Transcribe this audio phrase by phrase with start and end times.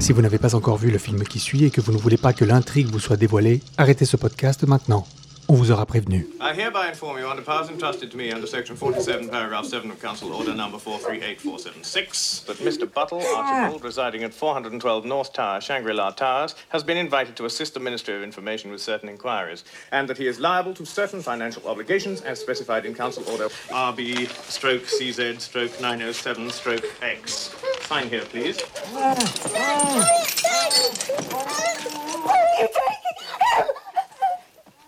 [0.00, 2.16] Si vous n'avez pas encore vu le film qui suit et que vous ne voulez
[2.16, 5.06] pas que l'intrigue vous soit dévoilée, arrêtez ce podcast maintenant.
[5.48, 6.26] On vous aura prévenu.
[6.40, 10.02] I hereby inform you under powers entrusted to me under Section 47, Paragraph 7 of
[10.02, 12.92] Council Order Number 438476 that Mr.
[12.92, 13.62] Buttle ah.
[13.62, 18.16] Archibald, residing at 412 North Tower, Shangri-La Towers, has been invited to assist the Ministry
[18.16, 19.62] of Information with certain inquiries,
[19.92, 24.28] and that he is liable to certain financial obligations as specified in Council Order RB
[24.50, 27.54] stroke CZ stroke 907 stroke X.
[27.82, 28.60] Sign here, please.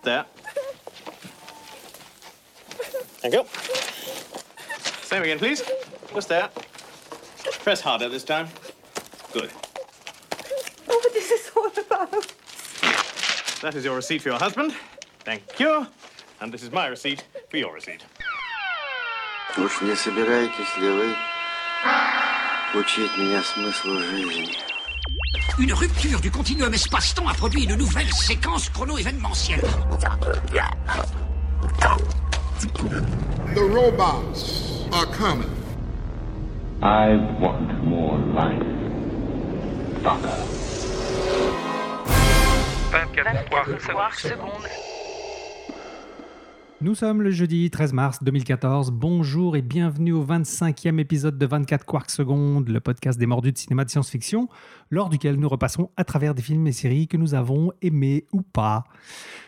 [0.03, 0.25] There.
[3.20, 3.44] Thank you.
[5.02, 5.62] Same again, please.
[6.14, 6.48] Just there.
[7.62, 8.48] Press harder this time.
[9.32, 9.50] Good.
[10.86, 12.34] What is this all about?
[13.62, 14.74] That is your receipt for your husband.
[15.24, 15.86] Thank you.
[16.40, 18.04] And this is my receipt for your receipt.
[19.56, 21.16] Уж не собираетесь ли вы
[22.74, 24.56] учить меня смыслу жизни?
[25.58, 29.62] Une rupture du continuum espace-temps a produit une nouvelle séquence chrono-événementielle.
[32.59, 35.49] The robots are coming.
[36.81, 38.61] I want more life.
[40.03, 40.59] Fucker.
[42.91, 44.88] 24 secondes.
[46.81, 48.91] Nous sommes le jeudi 13 mars 2014.
[48.91, 53.57] Bonjour et bienvenue au 25e épisode de 24 Quarks Secondes, le podcast des mordus de
[53.57, 54.47] cinéma de science-fiction,
[54.89, 58.43] lors duquel nous repassons à travers des films et séries que nous avons aimés ou
[58.43, 58.85] pas.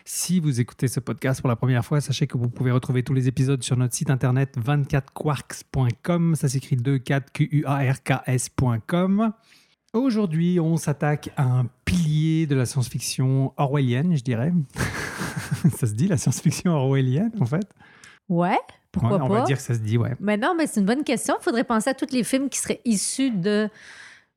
[0.04, 3.14] Si vous écoutez ce podcast pour la première fois, sachez que vous pouvez retrouver tous
[3.14, 6.34] les épisodes sur notre site internet 24quarks.com.
[6.34, 9.32] Ça s'écrit 24QUARKS.com.
[9.92, 14.52] Aujourd'hui, on s'attaque à un pilier de la science-fiction orwellienne, je dirais.
[15.76, 17.66] ça se dit, la science-fiction orwellienne, en fait?
[18.28, 18.58] Ouais,
[18.90, 19.24] pourquoi Ouais, pas?
[19.24, 20.14] On va dire que ça se dit, ouais.
[20.18, 21.34] Mais non, mais c'est une bonne question.
[21.40, 23.68] Il faudrait penser à tous les films qui seraient issus de,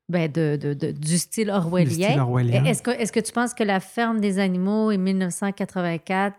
[0.10, 2.10] ben de, de- de- du style orwellien.
[2.10, 2.66] Style orwellien.
[2.66, 6.36] Est-ce que, est-ce que tu penses que La ferme des animaux et 1984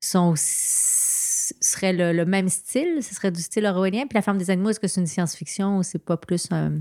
[0.00, 1.02] sont aussi-
[1.60, 2.98] serait le, le même style?
[3.02, 4.02] Ce serait du style orwellien?
[4.08, 6.80] Puis La ferme des animaux, est-ce que c'est une science-fiction ou c'est pas plus un-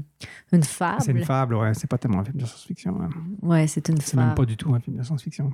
[0.52, 1.02] une fable?
[1.02, 1.74] C'est une fable, ouais.
[1.74, 2.94] C'est pas tellement un film de science-fiction.
[2.94, 3.08] ouais.
[3.42, 4.36] Ouais, c'est une C'est même fable.
[4.36, 5.52] pas du tout un film de science-fiction.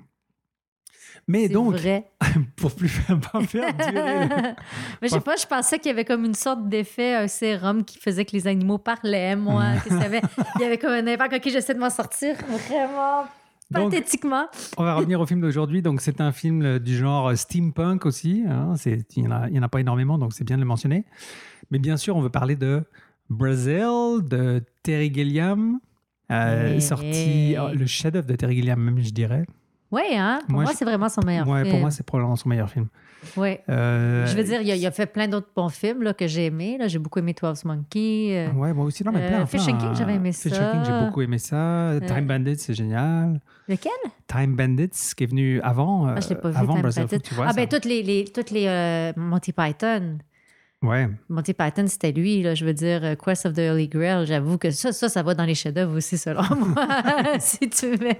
[1.28, 2.10] Mais donc, vrai.
[2.56, 4.28] pour plus faire, pas faire durer.
[5.02, 7.84] Mais je sais pas, je pensais qu'il y avait comme une sorte d'effet, un sérum
[7.84, 9.74] qui faisait que les animaux parlaient, moi.
[9.84, 11.34] que il y avait comme un impact.
[11.36, 13.26] Ok, j'essaie de m'en sortir vraiment
[13.72, 14.48] Donc, pathétiquement.
[14.78, 15.82] on va revenir au film d'aujourd'hui.
[15.82, 18.44] Donc, c'est un film euh, du genre steampunk aussi.
[18.48, 18.74] hein.
[18.86, 19.32] Il n'y en,
[19.62, 21.06] a- en pas énormément, donc c'est bien de le mentionner.
[21.72, 22.84] Mais bien sûr, on veut parler de
[23.30, 25.80] Brazil, de Terry Gilliam.
[26.32, 26.82] euh, Hey.
[26.82, 29.46] sorti oh, le chef-d'œuvre de Terry Gilliam, même je dirais.
[29.92, 30.40] Ouais, hein?
[30.48, 31.72] Pour Moi, c'est vraiment son meilleur Ouais, film.
[31.72, 32.88] pour moi, c'est probablement son meilleur film.
[33.36, 33.62] Ouais.
[33.70, 36.26] Euh, Je veux dire, il a, il a fait plein d'autres bons films là, que
[36.28, 36.78] j'ai aimés.
[36.88, 38.30] J'ai beaucoup aimé 12 Monkeys.
[38.36, 39.46] euh, Ouais, moi aussi, non, mais Euh, plein.
[39.46, 40.72] Fish plein, and King, j'avais aimé Fish ça.
[40.72, 41.94] King, j'ai beaucoup aimé ça.
[42.08, 43.40] Time Bandits, c'est génial.
[43.68, 43.92] Lequel?
[44.28, 46.08] Time Bandits, qui est venu avant.
[46.08, 46.58] Ah, je l'ai pas euh, vu.
[46.58, 47.22] avant Time Brazil, Bandits.
[47.22, 47.56] tu vois ah, ça.
[47.56, 50.18] ben, toutes les, les, toutes les euh, Monty Python.
[50.82, 51.10] Ouais.
[51.28, 54.26] Monty Python, c'était lui, là, je veux dire, euh, Quest of the Holy Grail.
[54.26, 56.88] J'avoue que ça, ça, ça va dans les chefs-d'œuvre aussi, selon moi.
[57.40, 58.14] si tu veux.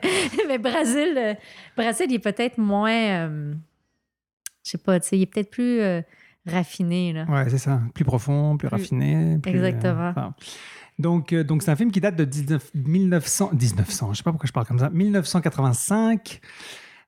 [0.50, 1.34] Mais Brésil, euh,
[1.78, 3.30] Brésil, il est peut-être moins.
[4.70, 6.02] Euh, je sais pas, tu sais, il est peut-être plus euh,
[6.46, 7.26] raffiné, là.
[7.30, 7.82] Ouais, c'est ça.
[7.94, 9.38] Plus profond, plus, Plus- raffiné.
[9.42, 10.34] plus, Exactement.
[10.98, 14.32] Donc, euh, donc c'est un film qui date de 19 1900, 1900, je sais pas
[14.32, 16.42] pourquoi je parle comme ça, 1985.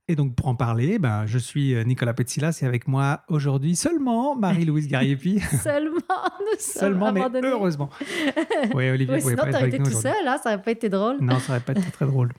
[0.07, 3.75] Et donc, pour en parler, ben, je suis euh, Nicolas Petsilas et avec moi aujourd'hui
[3.75, 5.39] seulement Marie-Louise Gariepi.
[5.63, 5.99] Seulement,
[6.39, 7.47] nous seulement, mais abandonnés.
[7.49, 7.89] heureusement.
[8.73, 10.63] Oui, Olivier, Oui, pouvait sinon, pas être avec été nous tout seul, hein, ça n'aurait
[10.63, 11.17] pas été drôle.
[11.21, 12.31] Non, ça aurait pas été très drôle.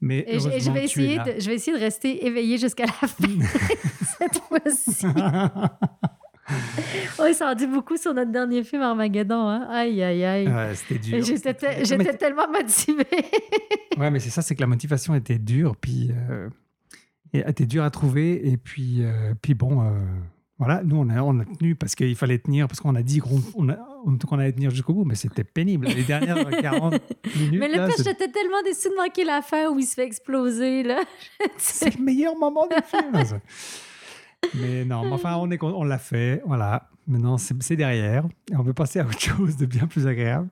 [0.00, 3.06] Mais Et je, vais essayer de, je vais essayer de rester éveillée jusqu'à la fin
[4.18, 5.06] cette fois-ci.
[7.18, 9.48] Oui, ça en dit beaucoup sur notre dernier film Armageddon.
[9.48, 9.66] Hein?
[9.70, 10.46] Aïe, aïe, aïe.
[10.48, 11.24] Ouais, c'était dur.
[11.24, 13.04] J'étais Mais- tellement motivée.
[13.98, 16.50] Ouais, mais c'est ça, c'est que la motivation était dure, puis euh,
[17.32, 19.98] était dure à trouver, et puis, euh, puis bon, euh,
[20.58, 23.20] voilà, nous on a, on a tenu parce qu'il fallait tenir, parce qu'on a dit
[23.20, 23.95] qu'on on a- on-
[24.26, 25.86] qu'on allait tenir jusqu'au bout, mais c'était pénible.
[25.88, 26.94] Les dernières 40
[27.36, 30.04] minutes, Mais le là, j'étais tellement déçue de manquer la fin où il se fait
[30.06, 30.82] exploser.
[30.82, 31.00] Là.
[31.58, 33.12] c'est le meilleur moment du film.
[34.54, 36.88] Mais non, mais enfin, on, est, con- on l'a fait, voilà.
[37.08, 40.48] Maintenant, c'est derrière, et on peut passer à autre chose de bien plus agréable.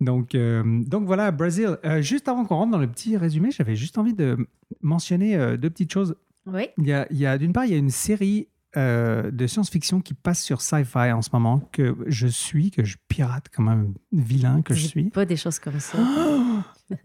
[0.00, 1.76] Donc, euh, donc voilà, Brésil.
[1.84, 4.38] Euh, juste avant qu'on rentre dans le petit résumé, j'avais juste envie de
[4.80, 6.14] mentionner euh, deux petites choses.
[6.46, 6.68] Oui.
[6.78, 9.46] Il y a, il y a- d'une part, il y a une série euh, de
[9.46, 13.68] science-fiction qui passe sur Sci-Fi en ce moment que je suis, que je pirate comme
[13.68, 15.10] un vilain que je suis.
[15.10, 15.98] Pas des choses comme ça.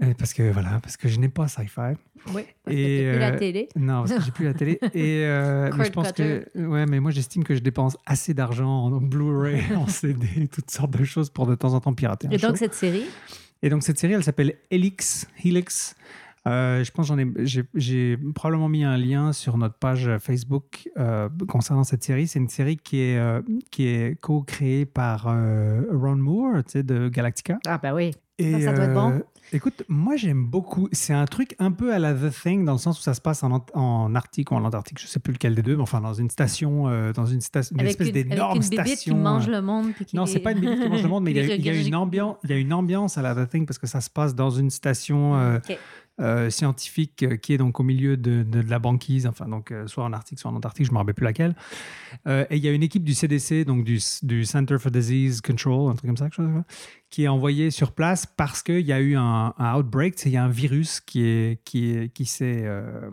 [0.01, 1.97] Euh, parce que voilà, parce que je n'ai pas Sci-Fi.
[2.33, 2.43] oui.
[2.63, 3.69] Parce Et, plus la euh, télé.
[3.75, 4.79] Non, parce que j'ai plus la télé.
[4.93, 8.85] Et euh, mais je pense que ouais, mais moi j'estime que je dépense assez d'argent
[8.85, 12.27] en Blu-ray, en CD, toutes sortes de choses pour de temps en temps pirater.
[12.31, 12.55] Et donc, show.
[12.55, 13.03] cette série,
[13.61, 15.27] Et donc cette série, elle s'appelle Helix.
[15.43, 15.97] Helix.
[16.45, 20.89] Euh, je pense j'en ai, j'ai, j'ai probablement mis un lien sur notre page Facebook
[20.97, 22.27] euh, concernant cette série.
[22.27, 23.41] C'est une série qui est, euh,
[23.71, 27.59] qui est co-créée par Ron Moore, tu sais, de Galactica.
[27.65, 28.13] Ah, ben oui.
[28.39, 29.23] Et, Ça, ça doit être bon.
[29.51, 30.87] Écoute, moi j'aime beaucoup.
[30.91, 33.21] C'est un truc un peu à la The Thing dans le sens où ça se
[33.21, 36.01] passe en, en Arctique ou en Antarctique, je sais plus lequel des deux, mais enfin
[36.01, 38.99] dans une station, euh, dans une station, une Avec espèce une, avec d'énorme une bébite
[38.99, 39.91] qui mange le monde.
[39.93, 41.43] puis qui non, c'est pas une bébite qui mange le monde, mais il y a,
[41.43, 43.65] les il y a une ambiance, il y a une ambiance à la The Thing
[43.65, 45.59] parce que ça se passe dans une station euh.
[46.21, 49.71] Euh, scientifique euh, qui est donc au milieu de, de- de la banquise, enfin donc
[49.71, 51.55] euh, soit en Arctique, soit en Antarctique, je me rappelle plus laquelle.
[52.27, 55.41] Euh, et il y a une équipe du CDC, donc du, du Center for Disease
[55.41, 56.49] Control, un truc comme ça, quelque chose
[57.09, 60.37] qui est envoyée sur place parce qu'il y a eu un, un outbreak, il y
[60.37, 63.09] a un virus qui est qui est qui s'est euh,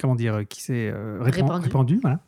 [0.00, 1.20] comment dire, qui s'est répan-
[1.60, 1.64] Répandu.
[1.64, 2.20] répandu, voilà.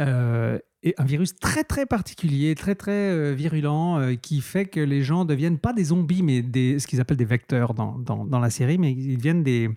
[0.00, 4.80] Euh, et un virus très très particulier, très très euh, virulent, euh, qui fait que
[4.80, 8.24] les gens deviennent pas des zombies, mais des, ce qu'ils appellent des vecteurs dans, dans,
[8.24, 9.70] dans la série, mais ils deviennent des,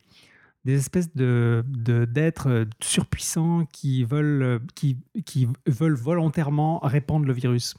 [0.65, 7.75] des espèces de d'êtres euh, surpuissants qui veulent, qui, qui veulent volontairement répandre le virus.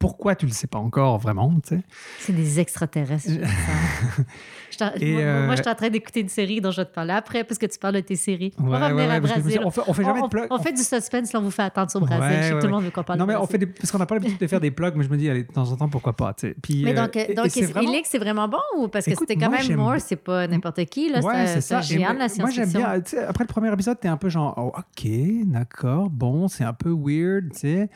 [0.00, 1.82] Pourquoi tu le sais pas encore vraiment, tu sais?
[2.20, 3.28] C'est des extraterrestres.
[3.28, 6.86] je Et, moi, euh, moi, je suis en train d'écouter une série dont je vais
[6.86, 8.54] te parler après, parce que tu parles de tes séries.
[8.58, 9.60] on va revenir ouais, à ouais, Brésil.
[9.62, 10.46] on fait, on fait jamais on, de plug.
[10.48, 12.24] on fait du suspense, là, on vous fait attendre sur Brésil.
[12.38, 13.52] Je sais que tout le monde veut qu'on parle Non, mais on Brésil.
[13.52, 15.28] fait des, parce qu'on n'a pas l'habitude de faire des plugs, mais je me dis,
[15.28, 16.56] allez, de temps en temps, pourquoi pas, tu sais.
[16.62, 19.36] Puis, Mais euh, donc, et- donc c'est vraiment- c'est vraiment bon ou parce que c'était
[19.36, 21.20] quand moi, même Moore, c'est pas n'importe qui, là,
[21.60, 22.88] c'est un géant de la Moi, j'aime bien.
[23.28, 25.10] Après le premier épisode, t'es un peu genre, oh, ok,
[25.44, 27.90] d'accord, bon, c'est un peu weird, tu sais.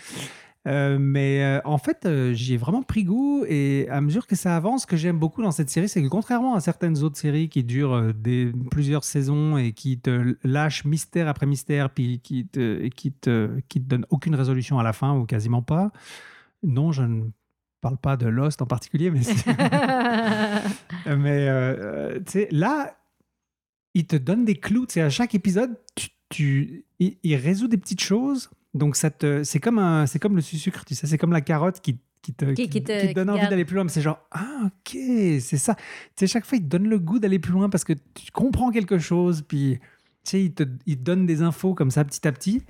[0.67, 4.35] Euh, mais euh, en fait, euh, j'y ai vraiment pris goût et à mesure que
[4.35, 7.19] ça avance, ce que j'aime beaucoup dans cette série, c'est que contrairement à certaines autres
[7.19, 12.21] séries qui durent euh, des, plusieurs saisons et qui te lâchent mystère après mystère, puis
[12.21, 15.93] qui te, qui te, qui te donnent aucune résolution à la fin ou quasiment pas,
[16.63, 17.25] non, je ne
[17.83, 19.21] parle pas de Lost en particulier, mais
[21.15, 21.47] mais
[22.51, 22.97] là,
[23.95, 24.87] il te donne des clous.
[24.97, 28.51] À chaque épisode, tu, tu- il, il résout des petites choses.
[28.75, 31.41] Donc, ça te, c'est comme un, c'est comme le sucre, tu sais, c'est comme la
[31.41, 33.85] carotte qui, qui te, Qui- qui te- qui te donne envie d'aller plus loin.
[33.85, 34.97] Mais c'est genre, ah, ok,
[35.41, 35.75] c'est ça.
[35.75, 35.83] Tu
[36.17, 38.71] sais, chaque fois, il te donne le goût d'aller plus loin parce que tu comprends
[38.71, 39.43] quelque chose.
[39.47, 42.63] Puis, tu sais, il te, il te donne des infos comme ça petit à petit.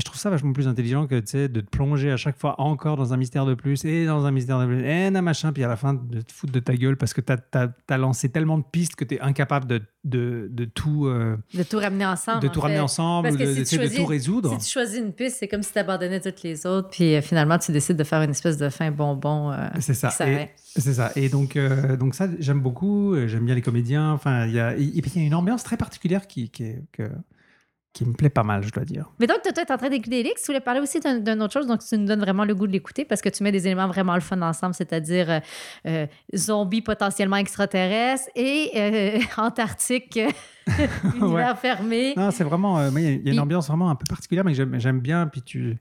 [0.00, 2.96] Et je trouve ça vachement plus intelligent que de te plonger à chaque fois encore
[2.96, 5.62] dans un mystère de plus et dans un mystère de plus et un machin, puis
[5.62, 7.30] à la fin de te foutre de ta gueule parce que tu
[7.92, 11.62] as, lancé tellement de pistes que tu es incapable de, de, de tout, euh, De
[11.64, 12.40] tout ramener ensemble.
[12.42, 14.58] de tout ramener ensemble, Parce ou que de, si tu d'essayer de choisis- tout résoudre.
[14.58, 17.20] Si tu choisis une piste, c'est comme si tu abandonnais toutes les autres, puis euh,
[17.20, 19.52] finalement, tu décides de faire une espèce de fin bonbon.
[19.52, 20.08] euh, C'est ça.
[20.08, 21.12] c'est ça.
[21.14, 21.58] Et donc,
[21.98, 23.14] donc ça, j'aime beaucoup.
[23.26, 24.12] J'aime bien les comédiens.
[24.12, 26.62] Enfin, il y a, et puis il y a une ambiance très particulière qui, qui,
[26.62, 27.10] est- que-
[27.92, 29.10] qui me plaît pas mal, je dois dire.
[29.18, 30.40] Mais donc, toi, tu es en train d'écouter Elix?
[30.42, 32.68] Tu voulais parler aussi d'un- d'une autre chose, donc tu nous donnes vraiment le goût
[32.68, 35.40] de l'écouter parce que tu mets des éléments vraiment le fun ensemble, c'est-à-dire euh,
[35.86, 36.06] euh,
[36.36, 40.20] zombies potentiellement extraterrestres et euh, Antarctique,
[41.16, 42.14] univers fermé.
[42.16, 42.80] Non, c'est vraiment.
[42.88, 45.26] il y a- Puis- une ambiance vraiment un peu particulière, mais j'aime, bien.
[45.26, 45.76] Puis tu.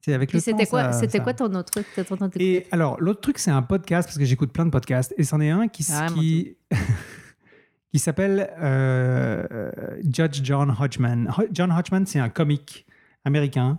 [0.00, 1.86] C'est avec le c'était quoi, c'était ça- quoi ton autre truc?
[2.06, 5.24] ton- Et alors, l'autre truc, c'est un podcast, parce que j'écoute plein de podcasts, et
[5.24, 6.56] c'en est un qui, Ah, qui,
[7.92, 9.70] qui s'appelle euh, euh,
[10.04, 11.28] Judge John Hodgman.
[11.38, 12.86] Ho- John Hodgman, c'est un comique
[13.24, 13.78] américain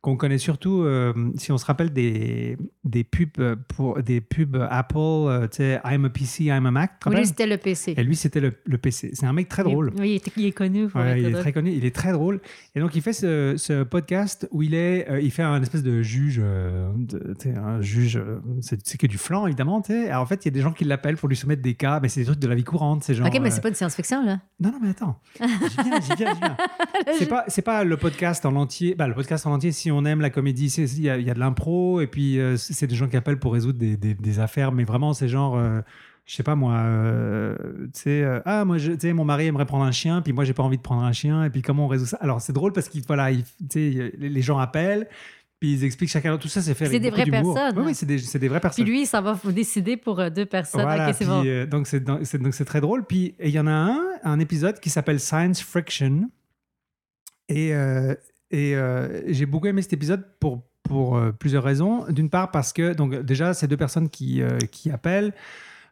[0.00, 4.56] qu'on connaît surtout, euh, si on se rappelle des, des pubs euh, pour des pubs
[4.70, 6.92] Apple, euh, tu sais, I'm a PC, I'm a Mac.
[7.06, 7.94] Oui, lui, c'était le PC.
[7.96, 9.10] Et lui, c'était le, le PC.
[9.14, 9.92] C'est un mec très drôle.
[9.98, 10.84] Oui, il est, il est connu.
[10.94, 11.42] Ouais, il est drôle.
[11.42, 12.40] très connu, il est très drôle.
[12.76, 15.82] Et donc, il fait ce, ce podcast où il est, euh, il fait un espèce
[15.82, 18.22] de juge, de- un juge,
[18.60, 19.82] c'est que du flan, évidemment.
[19.82, 20.10] tu sais.
[20.10, 21.98] Alors, en fait, il y a des gens qui l'appellent pour lui soumettre des cas,
[22.00, 23.02] mais c'est des trucs de la vie courante.
[23.02, 23.26] C'est genre.
[23.26, 24.40] OK, mais c'est pas une science-fiction, là.
[24.60, 25.18] Non, non, mais attends.
[25.40, 25.46] J'y
[25.82, 26.56] viens, j'y viens, j'y viens.
[27.18, 28.94] C'est pas, c'est pas le podcast en entier.
[28.94, 31.30] Bah, le podcast en entier, si on aime la comédie, il y, a- il y
[31.30, 34.14] a de l'impro, et puis euh, c'est des gens qui appellent pour résoudre des, des-
[34.14, 35.56] des affaires, mais vraiment, c'est genre.
[35.56, 35.80] euh,
[36.26, 37.56] je sais pas moi, euh,
[37.94, 40.44] tu sais, euh, ah moi, tu sais, mon mari aimerait prendre un chien, puis moi
[40.44, 42.18] j'ai pas envie de prendre un chien, et puis comment on résout ça?
[42.20, 43.44] Alors c'est drôle parce qu'il voilà, il-
[44.18, 45.08] les gens appellent,
[45.58, 47.72] puis ils expliquent chacun tout ça, c'est fait C'est des vraies personnes.
[47.78, 48.84] Oui, oui, c'est des, des vraies Puis personnes.
[48.84, 50.82] lui, il s'en va décider pour deux personnes.
[50.82, 51.42] Voilà, puis, bon.
[51.46, 52.22] euh, donc c'est donc
[52.54, 53.06] c'est très drôle.
[53.06, 56.28] Puis il y en a un, un épisode qui s'appelle Science Friction.
[57.48, 57.72] Et,
[58.50, 62.04] et euh, j'ai beaucoup aimé cet épisode pour, pour euh, plusieurs raisons.
[62.10, 65.32] D'une part parce que, donc déjà, c'est deux personnes qui, euh, qui appellent.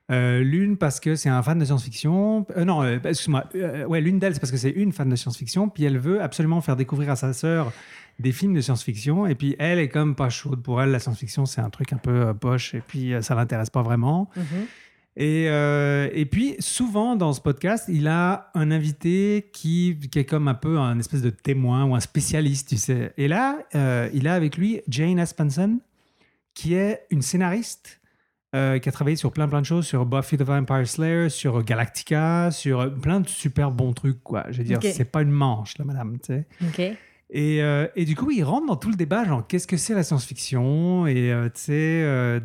[0.09, 2.47] L'une parce que c'est un fan de science-fiction.
[2.65, 3.45] Non, excuse-moi.
[3.89, 5.69] Ouais, l'une d'elles, c'est parce que c'est une fan de science-fiction.
[5.69, 7.73] Puis elle veut absolument faire découvrir à sa sœur
[8.21, 9.27] des films de science-fiction.
[9.27, 10.63] Et puis elle est comme pas chaude.
[10.63, 12.73] Pour elle, la science-fiction, c'est un truc un peu poche.
[12.77, 14.31] Et puis ça l'intéresse pas vraiment.
[14.37, 14.45] Mhm.
[15.19, 20.25] Et, euh, et puis, souvent dans ce podcast, il a un invité qui, qui est
[20.27, 23.13] comme un peu un espèce de témoin ou un spécialiste, tu sais.
[23.17, 25.81] Et là, euh, il a avec lui Jane Espenson,
[26.53, 28.01] qui est une scénariste
[28.55, 31.63] euh, qui a travaillé sur plein plein de choses, sur Buffy the Vampire Slayer, sur
[31.65, 34.45] Galactica, sur plein de super bons trucs, quoi.
[34.51, 34.89] Je veux dire, Ok.
[34.95, 36.47] c'est pas une manche, là, madame, tu sais.
[36.63, 36.97] OK.
[37.31, 39.95] Et, euh, et du coup, il rentre dans tout le débat, genre, qu'est-ce que c'est
[39.95, 41.09] la science-fiction?
[41.09, 42.39] Et, euh, tu sais, euh,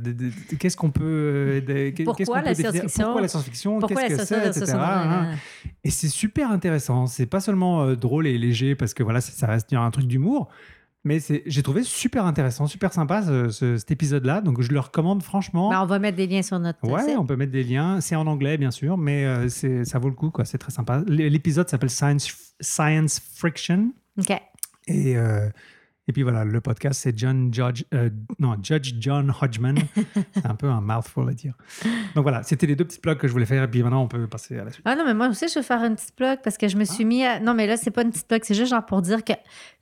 [0.59, 1.61] qu'est-ce qu'on peut...
[2.03, 3.03] Pourquoi la peut science-fiction?
[3.05, 3.79] Pourquoi la science-fiction?
[3.81, 4.65] Qu'est-ce que c'est, etc.
[4.65, 5.35] science- hein.
[5.83, 7.05] Et c'est super intéressant.
[7.05, 10.49] C'est pas seulement drôle et léger, parce que voilà, ça, ça reste un truc d'humour.
[11.03, 14.41] Mais j'ai trouvé super intéressant, super sympa ce- ce- cet épisode-là.
[14.41, 15.71] Donc je le recommande franchement.
[15.71, 17.17] Ben, on va mettre des liens sur notre Ouais, site.
[17.17, 17.99] on peut mettre des liens.
[18.01, 19.49] C'est en anglais, bien sûr, mais euh,
[19.83, 20.45] ça vaut le coup, quoi.
[20.45, 21.03] C'est très sympa.
[21.07, 23.93] L'épisode s'appelle Science, Science Friction.
[24.19, 24.31] OK.
[24.87, 25.49] Et, euh,
[26.07, 28.09] et puis voilà, le podcast, c'est John Judge, euh,
[28.39, 29.75] non, Judge John Hodgman.
[30.33, 31.53] c'est un peu un mouthful à dire.
[32.15, 33.63] Donc voilà, c'était les deux petits blogs que je voulais faire.
[33.63, 34.83] Et puis maintenant, on peut passer à la suite.
[34.85, 36.85] Ah non, mais moi aussi, je veux faire une petite plug parce que je me
[36.85, 37.39] suis mis à...
[37.39, 39.33] Non, mais là, c'est pas une petite plug, c'est juste genre pour dire que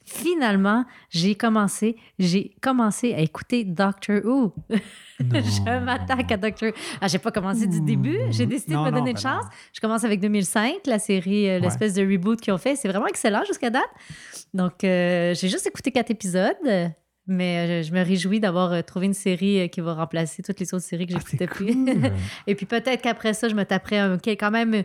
[0.09, 4.53] finalement, j'ai commencé, j'ai commencé à écouter Doctor Who.
[5.19, 6.75] je m'attaque à Doctor Who.
[6.99, 9.21] Ah, j'ai pas commencé du début, j'ai décidé Non, de me non, donner une ben
[9.21, 9.45] chance.
[9.73, 12.75] Je commence avec 2005, la série, euh, l'espèce de reboot qu'ils ont fait.
[12.75, 13.89] C'est vraiment excellent jusqu'à date.
[14.53, 16.57] Donc, euh, j'ai juste écouté quatre épisodes.
[17.31, 20.83] Mais euh, je me réjouis d'avoir trouvé une série qui va remplacer toutes les autres
[20.85, 21.77] séries que Ah, j'écoutais depuis.
[22.47, 24.83] Et puis peut-être qu'après ça, je me taperais un, quand même.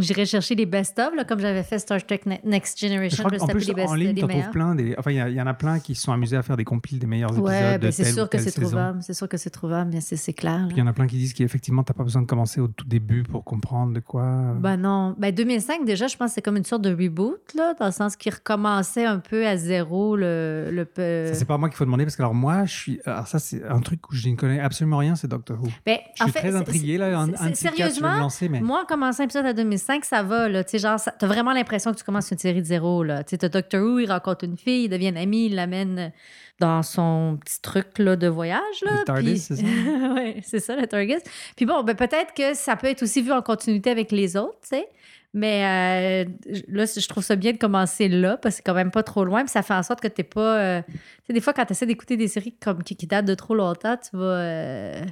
[0.00, 3.24] J'irais chercher les best-of, comme j'avais fait Star Trek Ne- Next Je Generation.
[3.24, 4.50] crois Je qu'en tapais plus, les best en ligne, trouves meilleurs.
[4.50, 4.94] plein des.
[4.98, 7.06] Enfin, il y, en a plein qui se sont amusés à faire des compiles des
[7.06, 7.46] meilleurs épisodes.
[7.46, 8.98] Ouais, de ben c'est telle ou sûr que c'est trouvable.
[9.02, 10.66] C'est sûr que c'est trouvable, bien c'est clair.
[10.70, 12.68] il y en a plein qui disent qu'effectivement, tu n'as pas besoin de commencer au
[12.68, 14.54] tout début pour comprendre de quoi.
[14.58, 15.14] Ben non.
[15.18, 17.92] Ben 2005, déjà, je pense que c'est comme une sorte de reboot, là, dans le
[17.92, 20.70] sens qu'il recommençait un peu à zéro le.
[20.72, 20.86] le
[21.34, 23.00] c'est pas moi qu'il faut demander parce que alors moi, je suis.
[23.04, 25.68] Alors ça, c'est un truc où je ne connais absolument rien, c'est Doctor Who.
[25.86, 27.18] Ben, Je en suis fait, très intrigué là.
[27.18, 28.60] Un, c'est- un de ces quatre, je vais me sérieusement, lancer, mais.
[28.60, 30.64] Moi, en commençant l'épisode à 2005, ça va, là.
[30.64, 33.24] Tu sais, genre, t'as vraiment l'impression que tu commences une série de zéro, là.
[33.24, 36.12] Tu sais, t'as Doctor Who, il rencontre une fille, ils deviennent amis, il l'amène
[36.60, 38.90] dans son petit truc, là, de voyage, là.
[39.00, 39.62] Le TARDIS, puis- c'est ça?
[40.14, 41.22] oui, c'est ça, le TARDIS.
[41.56, 44.58] Puis bon, ben, peut-être que ça peut être aussi vu en continuité avec les autres,
[44.62, 44.88] tu sais.
[45.34, 48.90] Mais euh, là, je trouve ça bien de commencer là, parce que c'est quand même
[48.90, 49.40] pas trop loin.
[49.42, 50.58] Puis ça fait en sorte que t'es pas.
[50.58, 50.92] euh, Tu
[51.26, 53.54] sais, des fois, quand tu essaies d'écouter des séries comme, qui, qui datent de trop
[53.54, 54.24] longtemps, tu vas.
[54.24, 55.02] euh,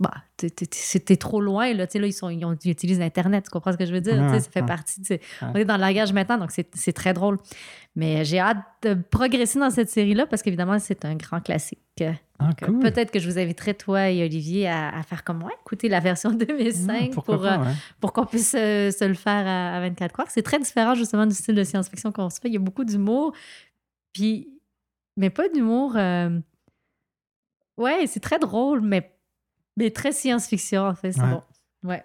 [0.00, 1.86] bah, t'es trop loin, là.
[1.86, 3.92] Tu sais, là, ils, sont, ils, ont- ils utilisent Internet, tu comprends ce que je
[3.92, 4.16] veux dire?
[4.40, 5.00] Ça fait partie.
[5.42, 7.38] On est dans le langage maintenant, donc c'est, très drôle.
[7.94, 11.78] Mais j'ai hâte de progresser dans cette série-là, parce qu'évidemment, c'est un grand classique.
[12.40, 12.80] Ah, cool.
[12.80, 16.00] Peut-être que je vous inviterai, toi et Olivier, à, à faire comme moi, écouter la
[16.00, 17.72] version 2005 pourquoi pour, pas, euh, ouais.
[18.00, 20.30] pour qu'on puisse euh, se le faire à, à 24 quarks.
[20.32, 22.48] C'est très différent, justement, du style de science-fiction qu'on se fait.
[22.48, 23.32] Il y a beaucoup d'humour,
[24.12, 24.48] puis,
[25.16, 25.92] mais pas d'humour.
[25.96, 26.40] euh,
[27.76, 29.13] Ouais, c'est très drôle, mais,
[29.76, 31.12] mais très science-fiction, en fait.
[31.12, 31.30] C'est Ouais.
[31.30, 31.42] bon.
[31.88, 32.04] Ouais.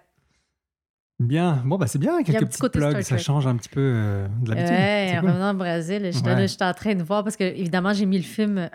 [1.18, 1.62] Bien.
[1.66, 4.26] Bon, bah c'est bien, quelques petit petits côté plugs, ça change un petit peu euh,
[4.40, 4.70] de l'habitude.
[4.72, 5.28] Ouais, en cool.
[5.30, 8.24] revenant au Brésil, là, j'étais en train de voir parce que, évidemment, j'ai mis le
[8.24, 8.68] film euh,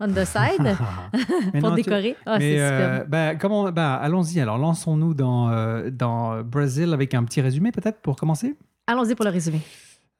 [0.00, 0.76] On the Side
[1.52, 2.16] pour non, tu- décorer.
[2.26, 4.40] Ah, Mais euh, bah, comment, bah, allons-y.
[4.40, 8.56] Alors, lançons-nous dans, euh, dans Brésil avec un petit résumé, peut-être, pour commencer?
[8.88, 9.60] Allons-y pour le résumé.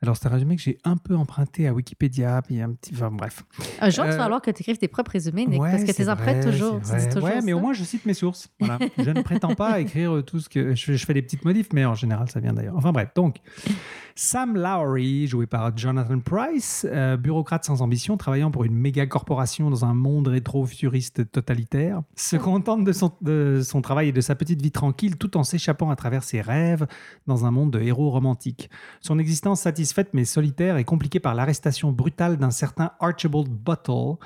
[0.03, 2.93] Alors, c'est un résumé que j'ai un peu emprunté à Wikipédia, puis un petit.
[2.95, 3.43] Enfin, bref.
[3.81, 5.85] Un jour, il Euh, va falloir que tu écrives tes propres résumés, Nick, Ouais, parce
[5.85, 6.81] que tu prêtes vrai, toujours.
[6.81, 7.57] toujours Ouais, mais ça.
[7.57, 8.49] au moins, je cite mes sources.
[8.61, 8.79] Voilà.
[8.99, 10.75] je ne prétends pas écrire tout ce que.
[10.75, 12.77] Je, je fais des petites modifs, mais en général, ça vient d'ailleurs.
[12.77, 13.09] Enfin, bref.
[13.15, 13.37] Donc,
[14.17, 19.71] Sam Lowry, joué par Jonathan Price, euh, bureaucrate sans ambition, travaillant pour une méga corporation
[19.71, 24.37] dans un monde rétro-futuriste totalitaire, se contente de son, de son travail et de sa
[24.37, 26.87] petite vie tranquille tout en s'échappant à travers ses rêves
[27.27, 28.71] dans un monde de héros romantiques.
[29.01, 34.17] Son existence satisfaite mais solitaire est compliquée par l'arrestation brutale d'un certain Archibald Buttle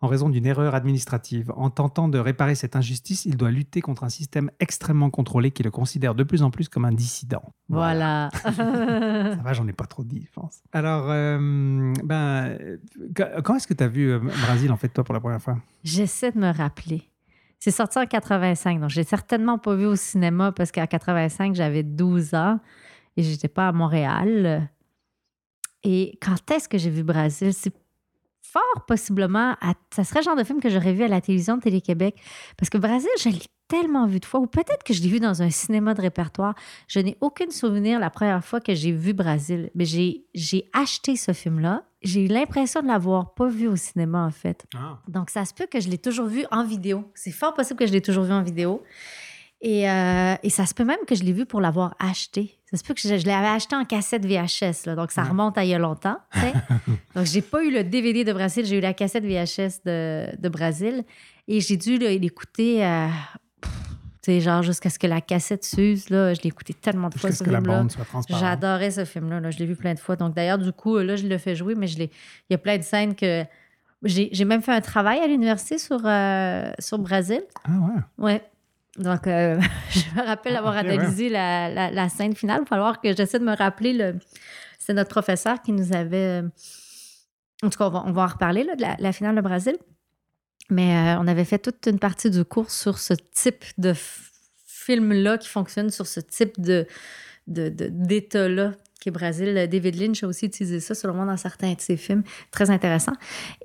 [0.00, 1.52] en raison d'une erreur administrative.
[1.56, 5.62] En tentant de réparer cette injustice, il doit lutter contre un système extrêmement contrôlé qui
[5.62, 7.42] le considère de plus en plus comme un dissident.
[7.68, 8.30] Voilà.
[8.42, 8.52] Ça
[9.42, 10.62] va, j'en ai pas trop dit, je pense.
[10.72, 12.76] Alors, euh, ben, euh,
[13.14, 15.42] quand quand est-ce que tu as vu euh, Brésil, en fait, toi, pour la première
[15.42, 15.58] fois?
[15.82, 17.02] J'essaie de me rappeler.
[17.58, 21.56] C'est sorti en 85, donc je l'ai certainement pas vu au cinéma parce qu'en 85,
[21.56, 22.60] j'avais 12 ans
[23.16, 24.70] et j'étais pas à Montréal.
[25.82, 27.52] Et quand est-ce que j'ai vu Brésil?
[27.52, 27.74] C'est
[28.52, 31.56] fort possiblement, à- ça serait le genre de film que j'aurais vu à la télévision
[31.56, 32.16] de Télé-Québec.
[32.56, 35.20] Parce que Brésil, je l'ai tellement vu de fois, ou peut-être que je l'ai vu
[35.20, 36.54] dans un cinéma de répertoire.
[36.86, 39.70] Je n'ai aucun souvenir la première fois que j'ai vu Brésil.
[39.74, 41.84] Mais j'ai j'ai acheté ce film-là.
[42.00, 44.64] J'ai eu l'impression de l'avoir pas vu au cinéma, en fait.
[45.08, 47.10] Donc, ça se peut que je l'ai toujours vu en vidéo.
[47.14, 48.82] C'est fort possible que je l'ai toujours vu en vidéo.
[49.60, 52.58] Et, euh, et ça se peut même que je l'ai vu pour l'avoir acheté.
[52.70, 55.58] Ça se peut que je, je l'avais acheté en cassette VHS, là, donc ça remonte
[55.58, 56.18] à il y a longtemps.
[57.16, 60.48] donc, j'ai pas eu le DVD de Brésil, j'ai eu la cassette VHS de, de
[60.48, 61.02] Brésil.
[61.48, 63.08] Et j'ai dû l'écouter, euh,
[64.40, 66.10] genre jusqu'à ce que la cassette s'use.
[66.10, 67.78] Là, je l'ai écouté tellement de fois, Jusqu'à ce ce que la film-là.
[67.78, 68.44] bande soit transparente.
[68.44, 69.40] J'adorais ce film-là.
[69.40, 69.50] là.
[69.50, 70.16] Je l'ai vu plein de fois.
[70.16, 72.04] Donc, d'ailleurs, du coup, là, je le fais jouer, mais je l'ai...
[72.04, 73.44] il y a plein de scènes que
[74.04, 77.40] J'ai j'ai même fait un travail à l'université sur, euh, sur Brésil.
[77.64, 77.70] Ah
[78.18, 78.24] ouais.
[78.24, 78.42] Ouais.
[78.98, 82.58] Donc, euh, je me rappelle avoir ok, analysé la, la, la scène finale.
[82.60, 83.92] Il va falloir que j'essaie de me rappeler.
[83.92, 84.16] Le...
[84.78, 86.42] C'est notre professeur qui nous avait.
[86.42, 86.48] euh,
[87.62, 89.40] En tout cas, on va, on va en reparler là, de la, la finale de
[89.40, 89.76] Brésil.
[90.70, 93.94] Mais euh, on avait fait toute une partie du cours sur ce type de
[94.66, 96.86] film-là qui fonctionne sur ce type de-
[97.46, 99.68] d'état-là qui est Brésil.
[99.70, 102.22] David Lynch a aussi utilisé ça, selon moi, dans certains de ses films.
[102.50, 103.12] Très intéressant.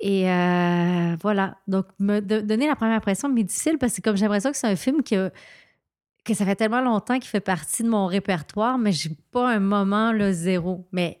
[0.00, 1.58] Et euh, voilà.
[1.66, 4.68] Donc, me donner la première impression m'est difficile parce que comme j'ai l'impression que c'est
[4.68, 5.30] un film que,
[6.32, 10.12] ça fait tellement longtemps qu'il fait partie de mon répertoire, mais j'ai pas un moment
[10.12, 10.88] là, zéro.
[10.92, 11.20] Mais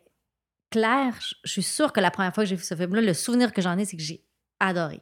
[0.70, 3.52] clair, je suis sûre que la première fois que j'ai vu ce film-là, le souvenir
[3.52, 4.24] que j'en ai, c'est que j'ai
[4.60, 5.00] adoré.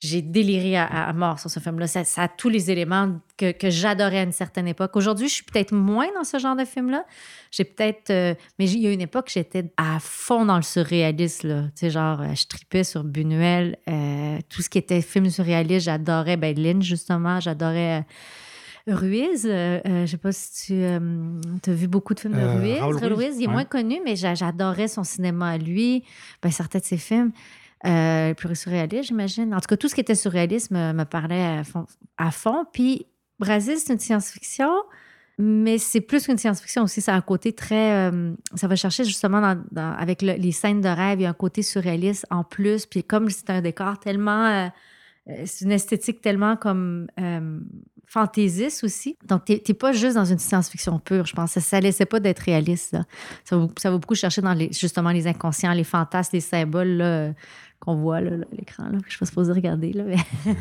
[0.00, 1.88] J'ai déliré à, à mort sur ce film-là.
[1.88, 4.94] Ça, ça a tous les éléments que, que j'adorais à une certaine époque.
[4.94, 7.04] Aujourd'hui, je suis peut-être moins dans ce genre de film-là.
[7.50, 8.10] J'ai peut-être.
[8.10, 11.48] euh, mais il y a une époque, j'étais à fond dans le surréalisme.
[11.48, 11.62] Là.
[11.62, 13.76] Tu sais, genre, euh, je tripais sur Buñuel.
[13.88, 16.36] euh, tout ce qui était film surréaliste, j'adorais.
[16.36, 17.98] Ben, Lynch, justement, j'adorais.
[17.98, 20.64] euh, Ruiz, euh, euh, je sais pas si
[21.62, 22.78] tu as vu beaucoup de films de Ruiz.
[23.02, 23.52] Ruiz, il est ouais.
[23.52, 26.04] moins connu, mais j'a- j'adorais son cinéma à lui,
[26.42, 27.32] ben, certains de ses films.
[27.86, 29.54] Euh, plus surréaliste, j'imagine.
[29.54, 31.62] En tout cas, tout ce qui était surréaliste me, me parlait
[32.16, 32.64] à fond.
[32.72, 33.06] Puis,
[33.38, 34.70] Brésil, c'est une science-fiction,
[35.38, 37.02] mais c'est plus qu'une science-fiction aussi.
[37.08, 38.10] A un côté très.
[38.10, 41.34] euh, ça va chercher justement avec le- les scènes de rêve, il y a un
[41.34, 42.84] côté surréaliste en plus.
[42.86, 44.46] Puis, comme c'est un décor tellement.
[44.46, 44.68] euh, euh,
[45.44, 47.60] c'est une esthétique tellement comme euh,
[48.06, 49.16] fantaisiste aussi.
[49.26, 51.52] Donc, t'es t'es pas juste dans une science-fiction pure, je pense.
[51.52, 52.92] Ça, ça laissait pas d'être réaliste.
[52.92, 53.04] là.
[53.44, 56.88] Ça, va, ça va beaucoup chercher dans les, justement les inconscients, les fantasmes, les symboles
[56.88, 57.32] là, euh,
[57.78, 58.84] qu'on voit là, à l'écran.
[58.84, 58.98] Là.
[59.04, 59.92] Je suis pas supposée regarder.
[59.92, 60.16] Là, mais...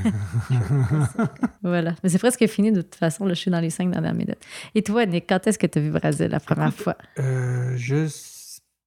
[1.64, 1.96] voilà.
[2.04, 3.26] Mais c'est presque fini de toute façon.
[3.26, 4.44] Là, je suis dans les cinq dernières minutes.
[4.76, 6.98] Et toi, Nick, quand est-ce que tu as vu Brésil la première Écoute, fois?
[7.20, 8.08] Euh, je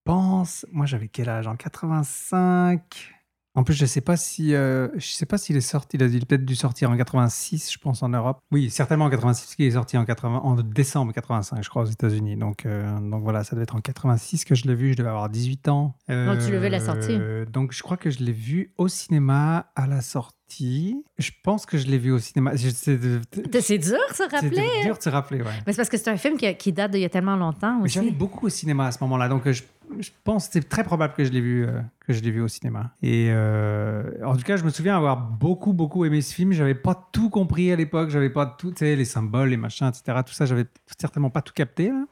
[0.04, 0.66] pense.
[0.72, 1.46] Moi, j'avais quel âge?
[1.46, 3.19] En 85.
[3.56, 5.96] En plus, je sais pas si, euh, je sais pas s'il est sorti.
[5.96, 8.38] Il a il a peut-être dû sortir en 86, je pense, en Europe.
[8.52, 11.82] Oui, certainement en 86, parce qu'il est sorti en 80, en décembre 85, je crois,
[11.82, 12.36] aux États-Unis.
[12.36, 14.92] Donc, euh, donc voilà, ça devait être en 86 que je l'ai vu.
[14.92, 15.96] Je devais avoir 18 ans.
[16.08, 17.16] Donc, tu vu à la sortie.
[17.18, 21.02] Euh, Donc, je crois que je l'ai vu au cinéma à la sortie.
[21.18, 22.56] Je pense que je l'ai vu au cinéma.
[22.56, 24.68] C'est C'est dur de se c'est rappeler.
[24.84, 25.50] dur de se rappeler, ouais.
[25.66, 27.80] Mais c'est parce que c'est un film qui, qui date d'il y a tellement longtemps
[27.82, 27.94] aussi.
[27.94, 29.62] J'allais beaucoup au cinéma à ce moment-là, donc euh, je,
[29.98, 32.40] je pense que c'est très probable que je l'ai vu, euh, que je l'ai vu
[32.40, 32.92] au cinéma.
[33.02, 36.52] Et euh, en tout cas, je me souviens avoir beaucoup, beaucoup aimé ce film.
[36.52, 39.88] J'avais pas tout compris à l'époque, j'avais pas tout, tu sais, les symboles, les machins,
[39.88, 40.18] etc.
[40.26, 40.66] Tout ça, j'avais
[40.98, 41.88] certainement pas tout capté.
[41.88, 42.04] là.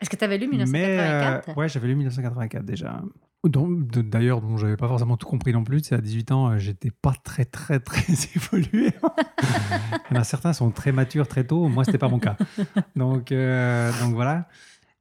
[0.00, 1.48] Est-ce que tu avais lu Mais 1984?
[1.48, 3.02] euh, ouais, j'avais lu 1984 déjà.
[3.44, 5.82] D'ailleurs, dont j'avais pas forcément tout compris non plus.
[5.82, 8.92] Tu sais, à 18 ans, j'étais pas très, très, très évolué.
[10.10, 11.68] Il y en a certains sont très matures très tôt.
[11.68, 12.36] Moi, c'était pas mon cas.
[12.96, 14.46] Donc, euh, donc voilà.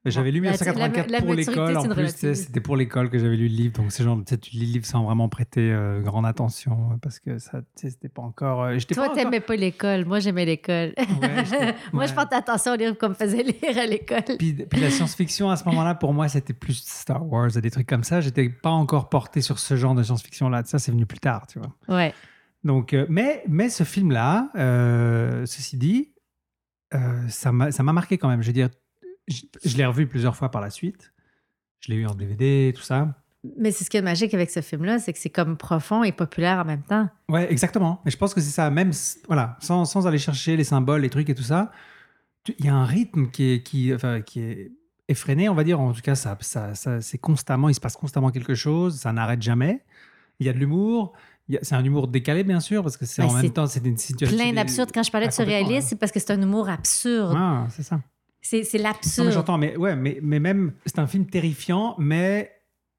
[0.03, 1.77] J'avais lu La- 1984 la- la pour l'école.
[1.77, 3.73] En plus, c'était pour l'école que j'avais lu le livre.
[3.73, 7.19] Donc, c'est genre, tu lis le livre sans vraiment prêter euh, grande attention euh, parce
[7.19, 8.63] que ça, c'était pas encore.
[8.63, 10.05] euh, Toi, pas encore- t'aimais pas l'école.
[10.05, 10.93] Moi, j'aimais l'école.
[10.97, 10.97] Ouais,
[11.93, 12.15] Moi, je ouais.
[12.15, 14.37] portais attention aux livres qu'on me faisait lire à l'école.
[14.39, 17.69] Puis, puis la science-fiction, à ce moment-là, pour moi, c'était plus Star Wars et des
[17.69, 18.21] trucs comme ça.
[18.21, 20.63] J'étais pas encore porté sur ce genre de science-fiction-là.
[20.65, 21.75] Ça, c'est venu plus tard, tu vois.
[21.95, 22.11] Ouais.
[22.63, 24.49] Donc, euh, mais, mais ce film-là,
[25.45, 26.11] ceci dit,
[27.29, 28.41] ça m'a ça m'a marqué quand même.
[28.41, 28.69] Je veux dire,
[29.31, 31.11] je, je l'ai revu plusieurs fois par la suite.
[31.79, 33.15] Je l'ai eu en DVD, tout ça.
[33.57, 36.11] Mais c'est ce qui est magique avec ce film-là, c'est que c'est comme profond et
[36.11, 37.09] populaire en même temps.
[37.27, 37.99] Ouais, exactement.
[38.05, 38.91] Mais je pense que c'est ça, même
[39.27, 41.71] voilà, sans, sans aller chercher les symboles, les trucs et tout ça,
[42.59, 44.71] il y a un rythme qui est, qui, enfin, qui est
[45.07, 45.79] effréné, on va dire.
[45.79, 49.11] En tout cas, ça, ça, ça- c'est constamment, il se passe constamment quelque chose, ça
[49.11, 49.83] n'arrête jamais.
[50.39, 51.13] Il y a de l'humour.
[51.63, 54.37] C'est un humour décalé, bien sûr, parce que c'est en même temps, c'est une situation.
[54.37, 54.91] Plein d'absurdes.
[54.93, 55.81] Quand je parlais de ouais.
[55.81, 57.33] c'est parce que c'est un humour absurde.
[57.35, 57.99] Ah, c'est ça.
[58.41, 59.31] C'est l'absurde.
[59.31, 62.51] j'entends, mais ouais, mais, mais même, c'est un film terrifiant, mais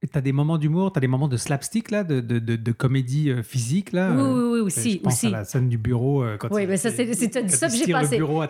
[0.02, 2.56] tu as des moments d'humour, tu as des moments de slapstick, là, de, de, de,
[2.56, 4.10] de comédie euh, physique, là.
[4.12, 4.96] Oui, Euh, oui, oui, je aussi.
[4.98, 5.26] pense aussi.
[5.28, 6.24] à la scène du bureau.
[6.24, 8.02] euh, quand Oui, mais ça, c'est t'as ça, puis j'ai à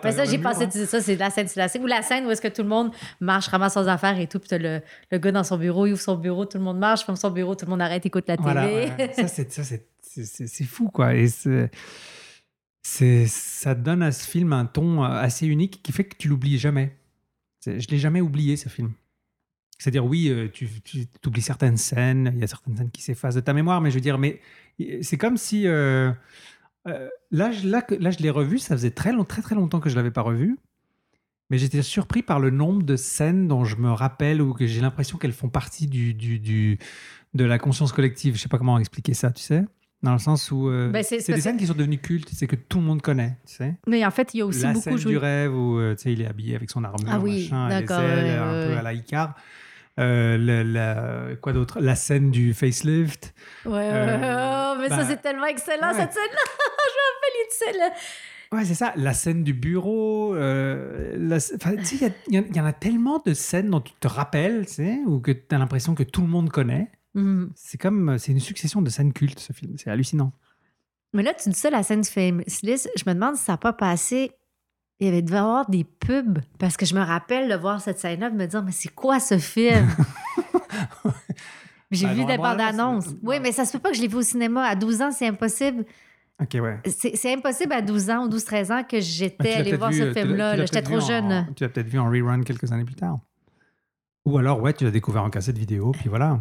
[0.03, 0.85] Mais ça, j'ai pensé, hein.
[0.87, 1.83] ça, c'est la scène classique.
[1.83, 4.39] Ou la scène où est-ce que tout le monde marche, ramasse ses affaires et tout,
[4.39, 6.79] puis t'as le, le gars dans son bureau, il ouvre son bureau, tout le monde
[6.79, 8.51] marche, ferme son bureau, tout le monde arrête, écoute la télé.
[8.51, 9.11] Voilà, ouais.
[9.27, 9.27] ça,
[10.07, 11.13] c'est fou, quoi.
[11.13, 11.27] Et
[12.83, 16.27] c'est, ça donne à ce film un ton euh, assez unique qui fait que tu
[16.27, 16.97] l'oublies jamais.
[17.65, 18.91] Je l'ai jamais oublié, ce film.
[19.79, 20.69] C'est-à-dire, oui, euh, tu,
[21.25, 23.95] oublies certaines scènes, il y a certaines scènes qui s'effacent de ta mémoire, mais je
[23.95, 24.41] veux dire, mais
[25.01, 25.65] c'est comme si...
[25.65, 26.11] euh,
[26.85, 27.09] là,
[27.63, 30.11] là, là, je l'ai revu, ça faisait très, long, très, très longtemps que je l'avais
[30.11, 30.57] pas revu.
[31.49, 34.81] Mais j'étais surpris par le nombre de scènes dont je me rappelle ou que j'ai
[34.81, 36.13] l'impression qu'elles font partie du-
[37.33, 38.35] de la conscience collective.
[38.35, 39.65] Je sais pas comment expliquer ça, tu sais
[40.03, 42.57] Dans le sens où euh, Ben, c'est- des scènes qui sont devenues cultes, c'est que
[42.57, 44.83] tout le monde connaît, tu sais Mais en fait, il y a aussi La beaucoup
[44.83, 45.11] scène joué.
[45.13, 47.69] du rêve où euh, tu sais, il est habillé avec son armure, Ah oui, machin,
[47.69, 49.35] les ailes, un peu à la Icar.
[49.99, 51.79] Euh, la- quoi d'autre?
[51.79, 53.33] La scène du facelift.
[53.65, 55.99] Ouais, Euh, mais ça, bah, c'est tellement excellent, ouais.
[55.99, 56.43] cette scène-là.
[56.89, 57.93] Je me rappelle, dit ça, là.
[58.57, 58.93] Ouais, c'est ça.
[58.97, 60.35] La scène du bureau.
[60.35, 63.81] euh, la- enfin, tu sais, il y y, y en a tellement de scènes dont
[63.81, 66.89] tu te rappelles, tu sais, ou que tu as l'impression que tout le monde connaît.
[67.15, 67.51] Mhm.
[67.55, 69.77] C'est comme, c'est une succession de scènes cultes, ce film.
[69.77, 70.31] C'est hallucinant.
[71.13, 73.73] Mais là, tu dis ça, la scène List, je me demande si ça n'a pas
[73.73, 74.31] passé.
[74.99, 77.81] Il y avait devait y avoir des pubs, parce que je me rappelle de voir
[77.81, 79.87] cette scène-là, de me dire, mais c'est quoi ce film?
[81.91, 83.09] J'ai Ben, vu des bandes annonces.
[83.21, 84.63] Oui, mais ça se peut pas que je l'ai vu au cinéma.
[84.65, 85.85] À 12 ans, c'est impossible.
[86.41, 86.79] Ok, ouais.
[86.89, 90.03] C'est impossible à 12 ans ou 12-13 ans que j'étais allée peut-être voir vu, ce
[90.03, 90.55] euh, film-là.
[90.57, 91.47] J'étais trop en- jeune.
[91.55, 93.19] Tu l'as peut-être vu en rerun quelques années plus tard.
[94.25, 96.39] Ou alors, ouais, tu l'as découvert en cassette vidéo, puis voilà.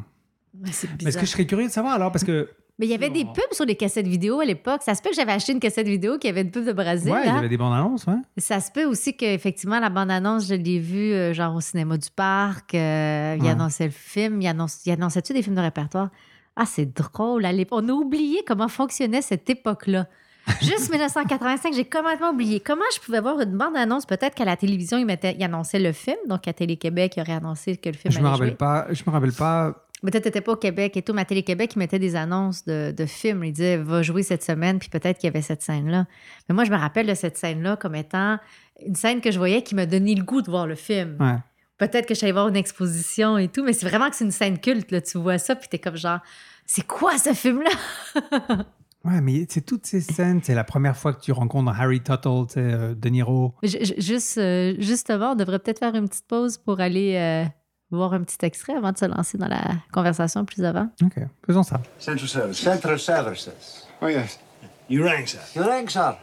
[0.55, 3.11] Mais est-ce que je serais curieux de savoir alors Parce que, Mais il y avait
[3.11, 4.81] des pubs sur les cassettes vidéo à l'époque.
[4.83, 7.13] Ça se peut que j'avais acheté une cassette vidéo qui avait une pub de Brésil.
[7.13, 7.37] ouais, il y hein?
[7.37, 8.15] avait des bandes annonces, ouais.
[8.39, 12.09] Ça se peut aussi qu'effectivement, la bande-annonce, je l'ai vue euh, genre au cinéma du
[12.11, 12.75] parc.
[12.75, 13.51] euh, Il Ouais.
[13.51, 14.41] annonçait le film.
[14.41, 16.09] Il, annonce, il annonçait-tu des films de répertoire?
[16.57, 17.45] Ah, c'est drôle.
[17.45, 17.81] à l'époque.
[17.85, 20.07] On a oublié comment fonctionnait cette époque-là.
[20.61, 22.59] Juste 1985, j'ai complètement oublié.
[22.59, 24.07] Comment je pouvais voir une bande-annonce?
[24.07, 26.17] Peut-être qu'à la télévision, ils, mettaient, ils annonçaient le film.
[26.29, 28.57] Donc, à Télé-Québec, ils auraient annoncé que le film Je me rappelle jouer.
[28.57, 28.87] pas.
[28.91, 29.87] Je me rappelle pas.
[30.03, 32.93] Peut-être t'étais pas au Québec et tout, mais à Télé-Québec, ils mettaient des annonces de,
[32.97, 33.45] de films.
[33.45, 36.07] Ils disaient, va jouer cette semaine, puis peut-être qu'il y avait cette scène-là.
[36.49, 38.39] Mais moi, je me rappelle de cette scène-là comme étant
[38.85, 41.17] une scène que je voyais qui m'a donné le goût de voir le film.
[41.21, 41.39] Ouais.
[41.79, 44.25] Peut-être que je suis allée voir une exposition et tout, mais c'est vraiment que c'est
[44.25, 45.01] une scène culte, là.
[45.01, 46.21] Tu vois ça, puis t'es comme genre,
[46.67, 47.71] c'est quoi ce film-là?
[49.05, 50.41] Ouais, mais c'est toutes ces scènes.
[50.43, 53.55] C'est la première fois que tu rencontres Harry Tuttle, euh, De Niro.
[53.63, 57.45] Juste, euh, justement, on devrait peut-être faire une petite pause pour aller euh,
[57.97, 60.89] voir un petit extrait avant de se lancer dans la conversation plus avant.
[61.03, 61.15] Ok,
[61.47, 61.81] faisons ça.
[61.99, 62.59] Central Service.
[62.59, 63.87] Central Services.
[64.01, 64.39] Oh, yes.
[64.89, 65.39] You rang, sir.
[65.55, 66.17] You rang, sir.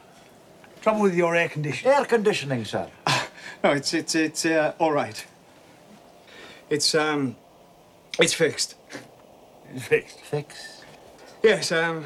[0.81, 1.93] Trouble with your air conditioning?
[1.95, 2.87] Air conditioning, sir.
[3.63, 5.25] No, it's it's it's uh, all right.
[6.69, 7.35] It's um,
[8.17, 8.75] it's fixed.
[9.73, 10.19] It's fixed.
[10.21, 10.83] Fix.
[11.43, 11.71] Yes.
[11.73, 12.05] Um,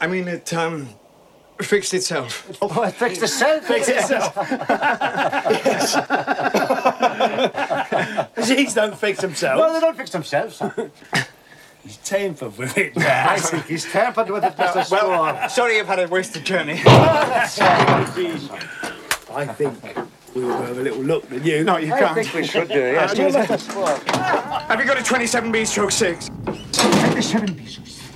[0.00, 0.88] I mean it um,
[1.60, 2.50] fixed itself.
[2.60, 3.64] Oh, it fixed itself?
[3.66, 4.34] fixed itself.
[8.36, 9.60] Jeez, don't fix themselves.
[9.60, 10.62] Well, they don't fix themselves.
[11.82, 12.98] He's tampered with it.
[12.98, 14.90] I think he's tampered with it, Mr.
[14.90, 16.82] Well, sorry you've had a wasted journey.
[16.84, 17.46] I
[19.54, 19.78] think
[20.34, 21.62] we will have a little look at you.
[21.62, 22.10] No, you I can't.
[22.10, 23.16] I think we should do, yes.
[23.68, 26.28] Have you got a 27B stroke 6?
[26.28, 28.15] 27B stroke 6.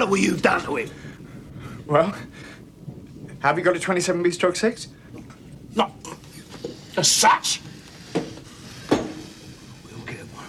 [0.00, 0.90] Now look what you've done to him.
[1.86, 2.14] Well,
[3.40, 4.88] have you got a 27B stroke 6?
[5.76, 5.92] Not
[6.96, 7.60] as such.
[8.14, 10.48] We'll get one.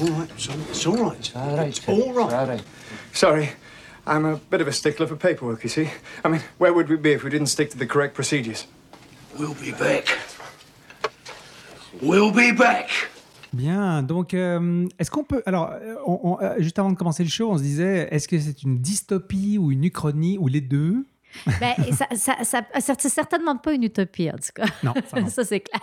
[0.00, 0.64] All right, son.
[0.70, 1.36] It's all right.
[1.36, 1.92] All right, It's sir.
[1.92, 2.32] all right.
[2.32, 2.62] All right.
[3.12, 3.50] Sorry,
[4.06, 5.90] I'm a bit of a stickler for paperwork, you see.
[6.24, 8.66] I mean, where would we be if we didn't stick to the correct procedures?
[9.38, 10.16] We'll be back.
[12.00, 12.88] We'll be back.
[13.52, 15.42] Bien, donc euh, est-ce qu'on peut...
[15.46, 18.28] Alors, euh, on- on- euh, juste avant de commencer le show, on se disait, est-ce
[18.28, 21.06] que c'est une dystopie ou une uchronie ou les deux?
[21.60, 22.06] Ben, ça,
[22.44, 24.64] ça, ça- c'est certainement pas une utopie, en tout cas.
[24.82, 25.80] Non, ça ça, c'est clair.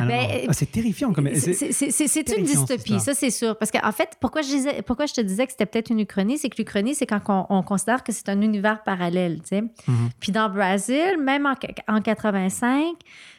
[0.00, 0.46] Ah, Ben.
[0.48, 1.28] Ah, c'est terrifiant comme...
[1.34, 3.56] C'est- une dystopie, ça c'est sûr.
[3.56, 6.38] Parce qu'en fait, pourquoi je, disais, pourquoi je te disais que c'était peut-être une uchronie,
[6.38, 9.40] c'est que l'uchronie, c'est quand on, on considère que c'est un univers parallèle.
[9.42, 9.60] tu sais.
[9.62, 10.10] Mhm.
[10.20, 11.54] Puis dans Brésil, même en,
[11.94, 12.94] en 85,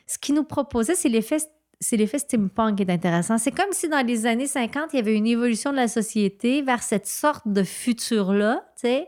[0.08, 1.38] ce qui nous proposait, c'est l'effet
[1.79, 3.38] c'est l'effet steampunk qui est intéressant.
[3.38, 6.62] C'est comme si dans les années 50, il y avait une évolution de la société
[6.62, 9.07] vers cette sorte de futur-là, tu sais,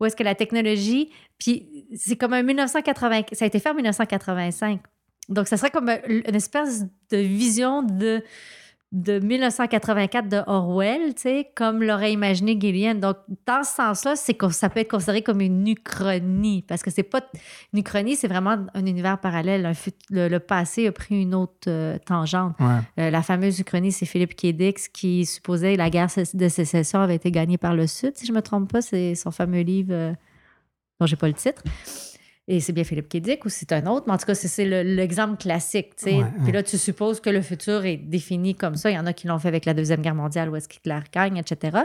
[0.00, 3.74] où est-ce que la technologie, puis c'est comme un 1980, ça a été fait en
[3.74, 4.80] 1985.
[5.28, 8.22] Donc, ça serait comme un- une espèce de vision de,
[8.92, 11.12] de 1984 de Orwell,
[11.54, 12.94] comme l'aurait imaginé Gillian.
[12.94, 17.02] Donc, dans ce sens-là, c'est ça peut être considéré comme une uchronie, parce que c'est
[17.02, 17.20] pas
[17.72, 19.66] une uchronie, c'est vraiment un univers parallèle.
[19.66, 19.72] Un
[20.10, 22.54] le, le passé a pris une autre euh, tangente.
[22.60, 23.04] Ouais.
[23.04, 27.16] Euh, la fameuse uchronie, c'est Philippe Kédix qui supposait que la guerre de sécession avait
[27.16, 28.82] été gagnée par le Sud, si je me trompe pas.
[28.82, 30.12] C'est son fameux livre euh,
[31.00, 31.62] dont j'ai pas le titre.
[32.48, 34.64] Et c'est bien Philippe Kédic ou c'est un autre, mais en tout cas, c'est- c'est
[34.64, 35.96] le- l'exemple classique.
[35.96, 36.04] tu.
[36.06, 36.52] Ouais, Puis ouais.
[36.52, 38.88] là, tu supposes que le futur est défini comme ça.
[38.88, 41.00] Il y en a qui l'ont fait avec la Deuxième Guerre mondiale, où est-ce qu'Hitler
[41.12, 41.78] gagne, etc.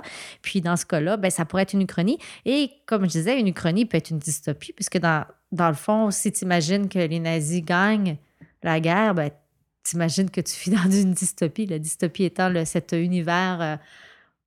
[0.43, 2.19] Puis dans ce cas-là, ben, ça pourrait être une uchronie.
[2.45, 6.11] Et comme je disais, une uchronie peut être une dystopie, puisque dans, dans le fond,
[6.11, 8.17] si tu imagines que les nazis gagnent
[8.61, 9.31] la guerre, ben,
[9.83, 11.65] t'imagines que tu vis dans une dystopie.
[11.65, 13.75] La dystopie étant le- cet univers euh,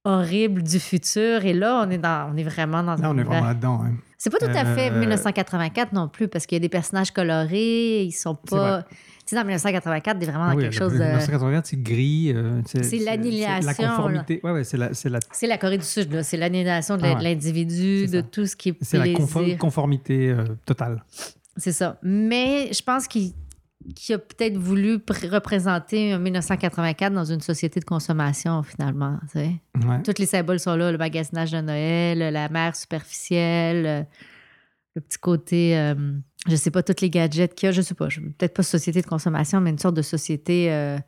[0.04, 1.44] horrible du futur.
[1.44, 3.80] Et là, on est, dans, on est vraiment dans Là, un on est vraiment là-dedans.
[3.84, 3.94] hein.
[4.24, 7.10] C'est pas tout à fait Euh, 1984 non plus, parce qu'il y a des personnages
[7.10, 8.82] colorés, ils sont pas.
[8.84, 10.98] Tu sais, dans 1984, t'es vraiment dans oui, quelque chose de.
[10.98, 12.32] 1984, c'est gris.
[12.34, 14.40] euh, C'est l'annihilation, La conformité.
[14.42, 16.22] Ouais, ouais, c'est la, la, la Corée du Sud.
[16.22, 17.18] C'est l'annihilation de Ah la- ouais.
[17.18, 19.12] de l'individu, de tout ce qui est c'est la
[19.58, 21.04] conformité euh, totale.
[21.58, 21.98] C'est ça.
[22.02, 23.32] Mais je pense qu'il
[23.94, 29.18] qu'il a peut-être voulu pr- représenter un 1984 dans une société de consommation, finalement.
[29.22, 29.50] tu sais.
[29.86, 30.02] Ouais.
[30.02, 34.06] Tous les symboles sont là, le magasinage de Noël, la mer superficielle,
[34.94, 35.94] le petit côté, euh,
[36.48, 39.00] je sais pas, tous les gadgets qu'il y a, je sais pas, peut-être pas société
[39.02, 40.72] de consommation, mais une sorte de société.
[40.72, 40.98] euh,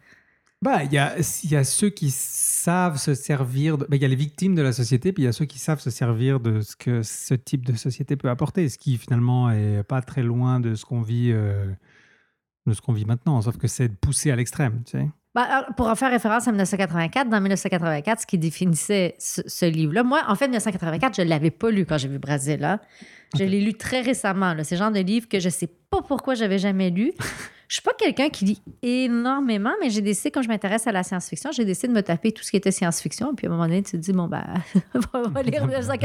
[0.63, 3.79] Bah, il y a, y a ceux qui savent se servir.
[3.79, 5.59] bah, Il y a les victimes de la société, puis il y a ceux qui
[5.59, 9.51] savent se servir de ce que ce type de société peut apporter, ce qui finalement
[9.51, 11.71] est pas très loin de ce qu'on vit, euh,
[12.71, 15.09] de ce qu'on vit maintenant, sauf que c'est poussé à l'extrême, tu sais.
[15.35, 20.03] Alors, pour en faire référence à 1984, dans 1984, ce qui définissait ce, ce livre-là,
[20.03, 22.59] moi, en fait, 1984, je ne l'avais pas lu quand j'ai vu Brésil.
[22.61, 22.81] Là.
[23.37, 24.55] Je l'ai lu très récemment.
[24.63, 27.13] C'est le genre de livre que je ne sais pas pourquoi j'avais jamais lu.
[27.69, 31.03] Je suis pas quelqu'un qui lit énormément, mais j'ai décidé, quand je m'intéresse à la
[31.03, 33.35] science-fiction, j'ai décidé de me taper tout ce qui était science-fiction.
[33.35, 34.45] Puis à un moment donné, tu te dis, bon, ben,
[35.15, 35.99] on va lire Un peu le passage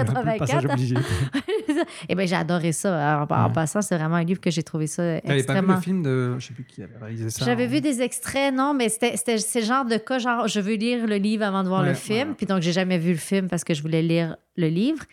[0.65, 0.73] 1984.
[0.73, 0.95] obligé.
[2.09, 3.25] Et bien, j'ai adoré ça.
[3.29, 3.53] En, en Ouais.
[3.53, 5.75] passant, c'est vraiment un livre que j'ai trouvé ça T'avais pas vu extrêmement...
[5.75, 6.35] le film de.
[6.39, 7.45] Je sais plus qui avait réalisé ça.
[7.45, 7.67] J'avais hein?
[7.67, 11.17] vu des extraits, non, mais c'était le genre de cas, genre, je veux lire le
[11.17, 12.29] livre avant de voir Ouais, le film.
[12.29, 12.35] ouais.
[12.35, 15.03] Puis donc, j'ai jamais vu le film parce que je voulais lire le livre.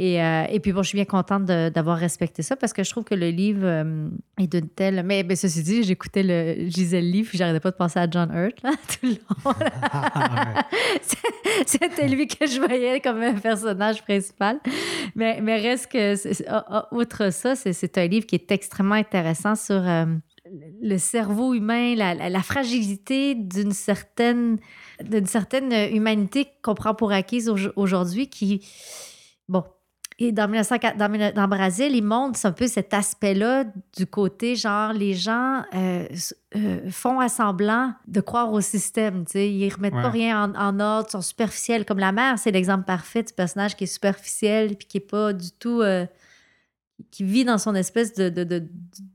[0.00, 2.90] Et, euh, et puis, bon, je suis bien contente d'avoir respecté ça parce que je
[2.90, 4.08] trouve que le livre euh,
[4.38, 5.02] est d'une telle.
[5.04, 7.98] Mais, mais ceci dit, j'écoutais le je lisais le livre puis j'arrêtais pas de penser
[7.98, 9.54] à John Hurt, là, tout le long.
[11.66, 14.60] C'était lui que je voyais comme un personnage principal.
[15.14, 16.14] Mais, mais reste que,
[16.48, 20.06] ah, ah, outre ça, c'est- c'est un livre qui est extrêmement intéressant sur euh,
[20.80, 24.58] le cerveau humain, la, la- la fragilité d'une certaine,
[25.02, 28.64] d'une certaine humanité qu'on prend pour acquise au- aujourd'hui qui,
[29.48, 29.64] bon,
[30.20, 33.64] et dans, 1904 dans, dans Brésil, il montre un peu cet aspect-là
[33.96, 36.08] du côté, genre, les gens euh,
[36.56, 39.24] euh, font à semblant de croire au système.
[39.24, 39.48] tu sais.
[39.50, 41.84] Ils remettent pas rien en, en ordre, sont superficiels.
[41.84, 45.32] Comme la mère, c'est l'exemple parfait du personnage qui est superficiel puis qui est pas
[45.32, 45.82] du tout.
[45.82, 46.04] euh,
[47.12, 48.58] qui vit dans son espèce de, de, de,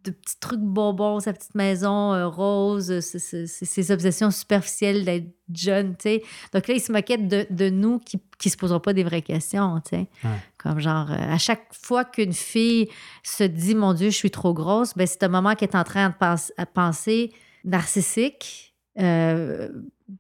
[0.06, 4.32] de petit truc bonbon, sa petite maison euh, rose, euh, ses, ses- ses- ses obsessions
[4.32, 6.24] superficielles d'être jeune, tu sais.
[6.54, 9.22] Donc là, il se moquait de, de nous qui ne se poseront pas des vraies
[9.22, 10.08] questions, tu sais.
[10.24, 10.30] Ouais.
[10.58, 12.88] Comme genre, euh, à chaque fois qu'une fille
[13.22, 15.84] se dit, mon Dieu, je suis trop grosse, ben, c'est un moment qu'elle est en
[15.84, 16.16] train de
[16.58, 17.34] à penser
[17.66, 19.70] narcissique, euh,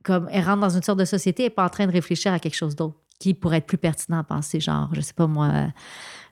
[0.04, 2.34] comme elle rentre dans une sorte de société, elle n'est pas en train de réfléchir
[2.34, 5.28] à quelque chose d'autre qui pourrait être plus pertinent à penser, genre, je sais pas
[5.28, 5.67] moi,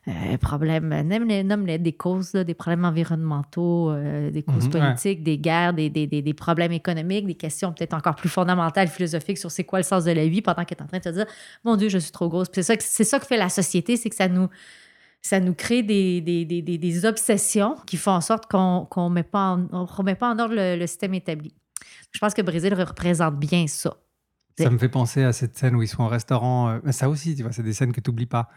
[0.08, 4.80] euh, problèmes, nomme-les, nomme-les, des causes, là, des problèmes environnementaux, euh, des causes Mhm, ouais.
[4.80, 8.88] politiques, des guerres, des, des, des, des problèmes économiques, des questions peut-être encore plus fondamentales,
[8.88, 11.04] philosophiques sur c'est quoi le sens de la vie pendant qu'elle est en train de
[11.04, 11.26] te dire,
[11.64, 12.48] mon Dieu, je suis trop grosse.
[12.52, 14.48] C'est ça, que- c'est ça que fait la société, c'est que ça nous,
[15.22, 20.16] ça nous crée des, des, des, des, obsessions qui font en sorte qu'on ne remet
[20.16, 21.54] pas en ordre le, le système établi.
[22.12, 23.96] Je pense que Brésil représente bien ça.
[24.58, 26.70] Ça me fait penser à cette scène où ils sont au restaurant.
[26.86, 28.50] euh, ça aussi, tu vois, c'est des scènes que tu n'oublies pas.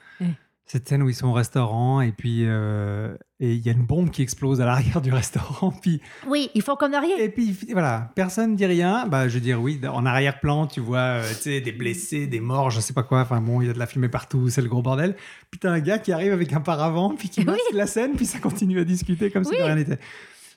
[0.67, 3.85] Cette scène où ils sont au restaurant et puis euh, et il y a une
[3.85, 5.71] bombe qui explose à l'arrière du restaurant.
[5.83, 7.17] Puis, Oui, ils font comme de rien.
[7.19, 9.07] et puis voilà, personne dit rien.
[9.07, 12.41] Bah, je veux dire, oui, en arrière-plan, tu vois euh, tu sais, des blessés, des
[12.41, 13.21] morts, je sais pas quoi.
[13.21, 15.17] Enfin bon, il y a de la fumée partout, c'est le gros bordel.
[15.51, 17.59] Puis t'as un gars qui arrive avec un paravent, puis qui Oui.
[17.75, 19.59] la scène, puis ça continue à discuter comme si Oui.
[19.59, 19.99] de rien n'était.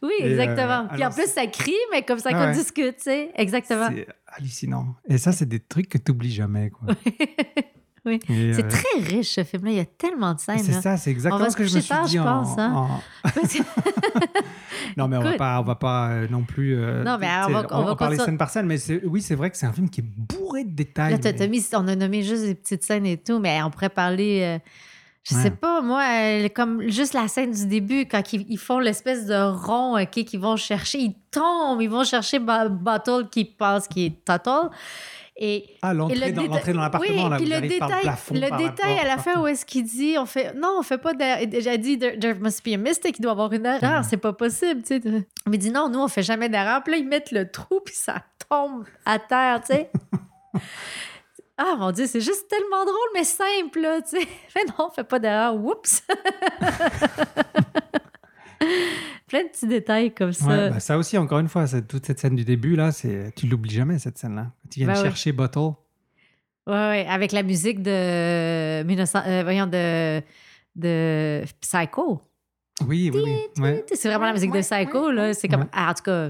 [0.04, 0.88] Oui, Et, euh, exactement.
[0.94, 2.54] Puis en plus, ça crie, mais comme ça Ah qu'on ouais.
[2.54, 3.32] discute, tu sais.
[3.36, 3.90] Exactement.
[3.94, 4.96] C'est hallucinant.
[5.10, 6.70] Et ça, c'est des trucs que tu oublies jamais.
[6.70, 6.94] Quoi.
[8.08, 8.20] Oui.
[8.30, 9.72] Et, C'est euh, très riche, ce film-là.
[9.72, 10.60] Il y a tellement de scènes.
[10.60, 12.74] C'est ça, c'est exactement ce que je me suis tard, dit je en- pense, hein.
[12.74, 13.02] en-
[14.98, 15.38] Non, mais on va Écoute.
[15.38, 16.76] pas, on va pas euh, non plus.
[16.76, 19.52] euh, Non, mais on va- on va parler scène par scène, mais oui, c'est vrai
[19.52, 21.12] que c'est un film qui est bourré de détails.
[21.12, 23.62] Là, t'as- mais- t'as mis- on a nommé juste des petites scènes et tout, mais
[23.64, 24.42] on pourrait parler.
[24.44, 24.60] euh,
[25.30, 25.42] je Ouais.
[25.44, 29.26] sais pas, moi, euh, comme juste la scène du début, quand ils, ils font l'espèce
[29.26, 33.88] de rond OK, qu'ils vont chercher, ils tombent, ils vont chercher Ba- Bottle qui pense
[33.90, 34.70] qu'il est Total.
[35.40, 38.34] Et, Ah, l'entrée le dans, déta- dans l'appartement, oui, là, puis le par détail, plafond,
[38.34, 40.98] le par détail à la fin où est-ce qu'il dit, on fait, non, on fait
[40.98, 41.46] pas d'erreur.
[41.60, 44.18] J'ai dit, there, there must be a mistake, il doit y avoir une erreur, c'est
[44.18, 45.02] pas possible, tu sais.
[45.46, 46.82] Mais il dit, non, nous, on fait jamais d'erreur.
[46.84, 49.92] Puis là, ils mettent le trou, puis ça tombe à terre, tu sais.
[51.60, 54.28] Ah, mon Dieu, c'est juste tellement drôle, mais simple, là, tu sais.
[54.56, 55.56] Mais non, on fait pas d'erreur.
[55.56, 56.04] Oups!
[59.28, 60.48] Plein de petits détails comme ça.
[60.48, 63.46] Ouais, bah, ça aussi, encore une fois, toute cette scène du début, là, c'est, tu
[63.48, 64.52] l'oublies jamais, cette scène-là.
[64.74, 65.04] Viennent Ben ouais.
[65.04, 65.72] chercher Bottle.
[66.66, 70.22] Ouais, ouais, avec la musique de 1900, euh, voyons, de,
[70.76, 72.22] de Psycho.
[72.88, 73.62] Oui, oui, oui.
[73.64, 73.86] Ouais.
[73.88, 75.34] Tu C'est vraiment la musique de Psycho, là.
[75.34, 75.68] C'est comme, Ouais.
[75.74, 76.30] ah, en tout cas,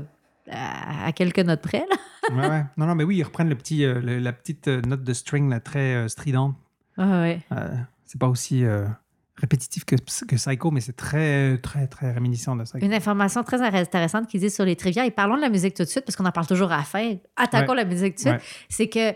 [0.49, 2.35] à, quelques notes près, là.
[2.35, 2.63] ouais, ouais.
[2.77, 5.13] Non, non, mais oui, ils reprennent le petit, euh, le- la petite euh, note de
[5.13, 6.55] string là, très euh, stridente.
[6.97, 7.39] Ouais, ouais.
[7.51, 8.85] Euh, c'est pas aussi euh,
[9.37, 12.79] répétitif que, que Psycho, mais c'est très, très, très réminiscent de Psycho.
[12.85, 15.83] Une information très intéressante qu'ils disent sur les trivia, et parlons de la musique tout
[15.83, 17.15] de suite, parce qu'on en parle toujours à la fin.
[17.35, 17.77] Attaquons Ouais.
[17.77, 18.41] la musique tout de suite.
[18.41, 18.65] Ouais.
[18.69, 19.13] C'est que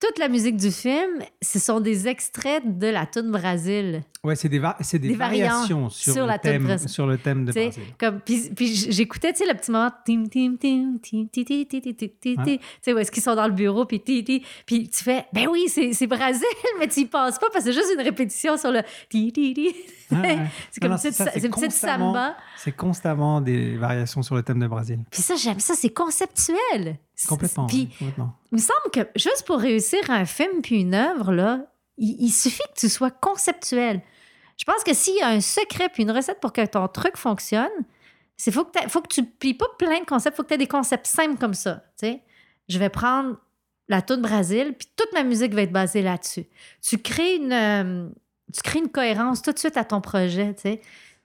[0.00, 4.02] toute la musique du film, ce sont des extraits de la tune Brésil.
[4.24, 6.88] Ouais, c'est des, va- c'est des, Des variantes variations sur, sur le la thème, Brésil.
[6.88, 7.82] sur le thème de Tu sais, Brésil.
[7.98, 11.66] Comme, puis, puis j'écoutais, tu sais, le petit moment, tim, tim, tim, tim, ti, ti,
[11.66, 14.22] ti, ti, ti, ti, tu sais, où est-ce qu'ils sont dans le bureau, puis ti,
[14.24, 16.42] ti, puis tu fais, ben oui, c'est Brésil,
[16.78, 19.74] mais tu y penses pas parce que c'est juste une répétition sur le ti, ti.
[20.10, 22.36] C'est comme Non, une petite, ça, une samba.
[22.56, 24.98] C'est constamment des variations sur le thème de Brésil.
[25.08, 26.98] Puis ça, j'aime ça, c'est conceptuel.
[27.28, 27.66] Complètement.
[27.66, 28.34] Puis, complètement.
[28.52, 31.66] il me semble que juste pour réussir un film puis une œuvre, là,
[31.98, 34.02] il, il suffit que tu sois conceptuel.
[34.56, 37.16] Je pense que s'il y a un secret puis une recette pour que ton truc
[37.16, 37.70] fonctionne,
[38.36, 40.58] c'est faut que, faut que tu plies pas plein de concepts, faut que tu aies
[40.58, 41.84] des concepts simples comme ça.
[41.98, 42.22] tu sais.
[42.68, 43.36] Je vais prendre
[43.88, 46.46] la toune Brésil, puis toute ma musique va être basée là-dessus.
[46.80, 48.08] Tu crées une, euh,
[48.52, 50.54] tu crées une cohérence tout de suite à ton projet.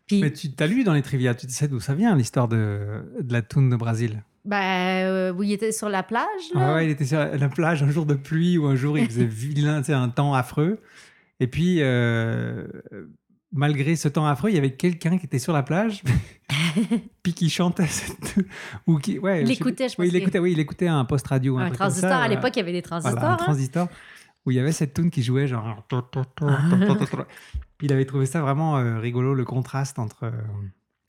[0.08, 3.04] Puis, Mais tu as lu dans les trivia, tu sais d'où ça vient l'histoire de,
[3.22, 6.26] de la toune de Brésil ben, euh, oui, il était sur la plage.
[6.54, 6.68] Là.
[6.68, 9.08] Ouais, ouais, il était sur la plage un jour de pluie ou un jour il
[9.08, 10.80] faisait vilain, un temps affreux.
[11.40, 12.68] Et puis, euh,
[13.52, 16.04] malgré ce temps affreux, il y avait quelqu'un qui était sur la plage,
[17.24, 18.36] puis qui chantait cette...
[18.86, 21.28] ou qui, ouais, Il écoutait, je Oui, pense il écoutait, oui, il écoutait un post
[21.28, 21.58] radio.
[21.58, 23.20] Un transistor, ça, à euh, l'époque, il y avait des transistors.
[23.20, 23.44] Voilà, un hein.
[23.44, 23.88] transistor
[24.46, 25.84] où il y avait cette tune qui jouait genre.
[27.78, 30.32] Puis il avait trouvé ça vraiment euh, rigolo, le contraste entre,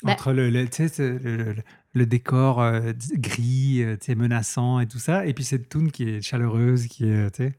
[0.04, 5.90] entre le, le, décor euh, gris, euh, menaçant et tout ça, et puis cette tune
[5.90, 7.34] qui est chaleureuse, qui est.
[7.36, 7.54] sais,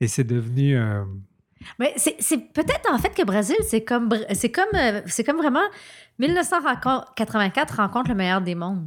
[0.00, 0.76] Et c'est devenu.
[0.76, 1.04] euh,
[1.78, 5.64] Mais c'est peut-être en fait que Brésil, c'est comme, c'est comme, euh, c'est comme vraiment
[6.18, 8.86] 1984 rencontre le meilleur des mondes.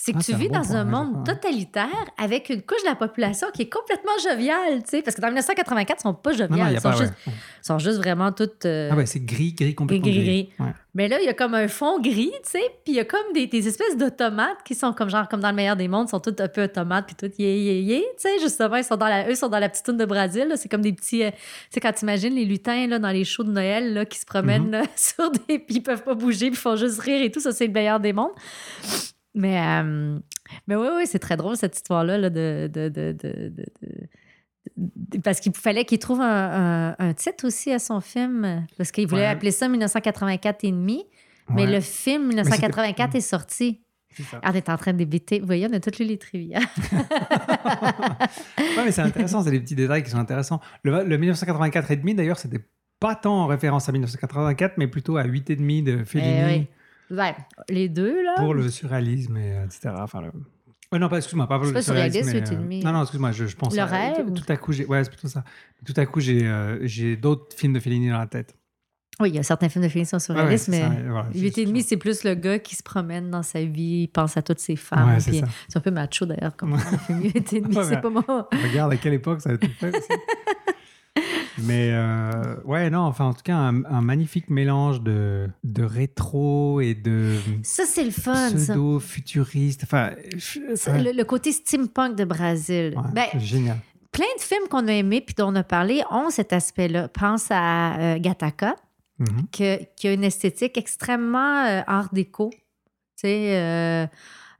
[0.00, 3.48] C'est que Ah, tu vis dans un monde totalitaire avec une couche de la population
[3.52, 6.64] qui est complètement joviale, tu sais, parce que dans 1984, ils sont pas joviales, Non,
[6.66, 6.96] non, ils sont, pas.
[6.96, 7.32] juste, ouais.
[7.62, 8.64] sont juste vraiment toutes.
[8.64, 10.24] euh, Ah ouais, c'est gris, gris, complètement Gris, gris.
[10.24, 10.50] gris.
[10.60, 10.72] Ouais.
[10.94, 13.04] Mais là, il y a comme un fond gris, tu sais, puis il y a
[13.04, 16.06] comme des, des espèces d'automates qui sont comme genre comme dans le meilleur des mondes,
[16.06, 18.84] ils sont tous un peu automates puis tout yé yé yé, tu sais, justement, ils
[18.84, 21.24] sont dans la eux sont dans la petite toune de Brésil, c'est comme des petits
[21.24, 21.36] euh, tu
[21.70, 24.26] sais quand tu imagines les lutins là dans les shows de Noël là qui se
[24.26, 24.70] promènent Mhm.
[24.70, 27.40] là, sur des puis ils peuvent pas bouger, puis ils font juste rire et tout,
[27.40, 28.30] ça c'est le meilleur des mondes.
[29.34, 30.18] Mais euh,
[30.66, 33.64] mais oui oui, c'est très drôle cette histoire là, de, de, de, de-
[35.22, 39.06] parce qu'il fallait qu'il trouve un, un- un titre aussi à son film, parce qu'il
[39.06, 39.26] voulait Ouais.
[39.28, 41.04] appeler ça 1984 et demi.
[41.50, 41.72] Mais Ouais.
[41.72, 43.80] le film 1984 est sorti.
[44.10, 44.40] C'est ça.
[44.42, 45.40] Ah, on est en train débiter.
[45.40, 46.58] Vous voyez, on a tous lu les trivia.
[48.58, 50.60] Ouais, mais c'est intéressant, c'est des petits détails qui sont intéressants.
[50.82, 52.60] Le, le 1984 et demi, d'ailleurs, c'était
[53.00, 56.44] pas tant en référence à 1984, mais plutôt à 8 et demi de Fellini Eh
[56.44, 56.66] oui.
[57.10, 57.34] Ouais,
[57.68, 58.34] les deux, là.
[58.36, 59.90] pour le surréalisme, et, euh, etc.
[59.98, 60.30] Enfin, le...
[60.92, 62.22] Ouais, non, pas, excuse-moi, pas pour le surréalisme.
[62.24, 62.84] surréaliste, mais, 8 et demi.
[62.84, 64.84] Non, non, excuse-moi, je, je pense Le à- rêve Tout, ou- tout à coup, j'ai...
[64.86, 65.44] Ouais, c'est plutôt ça.
[65.86, 68.54] Tout à coup, j'ai, euh, j'ai d'autres films de Fellini dans la tête.
[69.20, 71.08] Oui, il y a certains films de Fellini qui sont Ouais, ouais, surréalistes, c'est mais
[71.10, 74.08] voilà, 8 et demi, c'est plus le gars qui se promène dans sa vie, il
[74.08, 75.08] pense à toutes ses femmes.
[75.14, 75.42] Ouais, c'est
[75.76, 77.76] un peu macho, d'ailleurs, comme le film 8 et demi.
[77.76, 78.48] Ouais, c'est mais- pas moi.
[78.70, 80.08] Regarde à quelle époque ça a été fait aussi.
[81.64, 86.80] Mais euh, ouais, non, enfin, en tout cas, un, un magnifique mélange de, de rétro
[86.80, 89.82] et de Ça, c'est le fun, pseudo-futuriste.
[89.84, 92.94] Enfin, ouais, Le, le côté steampunk de Brésil.
[92.96, 93.78] ouais, Ben, c'est génial.
[94.12, 97.08] plein de films qu'on a aimés puis dont on a parlé ont cet aspect-là.
[97.08, 98.76] Pense à euh, Gattaca,
[99.18, 99.46] Mhm.
[99.50, 102.50] que- qui a une esthétique extrêmement euh, art déco.
[102.50, 102.58] Tu
[103.22, 104.06] sais,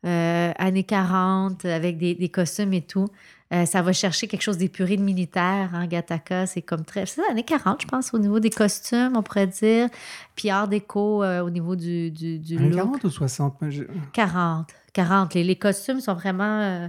[0.04, 3.06] euh, années 40, avec des, des costumes et tout.
[3.52, 5.70] Euh, ça va chercher quelque chose d'épuré de militaire.
[5.72, 7.06] Hein, Gattaca, c'est comme très.
[7.06, 9.88] C'est années 40, je pense, au niveau des costumes, on pourrait dire.
[10.36, 12.74] Puis art déco euh, au niveau du, du, du look.
[12.74, 14.68] 40 ou 60 moi, je- 40.
[14.92, 15.32] 40.
[15.34, 16.60] Les, les costumes sont vraiment.
[16.60, 16.88] euh,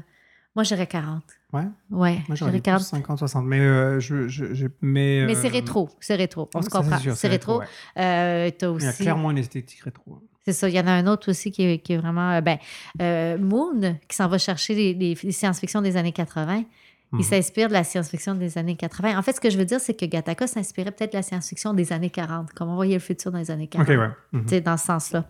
[0.55, 1.23] moi, je dirais 40.
[1.53, 2.81] Ouais, Ouais, moi je j'aurais dirais dit 40.
[2.81, 3.45] plus 50, 60.
[3.45, 6.69] Mais, euh, je, je- j'ai- mais, Mais euh, c'est rétro, c'est rétro, on ouais, se
[6.69, 6.97] comprend.
[7.15, 7.59] C'est rétro.
[7.59, 7.65] ouais.
[7.97, 9.01] Euh, t'as Il y a aussi.
[9.03, 10.21] clairement une esthétique rétro.
[10.51, 12.31] C'est ça, il y en a un autre aussi qui est, qui est vraiment.
[12.31, 12.57] euh, Ben,
[13.01, 16.63] euh, Moon, qui s'en va chercher les, les- les science-fiction des années 80.
[17.12, 17.23] Il Mhm.
[17.23, 19.17] s'inspire de la science-fiction des années 80.
[19.17, 21.73] En fait, ce que je veux dire, c'est que Gattaca s'inspirait peut-être de la science-fiction
[21.73, 23.89] des années 40, comme on voyait le futur dans les années 40.
[23.89, 24.09] Ok, ouais.
[24.31, 24.47] Mhm.
[24.47, 25.25] Sais, dans ce sens-là.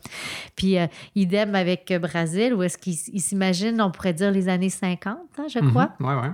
[0.57, 5.17] Puis, euh, idem avec Brésil, où est-ce qu'il s'imagine, on pourrait dire les années 50,
[5.37, 5.91] hein, je crois.
[5.99, 6.05] Mhm.
[6.07, 6.31] Ouais, ouais.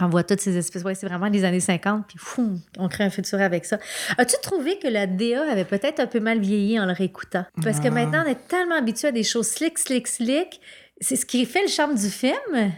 [0.00, 0.82] On voit toutes ces espèces.
[0.84, 3.78] Ouais, c'est vraiment les années 50, puis fou, on crée un futur avec ça.
[4.18, 7.46] As-tu trouvé que la DA avait peut-être un peu mal vieilli en le réécoutant?
[7.62, 7.90] Parce que Euh.
[7.90, 10.60] maintenant, on est tellement habitué à des choses slick, slick, slick.
[11.00, 12.72] C'est ce qui fait le charme du film.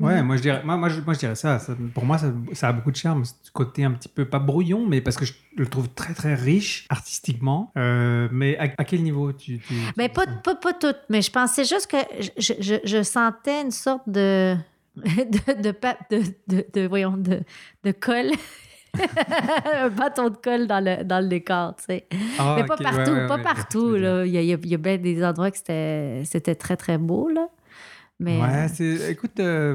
[0.00, 0.26] Ouais, Mhm.
[0.26, 2.68] moi je dirais, moi, moi, je, moi, je dirais ça, ça- Pour moi, ça, ça
[2.68, 3.24] a beaucoup de charme.
[3.24, 6.34] Ce côté un petit peu, pas brouillon, mais parce que je le trouve très très
[6.34, 7.72] riche artistiquement.
[7.76, 9.58] Euh, mais à, à quel niveau tu.
[9.58, 11.96] tu- pas, pas, pas toutes, mais je pensais juste que
[12.38, 14.56] je, je, je sentais une sorte de.
[14.96, 17.40] de, de, pa- de, de, de- voyons, de,
[17.84, 18.30] de colle.
[19.74, 22.06] un bâton de colle dans le, dans le décor, tu sais.
[22.38, 23.96] Ah, Mais pas ok, ouais, partout, ouais, pas ouais, partout.
[23.96, 24.26] Là.
[24.26, 27.48] Il, y a, il y a- bien des endroits que c'était très, très beau, là.
[28.20, 29.10] Mais, Ouais, euh, c'est.
[29.10, 29.74] Écoute, euh,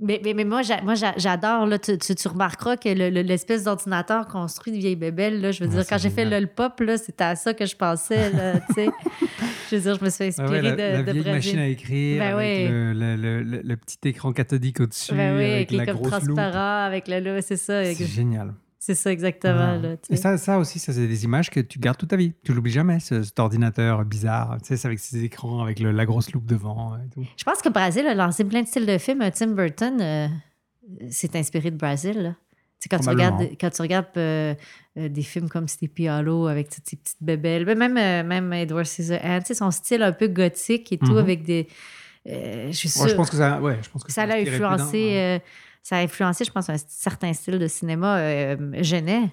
[0.00, 1.66] mais, mais, mais moi, j'a- moi j'a- j'adore.
[1.66, 5.50] Là, tu, tu, tu remarqueras que le- le- l'espèce d'ordinateur construit de vieille bébelle, là,
[5.50, 7.76] je veux Ouais, dire, quand j'ai fait le pop, là, c'était à ça que je
[7.76, 8.88] pensais, là, tu sais.
[9.70, 11.66] je veux dire, je me suis inspirée ouais, la, de, la de vieille machine à
[11.68, 12.68] écrire Ben avec ouais.
[12.68, 15.96] le, le, le- le- le petit écran cathodique au-dessus, Ben oui, avec qui la comme
[15.96, 16.36] grosse loupe.
[16.36, 17.84] transparent avec le c'est ça.
[17.94, 18.54] C'est génial.
[18.78, 19.76] C'est ça, exactement.
[19.76, 19.80] Ouais.
[19.80, 22.16] Là, tu Et ça, ça aussi, ça, c'est des images que tu gardes toute ta
[22.16, 22.34] vie.
[22.44, 26.04] Tu l'oublies jamais, ce- cet ordinateur bizarre, tu sais, avec ses écrans, avec le- la
[26.04, 27.24] grosse loupe devant et tout.
[27.36, 29.24] Je pense que Brésil a lancé plein de styles de films.
[29.32, 30.28] Tim Burton euh,
[31.10, 32.36] s'est inspiré de Brésil.
[32.84, 34.54] Sais, quand, tu regardes, quand tu regardes euh,
[34.96, 38.52] euh, des films comme Sleepy Hollow avec toutes ces petites bébelles, ben, même, euh, même
[38.52, 41.18] Edward Scissorhands, son style un peu gothique et tout, Mhm.
[41.18, 41.68] avec des.
[42.26, 44.96] je suis Ouais, je sûre- pense que ça, ouais, je pense que ça l'a influencé.
[44.98, 45.42] ouais.
[45.82, 49.28] ça a influencé, je pense, un certain style de cinéma Genet.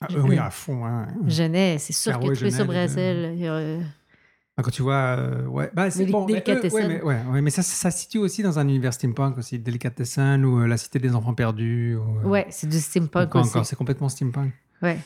[0.00, 0.84] Ah, euh, oui, à fond.
[0.86, 1.08] hein.
[1.26, 3.88] Genet, c'est sûr ça au Genet, Brésil.
[4.62, 6.26] Quand tu vois, euh, ouais, bah c'est bon.
[6.26, 6.72] mais, eux, Delicatessen.
[6.80, 9.58] ouais, mais, ouais, ouais, mais ça, ça se situe aussi dans un univers steampunk aussi,
[9.58, 11.96] Delicatessen ou euh, la Cité des Enfants Perdus.
[11.96, 13.50] Ou, euh, Ouais, c'est du steampunk quoi aussi.
[13.50, 14.52] encore, c'est complètement steampunk.
[14.82, 14.98] Ouais.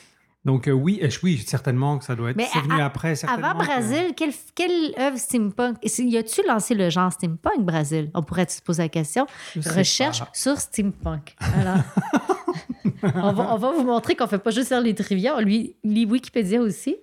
[0.44, 2.36] Donc euh, oui, je- oui, certainement que ça doit être.
[2.36, 3.14] Mais C'est venu à- après.
[3.14, 5.76] certainement Avant que- Brésil, quelle, quelle œuvre steampunk?
[5.84, 8.11] Y a-tu lancé le genre steampunk, Brésil?
[8.14, 9.26] On pourrait se poser la question.
[9.55, 11.36] Je Recherche sur steampunk.
[11.38, 11.76] Alors,
[13.14, 15.76] on, va, on va vous montrer qu'on fait pas juste faire les trivia, on lui
[15.84, 16.96] lit Wikipédia aussi.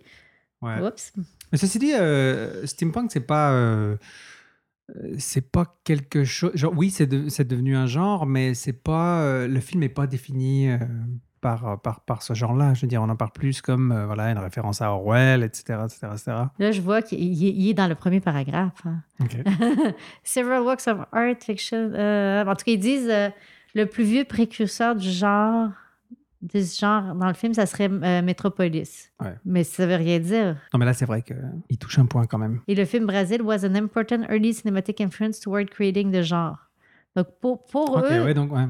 [0.61, 0.81] Ouais.
[0.81, 1.13] Oups.
[1.51, 3.51] Mais ceci dit, euh, steampunk, c'est pas.
[3.53, 3.97] euh,
[5.19, 6.51] c'est pas quelque chose.
[6.55, 9.21] Genre, oui, c'est de- c'est devenu un genre, mais c'est pas.
[9.21, 10.69] euh, le film n'est pas défini
[11.41, 12.73] par, par, par ce genre-là.
[12.73, 15.79] Je veux dire, on en parle plus comme euh, voilà, une référence à Orwell, etc.
[15.85, 16.31] etc., etc.
[16.57, 18.81] Là, je vois qu'il il est- dans le premier paragraphe.
[18.85, 19.01] hein.
[20.23, 21.91] Several works of art, fiction.
[21.93, 23.29] euh, en tout cas, ils disent euh,
[23.75, 25.69] le plus vieux précurseur du genre,
[26.41, 29.11] de ce genre dans le film, ça serait euh, Metropolis.
[29.19, 29.35] Ouais.
[29.45, 30.55] Mais ça veut rien dire.
[30.73, 32.61] Non, mais là, c'est vrai qu'il touche un point quand même.
[32.67, 36.57] Et le film Brazil was an important early cinematic influence toward creating the genre.
[37.15, 38.65] Donc, pour, pour Ok, eux, ouais, donc, ouais,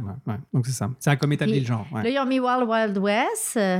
[0.53, 0.89] donc c'est ça.
[0.99, 1.85] Ça a comme établi Puis, le genre.
[1.93, 3.79] là, ils ont mis Wild Wild West, euh,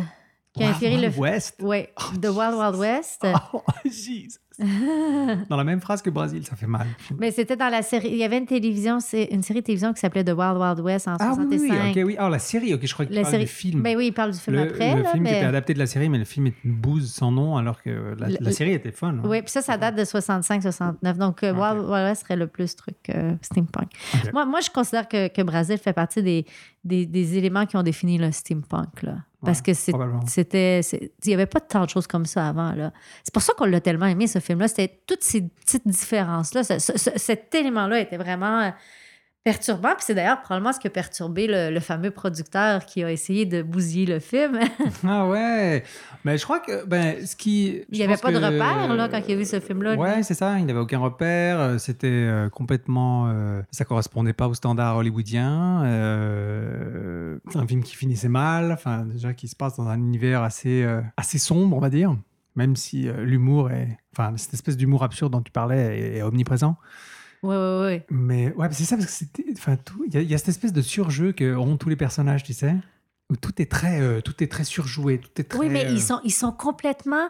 [0.53, 1.21] qui a inspiré Wild le...
[1.21, 1.55] West?
[1.61, 1.85] Oui,
[2.21, 3.25] The Wild Wild West.
[3.53, 4.37] Oh, Jesus.
[5.49, 6.87] Dans la même phrase que Brésil, ça fait mal.
[7.17, 8.09] Mais c'était dans la série...
[8.09, 8.97] Il y avait une télévision,
[9.31, 11.59] une série de télévision qui s'appelait The Wild Wild West en Ah oui, 65.
[11.95, 12.15] oui, ok, oui.
[12.19, 13.43] Ah, la série, ok, je crois que parles série...
[13.45, 13.81] du film.
[13.81, 14.95] Ben oui, il parle du film le, après.
[14.95, 15.37] le là, film qui mais...
[15.37, 18.15] était adapté de la série, mais le film est une bouse sans nom, alors que
[18.19, 19.09] la, Le- la série était fun.
[19.09, 19.21] hein.
[19.23, 21.17] Oui, puis ça, ça date de 65-69.
[21.17, 23.89] Donc, euh, Wild Wild West serait le plus truc euh, steampunk.
[24.33, 26.45] Moi, moi, je considère que, que Brésil fait partie des,
[26.83, 29.03] des, des éléments qui ont défini le steampunk.
[29.03, 29.15] Là.
[29.43, 30.81] Parce Ouais, que c'était.
[30.91, 32.73] Il n'y avait pas tant de choses comme ça avant.
[33.23, 34.67] C'est pour ça qu'on l'a tellement aimé, ce film-là.
[34.67, 36.63] C'était toutes ces petites différences-là.
[36.65, 38.73] Ce- ce- ce- cet élément-là était vraiment
[39.43, 39.89] perturbant.
[39.95, 43.45] Puis c'est d'ailleurs probablement ce qui a perturbé le, le fameux producteur qui a essayé
[43.45, 44.59] de bousiller le film.
[45.07, 45.83] Ah ouais.
[46.25, 49.21] Mais je crois que ben ce qui il n'y avait pas de repère là, quand
[49.27, 49.95] il a vu ce film-là.
[49.95, 50.59] Ouais, c'est ça.
[50.59, 51.59] Il n'avait aucun repère.
[51.59, 53.29] euh, C'était euh, complètement.
[53.29, 55.83] euh, ça correspondait pas aux standards hollywoodiens.
[55.85, 58.71] euh, c'est un film qui finissait mal.
[58.71, 62.15] Enfin, déjà, qui se passe dans un univers assez, euh, assez sombre, on va dire.
[62.55, 63.97] Même si l'humour est.
[64.13, 66.75] Enfin, cette espèce d'humour absurde dont tu parlais est, est omniprésent.
[67.43, 68.05] Ouais, ouais, ouais.
[68.09, 69.25] Mais ouais, c'est ça, parce que.
[70.07, 72.43] Il y, a- il y a cette espèce de surjeu que ont tous les personnages,
[72.43, 72.75] tu sais.
[73.31, 75.19] Où tout est très, euh, tout est très surjoué.
[75.19, 77.29] Tout est très, Oui, mais euh, ils sont, ils sont complètement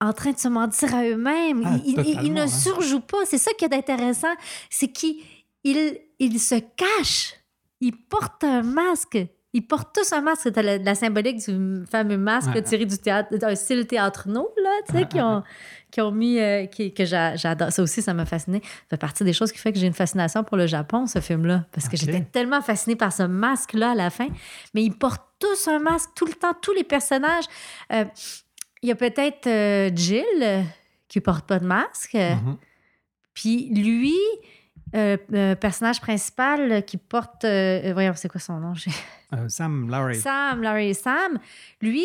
[0.00, 1.62] en train de se mentir à eux-mêmes.
[1.64, 2.48] Ah, ils, ils- ils ne hein.
[2.48, 3.18] surjouent pas.
[3.26, 4.34] C'est ça qui est d'intéressant.
[4.68, 5.16] C'est qu'ils
[5.64, 7.34] ils, ils se cachent.
[7.80, 9.18] Ils portent un masque.
[9.52, 10.42] Ils portent tous un masque.
[10.44, 12.62] C'était la, la symbolique du fameux masque Ouais.
[12.62, 14.42] tiré du théâtre, d'un style théâtre là,
[14.88, 15.42] tu sais, qui ont,
[15.90, 17.72] qui ont mis, euh, qui- que j'a- j'adore.
[17.72, 18.60] Ça aussi, ça m'a fasciné.
[18.62, 21.18] Ça fait partie des choses qui fait que j'ai une fascination pour le Japon, ce
[21.20, 21.66] film-là.
[21.72, 24.28] Parce que j'étais tellement fascinée par ce masque-là à la fin.
[24.74, 27.44] Mais ils portent tous un masque tout le temps, tous les personnages.
[27.92, 28.04] Euh,
[28.82, 30.64] Il y a peut-être euh, Jill
[31.08, 32.14] qui porte pas de masque.
[32.14, 32.56] Mhm.
[33.34, 34.14] Puis lui,
[34.94, 37.44] euh, euh, personnage principal euh, qui porte.
[37.44, 38.72] euh, voyons, c'est quoi son nom?
[39.32, 40.16] Euh, Sam Larry.
[40.16, 41.38] Sam, Larry Sam,
[41.80, 42.04] lui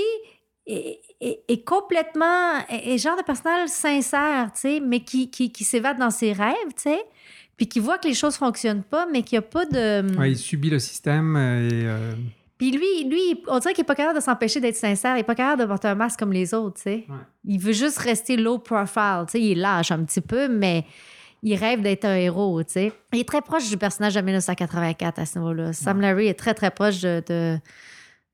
[0.68, 2.60] est, est- est complètement.
[2.70, 6.54] est, genre de personnage sincère, tu sais, mais qui, qui, qui s'évade dans ses rêves,
[6.76, 7.00] tu sais,
[7.58, 10.16] puis qui voit que les choses fonctionnent pas, mais qui a pas de.
[10.20, 11.90] Ouais, il subit le système et.
[12.60, 15.16] Puis lui, lui, on dirait qu'il n'est pas capable de s'empêcher d'être sincère.
[15.16, 17.06] Il n'est pas capable de porter un masque comme les autres, tu sais.
[17.10, 17.16] Ouais.
[17.46, 19.42] Il veut juste rester low profile, tu sais.
[19.42, 20.86] Il lâche un petit peu, mais
[21.44, 22.92] il rêve d'être un héros, tu sais.
[23.14, 25.74] Il est très proche du personnage de 1984 à ce niveau-là.
[25.74, 27.58] Sam Larry est très, très proche de, de,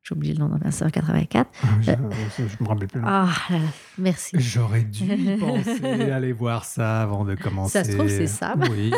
[0.03, 1.49] J'ai oublié le nom de 1984.
[1.63, 1.91] Ah, je,
[2.47, 3.01] je me rappelle plus.
[3.05, 3.61] Ah, là, là,
[3.99, 4.35] merci.
[4.39, 7.71] J'aurais dû penser, aller voir ça avant de commencer.
[7.71, 8.63] Ça se trouve, c'est Sam.
[8.71, 8.91] Oui.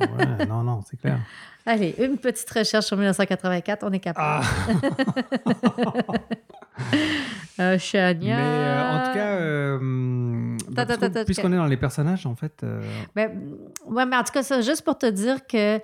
[0.00, 1.18] Ouais, non, non, c'est clair.
[1.66, 4.44] Allez, une petite recherche sur 1984, on est capable.
[4.44, 4.82] Ah.
[7.58, 8.36] Euh, Chania.
[8.36, 12.62] Mais euh, en tout cas, euh, bah, puisqu'on est dans les personnages, en fait.
[12.62, 12.80] euh,
[13.14, 13.30] Ben,
[13.86, 15.78] ouais, mais en tout cas, ça, juste pour te dire que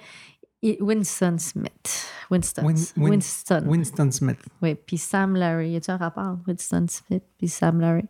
[0.63, 2.09] Winston Smith.
[2.31, 2.65] Winston.
[2.65, 3.65] Win- Win- Winston.
[3.67, 4.39] Winston Smith.
[4.63, 5.71] Oui, puis Sam Larry.
[5.73, 6.39] Y a-tu un rapport?
[6.47, 8.05] Winston Smith puis Sam Larry?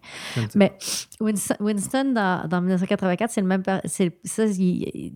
[0.54, 0.76] Mais
[1.20, 3.62] Winston, Winston, dans, dans 1984, c'est le même.
[3.84, 5.12] c'est- ça, il-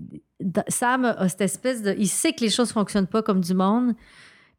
[0.69, 1.95] Sam a cette espèce de.
[1.99, 3.95] Il sait que les choses ne fonctionnent pas comme du monde.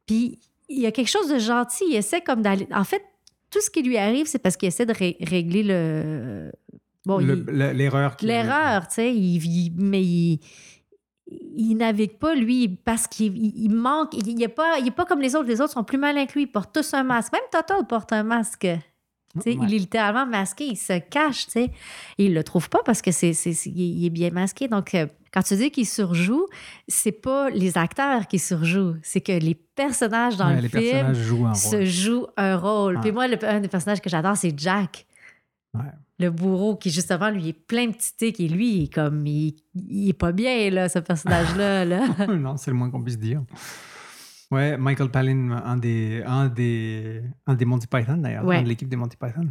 [0.07, 1.84] Puis il y a quelque chose de gentil.
[1.89, 2.67] Il essaie comme d'aller.
[2.74, 3.03] En fait,
[3.51, 6.51] tout ce qui lui arrive, c'est parce qu'il essaie de ré- régler le.
[7.05, 8.15] Bon, Le- il- le- L'erreur.
[8.22, 10.39] L'erreur, tu sais, il, il- mais il,
[11.55, 14.13] il navigue pas, lui, parce qu'il il- il manque.
[14.15, 15.47] Il n'est pas, il est pas comme les autres.
[15.47, 16.43] Les autres sont plus malins que lui.
[16.43, 17.32] Ils portent tous un masque.
[17.34, 18.63] Même Toto porte un masque.
[18.65, 18.79] Ouais.
[19.45, 20.65] Il est littéralement masqué.
[20.65, 21.71] Il se cache, tu sais.
[22.17, 24.67] Il le trouve pas parce que c'est, c'est- il est bien masqué.
[24.67, 26.47] Donc, euh, quand tu dis qu'il surjoue,
[26.89, 28.97] c'est pas les acteurs qui surjouent.
[29.03, 31.86] C'est que les personnages dans Ouais, le les film personnages jouent un se rôle.
[31.86, 32.99] jouent un rôle.
[32.99, 35.05] Puis moi, le- un des personnages que j'adore, c'est Jack
[35.74, 35.86] Ouais.
[36.19, 39.55] le bourreau qui justement lui est plein de petits et lui il est comme il,
[39.74, 41.86] il est pas bien là ce personnage là
[42.28, 43.41] non, c'est le moins qu'on puisse dire.
[44.51, 48.57] Ouais, Michael Palin, un des, un des, un des Monty Python d'ailleurs, Ouais.
[48.57, 49.47] un de l'équipe des Monty Python.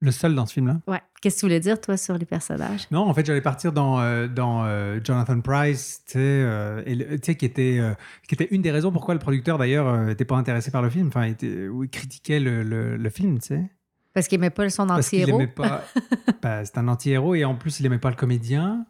[0.00, 0.80] Le seul dans ce film-là.
[0.88, 2.86] ouais qu'est-ce que tu voulais dire toi sur les personnages?
[2.90, 6.82] Non, en fait, j'allais partir dans, euh, dans euh, Jonathan Price, tu sais, euh,
[7.18, 7.80] qui, était,
[8.28, 11.06] qui était une des raisons pourquoi le producteur, d'ailleurs, n'était pas intéressé par le film.
[11.08, 13.70] Enfin, il critiquait le, le, le film, tu sais.
[14.16, 15.84] Parce qu'il aimait pas son Parce qu'il anti-héros pas.
[16.42, 18.86] bah, c'est un anti-héros et en plus, il aimait pas le comédien.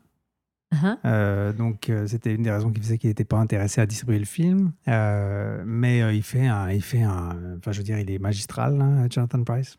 [1.05, 4.21] Euh, donc, euh, c'était une des raisons qui faisait qu'il n'était pas intéressé à distribuer
[4.21, 4.71] le film.
[4.87, 6.71] Euh, mais il fait un.
[6.71, 9.79] Il fait un enfin, je veux dire, il est magistral, hein, Jonathan Price.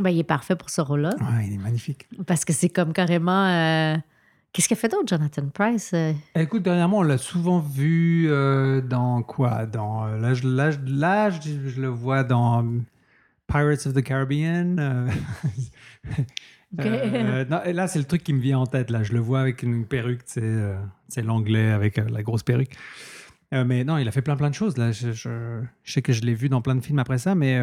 [0.00, 2.08] ben, il est parfait pour ce rôle là Ouais, il est magnifique.
[2.26, 3.46] parce que c'est comme carrément
[4.52, 5.94] qu'est-ce qu'il a fait d'autre Jonathan Price
[6.34, 8.28] Écoute, dernièrement, on l'a souvent vu
[8.88, 9.66] dans quoi?
[9.66, 12.64] Dans là, je, là, je- le vois dans
[13.48, 14.78] Pirates of the Caribbean.
[14.78, 15.08] euh,
[16.80, 18.90] euh, non, et là, c'est le truc qui me vient en tête.
[18.90, 20.76] Là, je le vois avec une perruque, sais, euh,
[21.08, 22.72] c'est l'anglais avec la grosse perruque.
[23.50, 24.76] Mais non, il a fait plein plein de choses.
[24.76, 27.34] Là, je, je- je sais que je l'ai vu dans plein de films après ça,
[27.34, 27.58] mais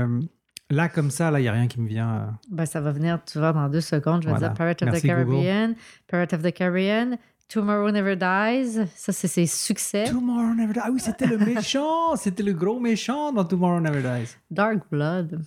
[0.72, 2.40] là, comme ça, là, il y a rien qui me vient.
[2.50, 4.48] ben, ça va venir tu vois dans deux secondes je vais Voilà.
[4.48, 5.44] dire Pirate of Merci, the Google.
[5.44, 5.76] Caribbean
[6.08, 7.18] Pirate of the Caribbean
[7.48, 10.80] Tomorrow Never Dies ça c'est ses succès Tomorrow Never Dies.
[10.84, 14.36] Ah oui, c'était le méchant, c'était le gros méchant dans Tomorrow Never Dies.
[14.50, 15.40] Dark Blood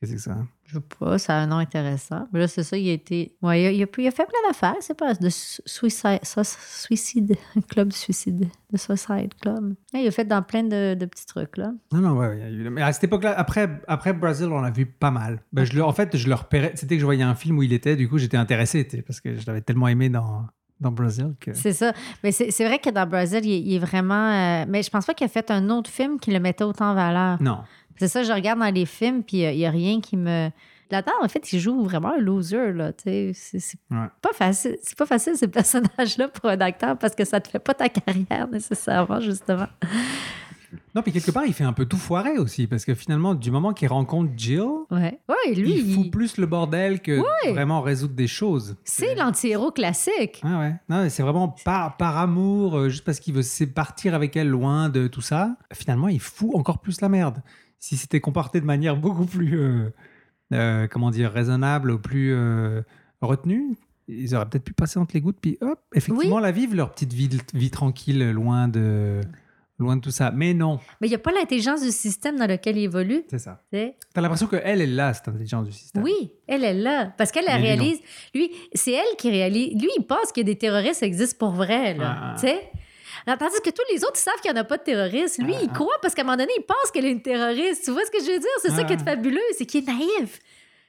[0.00, 0.42] Qu'est-ce que c'est que ça?
[0.64, 2.26] Je sais pas, ça a un nom intéressant.
[2.32, 3.34] Mais là, c'est ça, il a été.
[3.42, 6.20] Ouais, il a, il a- il a fait plein d'affaires, c'est pas de su- suicide,
[6.22, 6.40] su-
[6.86, 7.36] suicide,
[7.68, 9.74] club de suicide, de Suicide Club.
[9.92, 11.72] Ouais, il a fait dans plein de, de petits trucs, là.
[11.92, 15.10] Non, non, ouais, eu- mais à cette époque-là, après, après Brazil, on l'a vu pas
[15.10, 15.42] mal.
[15.52, 16.72] Ben, je le, en fait, je le repérais.
[16.76, 19.02] C'était que je voyais un film où il était, du coup, j'étais intéressé, tu sais,
[19.02, 20.46] parce que je l'avais tellement aimé dans,
[20.80, 21.52] dans Brazil que.
[21.52, 21.92] C'est ça.
[22.24, 24.30] Mais c'est vrai que dans Brazil, il, est- il est vraiment.
[24.30, 26.92] euh, Mais je pense pas qu'il a fait un autre film qui le mettait autant
[26.92, 27.42] en valeur.
[27.42, 27.58] Non.
[28.00, 30.48] C'est ça, je regarde dans les films, puis euh, il y a rien qui me.
[30.90, 32.92] Là-dedans, en fait, il joue vraiment un loser, là.
[33.00, 34.06] C'est c'est Ouais.
[34.22, 34.76] pas facile.
[34.82, 37.88] C'est pas facile, ce personnage-là, pour un acteur, parce que ça te fait pas ta
[37.90, 39.66] carrière, nécessairement, justement.
[40.94, 43.50] Non, puis quelque part, il fait un peu tout foirer aussi, parce que finalement, du
[43.50, 45.18] moment qu'il rencontre Jill, Ouais.
[45.28, 47.52] Ouais, lui, il fout il- plus le bordel que Ouais.
[47.52, 48.76] vraiment résoudre des choses.
[48.84, 50.40] c'est l'anti-héros classique.
[50.44, 50.74] Ah ouais.
[50.88, 54.88] Non, c'est vraiment par, par amour, euh, juste parce qu'il veut partir avec elle loin
[54.88, 55.56] de tout ça.
[55.72, 57.42] Finalement, il fout encore plus la merde.
[57.80, 59.90] Si c'était comporté de manière beaucoup plus, euh,
[60.52, 62.82] euh, comment dire, raisonnable ou plus euh,
[63.20, 63.76] retenue,
[64.06, 67.12] ils auraient peut-être pu passer entre les gouttes, puis hop, effectivement, la vivre leur petite
[67.12, 69.20] vie, vie tranquille, loin de,
[69.78, 70.30] loin de tout ça.
[70.30, 73.22] Mais non, Mais il n'y a pas l'intelligence du système dans lequel il évolue.
[73.28, 73.62] c'est ça.
[73.72, 73.92] tu.
[74.12, 76.02] T'as l'impression qu'elle est là, cette intelligence du système.
[76.02, 77.12] Oui, elle est là.
[77.16, 77.60] Parce qu'elle lui, non.
[77.60, 78.00] réalise.
[78.34, 79.72] Lui, c'est elle qui réalise.
[79.80, 82.16] Lui, il pense que des terroristes existent pour vrai, là.
[82.20, 82.34] Ah.
[82.34, 82.70] Tu sais?
[83.26, 85.38] Alors, Tandis que tous les autres ils savent qu'il n'y en a pas de terroristes.
[85.42, 85.74] Lui, Ah, il ah.
[85.74, 87.84] croit parce qu'à un moment donné, il pense qu'elle est une terroriste.
[87.84, 88.48] Tu vois ce que je veux dire?
[88.62, 89.10] C'est ça Ah, qui est ah.
[89.10, 90.38] fabuleux, c'est qu'il est naïf.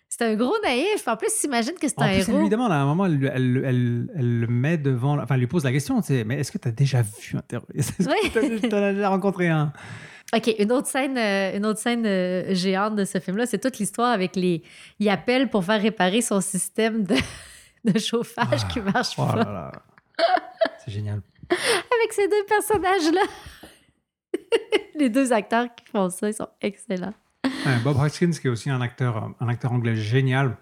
[0.10, 1.08] C'est un gros naïf.
[1.08, 2.42] En plus, s'imagine que c'est un plus, elle héros.
[2.42, 5.48] lui demande, à un moment, elle, elle, elle- elle le met devant, enfin, elle lui
[5.48, 7.94] pose la question, tu sais, mais est-ce que tu as déjà vu un terroriste?
[8.00, 8.30] Est-ce Oui.
[8.32, 9.72] que tu as déjà rencontré un?
[10.36, 13.78] OK, une autre scène, euh, une autre scène euh, géante de ce film-là, c'est toute
[13.80, 14.64] l'histoire avec les.
[15.00, 17.16] Il appelle pour faire réparer son système de,
[17.86, 19.72] de chauffage qui marche Oh pas.
[20.86, 21.22] C'est génial.
[22.00, 23.22] Avec ces deux personnages-là.
[24.96, 27.14] les deux acteurs qui font ça, ils sont excellents.
[27.44, 30.58] Ouais, Bob Hoskins, qui est aussi un acteur, un acteur anglais génial,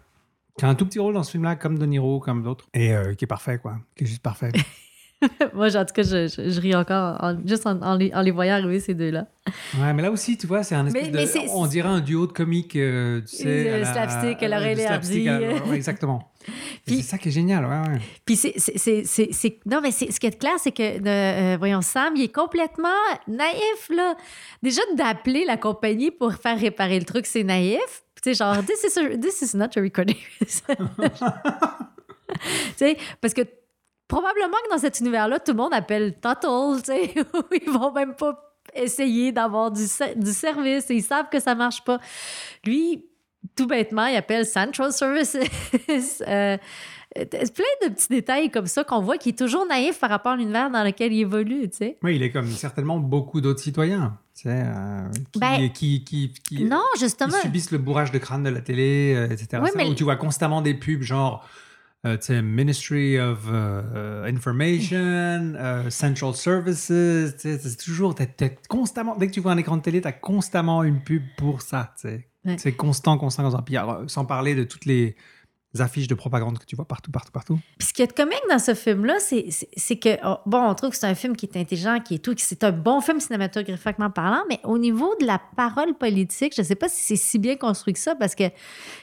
[0.57, 2.93] qui a un tout petit rôle dans ce film-là, comme De Niro, comme d'autres, et
[2.93, 3.77] euh, qui est parfait, quoi.
[3.95, 4.51] Qui est juste parfait.
[5.53, 8.21] Moi, en tout cas, je, je, je ris encore en- juste en, en les, en
[8.21, 9.27] les voyant arriver, ces deux-là.
[9.77, 11.49] Ouais, mais là aussi, tu vois, c'est un espèce Mais- mais de.
[11.53, 13.79] On dirait un duo de comiques, euh, tu sais.
[13.81, 15.25] La- slapstick, du
[15.71, 16.31] et exactement.
[16.87, 17.99] C'est ça qui est génial, ouais, ouais.
[18.25, 20.99] Puis c'est, c'est, c'est, c'est- c'est- non, mais c'est, ce qui est clair, c'est que,
[20.99, 22.87] de- euh, voyons, Sam, il est complètement
[23.27, 24.15] naïf, là.
[24.63, 28.03] Déjà, d'appeler la compagnie pour faire réparer le truc, c'est naïf.
[28.23, 30.15] Tu sais, genre, this is, a- this is not a recording.
[30.39, 30.47] tu
[32.77, 33.41] sais, parce que
[34.09, 37.93] probablement que dans cet univers-là, tout le monde appelle Total, tu sais, où ils vont
[37.93, 39.83] même pas essayer d'avoir du,
[40.17, 41.99] du service et ils savent que ça marche pas.
[42.65, 43.05] Lui,
[43.55, 45.37] tout bêtement, il appelle Central Services.
[46.27, 50.33] Euh, plein de petits détails comme ça qu'on voit qui est toujours naïf par rapport
[50.33, 51.97] à l'univers dans lequel il évolue, tu sais.
[52.03, 56.33] Oui, il est comme certainement beaucoup d'autres citoyens, tu sais, euh, qui, Ben, qui, qui,
[56.33, 57.31] qui- Non, qui justement.
[57.41, 59.59] subissent le bourrage de crâne de la télé, euh, etc.
[59.63, 61.43] Oui, Ça, mais- Où tu vois constamment des pubs genre,
[62.05, 65.53] euh, Ministry of euh, euh, Information,
[65.89, 70.07] Central Services, c'est toujours, t'as constamment, dès que tu vois un écran de télé, tu
[70.07, 71.93] as constamment une pub pour ça.
[72.03, 72.55] Ouais.
[72.57, 73.61] C'est constant, constant, constant.
[73.63, 75.15] Puis, alors, sans parler de toutes les
[75.77, 77.59] affiches de propagande que tu vois partout, partout, partout.
[77.77, 80.95] Puis ce qui est comique dans ce film-là, c'est, que, oh, bon, on trouve que
[80.95, 84.09] c'est un film qui est intelligent, qui est tout, que c'est un bon film cinématographiquement
[84.09, 87.37] parlant, mais au niveau de la parole politique, je ne sais pas si c'est si
[87.37, 88.45] bien construit que ça, parce que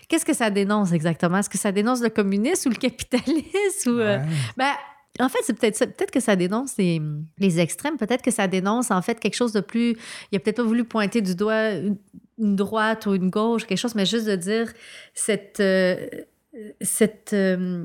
[0.08, 1.38] qu'est-ce que ça dénonce exactement?
[1.38, 3.90] Est-ce que ça dénonce le communisme ou le capitalisme?
[3.90, 4.24] Ou, euh, Ouais.
[4.56, 4.72] ben,
[5.20, 5.78] en fait, c'est peut-être.
[5.96, 7.00] Peut-être que ça dénonce les,
[7.38, 7.96] les extrêmes.
[7.96, 9.96] Peut-être que ça dénonce, en fait, quelque chose de plus.
[10.30, 11.96] Il a peut-être pas voulu pointer du doigt une,
[12.38, 14.72] une droite ou une gauche, quelque chose, mais juste de dire
[15.14, 16.06] cette, euh,
[16.80, 17.84] cette euh,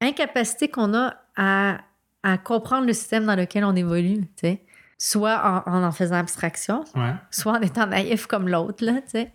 [0.00, 1.78] incapacité qu'on a à,
[2.22, 4.62] à comprendre le système dans lequel on évolue, tu sais.
[5.00, 7.12] Soit en, en en faisant abstraction, Ouais.
[7.30, 9.32] soit en étant naïf comme l'autre, là, tu sais.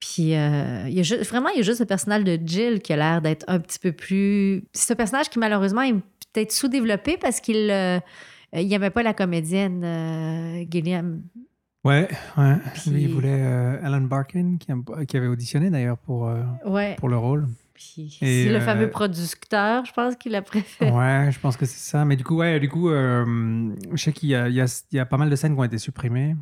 [0.00, 2.80] Puis, euh, il y a juste, vraiment, il y a juste le personnage de Jill
[2.82, 4.64] qui a l'air d'être un petit peu plus.
[4.74, 7.98] C'est un personnage qui, malheureusement, est peut-être sous-développé parce qu'il euh,
[8.52, 11.22] il aimait pas la comédienne euh, Gilliam.
[11.84, 12.56] Ouais, ouais.
[12.74, 16.96] Puis- Lui, il voulait euh, Alan Barkin, qui, avait auditionné d'ailleurs pour, euh, Ouais.
[16.98, 17.46] pour le rôle.
[17.76, 20.90] Puis, c'est le euh, fameux producteur, je pense, qu'il a préféré.
[20.90, 22.04] Ouais, je pense que c'est ça.
[22.04, 24.98] Mais du coup, ouais, du coup, euh, je sais qu'il y a, il y, y
[24.98, 26.34] a pas mal de scènes qui ont été supprimées.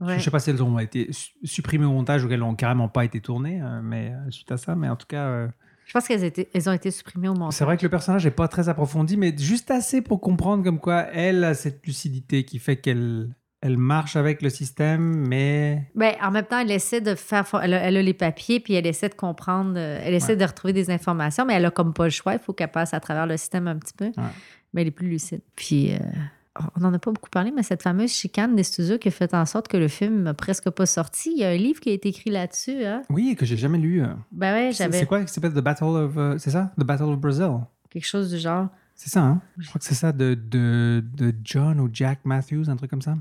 [0.00, 0.18] Ouais.
[0.18, 2.88] Je sais pas si elles ont été su- supprimées au montage ou qu'elles n'ont carrément
[2.88, 4.74] pas été tournées, euh, mais suite à ça.
[4.76, 5.48] Mais en tout cas,
[5.86, 7.54] Je pense qu'elles elles ont été supprimées au montage.
[7.54, 10.78] c'est vrai que le personnage n'est pas très approfondi, mais juste assez pour comprendre comme
[10.80, 13.30] quoi elle a cette lucidité qui fait qu'elle
[13.66, 17.44] elle marche avec le système, mais Ben, en même temps, elle essaie de faire.
[17.62, 19.74] Elle a, elle a les papiers, puis elle essaie de comprendre.
[19.76, 20.36] euh, Elle essaie Ouais.
[20.36, 22.32] de retrouver des informations, mais elle a comme pas le choix.
[22.34, 24.06] Il faut qu'elle passe à travers le système un petit peu.
[24.06, 24.12] Ouais.
[24.72, 25.40] Mais elle est plus lucide.
[25.56, 25.98] Puis, euh,
[26.76, 29.34] on n'en a pas beaucoup parlé, mais cette fameuse chicane des studios qui a fait
[29.34, 31.32] en sorte que le film n'a presque pas sorti.
[31.34, 32.84] Il y a un livre qui a été écrit là-dessus.
[32.84, 33.02] Hein?
[33.10, 34.02] oui, que j'ai jamais lu.
[34.02, 34.06] euh.
[34.32, 36.38] Ben ouais, C'est j'avais c'est quoi qui s'appelle The Battle of.
[36.38, 36.72] c'est ça?
[36.78, 37.50] The Battle of Brazil.
[37.90, 38.68] quelque chose du genre.
[38.94, 39.42] C'est ça, hein?
[39.58, 43.02] Je crois que c'est ça de, de, de John ou Jack Matthews, un truc comme
[43.02, 43.14] ça.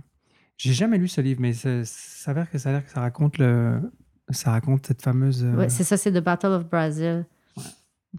[0.57, 3.37] J'ai jamais lu ce livre, mais ça s'avère que ça a l'air que ça raconte
[3.37, 3.79] le.
[4.29, 5.43] Ça raconte cette fameuse.
[5.43, 7.25] euh, Ouais, c'est ça, c'est The Battle of Brazil.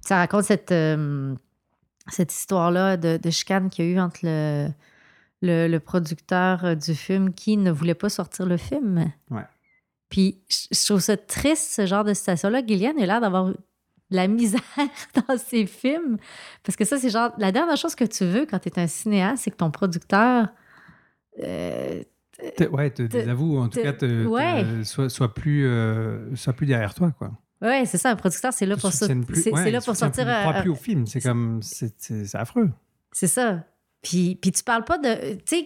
[0.02, 1.34] Ça raconte cette, euh,
[2.08, 4.68] cette histoire-là de, de chicane qu'il y a eu entre le,
[5.42, 9.10] le, le producteur euh, du film qui ne voulait pas sortir le film.
[9.30, 9.42] Ouais.
[10.10, 12.60] Puis je trouve ça triste, ce genre de situation-là.
[12.64, 13.56] Gillian a l'air d'avoir de
[14.10, 14.60] la misère
[15.28, 16.18] dans ses films.
[16.62, 18.86] Parce que ça, c'est genre la dernière chose que tu veux quand tu es un
[18.86, 20.46] cinéaste, c'est que ton producteur.
[21.42, 22.06] euh, te-
[22.70, 24.06] ouais, te désavoue, en tout cas, te,
[24.84, 27.30] soit, plus, euh, plus derrière toi, quoi.
[27.62, 30.24] ouais, c'est ça, un producteur, c'est là pour soutienne plus- ouais, là il pour sortir.
[30.24, 31.06] Plus, croit un- plus au film.
[31.06, 31.60] C'est comme.
[31.62, 32.70] C'est affreux.
[33.12, 33.64] C'est ça.
[34.02, 35.34] Puis, puis tu parles pas de.
[35.36, 35.64] Tu sais,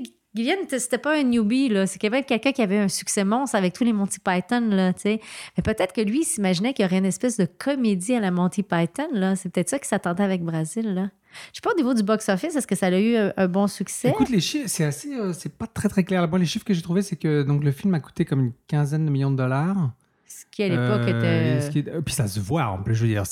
[0.68, 1.87] t- c'était pas un newbie, là.
[1.89, 4.93] C'est quand même quelqu'un qui avait un succès monstre avec tous les Monty Python, là,
[4.93, 5.21] tu sais.
[5.57, 8.31] Mais peut-être que lui, il s'imaginait qu'il y aurait une espèce de comédie à la
[8.31, 9.35] Monty Python, là.
[9.35, 11.11] C'est peut-être ça qu'il s'attendait avec Brésil, là.
[11.53, 13.66] Je sais pas au niveau du box-office, est-ce que ça a eu un, un bon
[13.66, 14.09] succès?
[14.11, 15.14] Écoute, les chiffres, c'est assez.
[15.14, 16.26] euh, c'est pas très, très clair.
[16.28, 18.53] Bon, les chiffres que j'ai trouvés, c'est que donc, le film a coûté comme une
[18.66, 19.93] quinzaine de millions de dollars.
[20.26, 21.61] Ce qui, à l'époque, Euh, était.
[21.66, 23.24] ce qui est- euh, Puis ça se voit, en plus, je veux dire,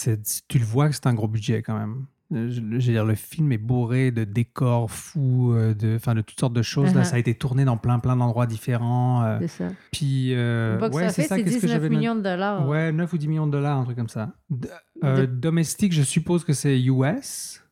[0.48, 2.06] tu le vois que c'est un gros budget quand même.
[2.30, 6.52] Je, veux dire, le film est bourré de décors fous, de, enfin, de toutes sortes
[6.52, 6.92] de choses.
[6.94, 7.04] Là, Uh-huh.
[7.04, 9.22] ça a été tourné dans plein, plein d'endroits différents.
[9.24, 9.68] euh, C'est ça.
[9.92, 12.68] puis, euh, Le ouais, box-office, c'est que 19 j'avais millions de dollars.
[12.68, 14.32] Ouais, 9 ou 10 millions de dollars, un truc comme ça.
[14.50, 14.68] D-
[15.04, 17.62] euh, Domestique, je suppose que c'est US.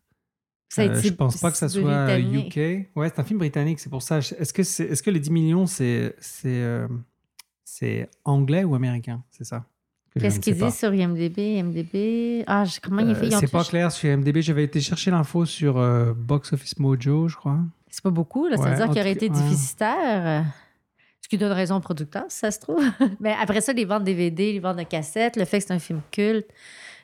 [0.76, 2.18] Ça Euh, je pense pas que ça soit.
[2.18, 2.88] UK.
[2.96, 4.18] Ouais, c'est un film britannique, c'est pour ça.
[4.18, 4.52] Est-ce
[5.02, 6.86] que, les 10 millions, c'est, c'est, euh,
[7.64, 9.22] c'est anglais ou américain?
[9.30, 9.64] C'est ça
[10.18, 11.58] Qu'est-ce qu'ils disent sur IMDB?
[11.58, 12.42] IMDB?
[12.46, 13.30] Ah, je- comment il Euh, fait?
[13.30, 14.40] C'est pas clair sur IMDb.
[14.40, 17.58] J'avais été chercher l'info sur euh, Box Office Mojo, je crois.
[17.90, 18.56] C'est pas beaucoup, là.
[18.56, 19.42] Ça Ouais, veut dire qu'il aurait été ouais.
[19.42, 20.26] déficitaire.
[20.26, 20.42] euh,
[21.22, 22.80] Ce qui donne raison au producteur, si ça se trouve.
[23.20, 25.78] Mais après ça, les ventes DVD, les ventes de cassettes, le fait que c'est un
[25.78, 26.46] film culte,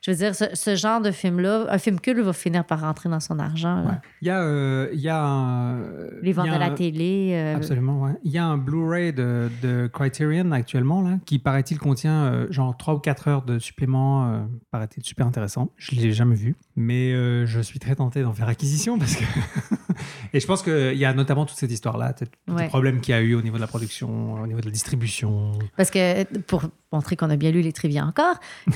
[0.05, 3.09] je veux dire, ce, ce genre de film-là, un film culte va finir par rentrer
[3.09, 3.85] dans son argent.
[3.87, 3.95] Ouais.
[4.21, 5.79] Il y a, euh, il y a un.
[6.23, 7.31] Les ventes à la télé.
[7.35, 8.13] euh, Absolument, ouais.
[8.25, 12.77] Il y a un Blu-ray de, de Criterion actuellement, là, qui paraît-il contient euh, genre
[12.77, 15.71] 3 ou 4 heures de supplément, paraît-il super intéressant.
[15.77, 17.13] Je ne l'ai jamais vu, mais
[17.47, 19.25] je suis très tenté d'en faire acquisition parce que.
[20.33, 22.63] Et je pense qu'il y a notamment toute cette histoire-là, tous Ouais.
[22.63, 24.73] les problèmes qu'il y a eu au niveau de la production, au niveau de la
[24.73, 25.53] distribution.
[25.77, 26.63] Parce que, pour
[26.93, 28.37] montrer qu'on a bien lu les trivia encore,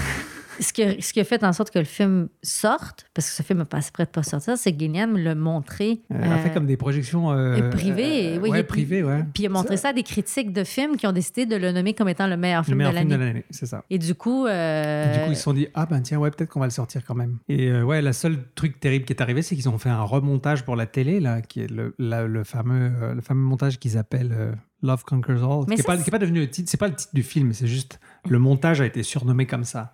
[0.60, 3.34] ce qui, a, ce qui a fait en sorte que le film sorte, parce que
[3.36, 6.00] ce film n'est pas prêt de pas sortir, c'est que Gilliam l'a montré.
[6.10, 7.30] Euh, Elle a fait euh, comme des projections.
[7.30, 8.36] euh, privées.
[8.36, 9.22] euh, oui, ouais, privées, ouais.
[9.34, 9.90] Puis il a montré ça.
[9.90, 12.62] à des critiques de films qui ont décidé de le nommer comme étant le meilleur
[12.62, 13.26] Le film meilleur de film de l'année.
[13.26, 13.84] l'année, c'est ça.
[13.90, 16.60] Et du coup, Du coup, ils se sont dit, ah ben tiens, ouais, peut-être qu'on
[16.60, 17.36] va le sortir quand même.
[17.50, 20.64] Et ouais, la seule truc terrible qui est arrivé, c'est qu'ils ont fait un remontage
[20.64, 24.56] pour la télé, là, qui est le, la- le fameux, le fameux montage qu'ils appellent
[24.82, 27.12] Love Conquers All, Mais qui n'est pas, pas devenu le titre, c'est pas le titre
[27.14, 27.98] du film, c'est juste
[28.30, 29.92] le montage a été surnommé comme ça.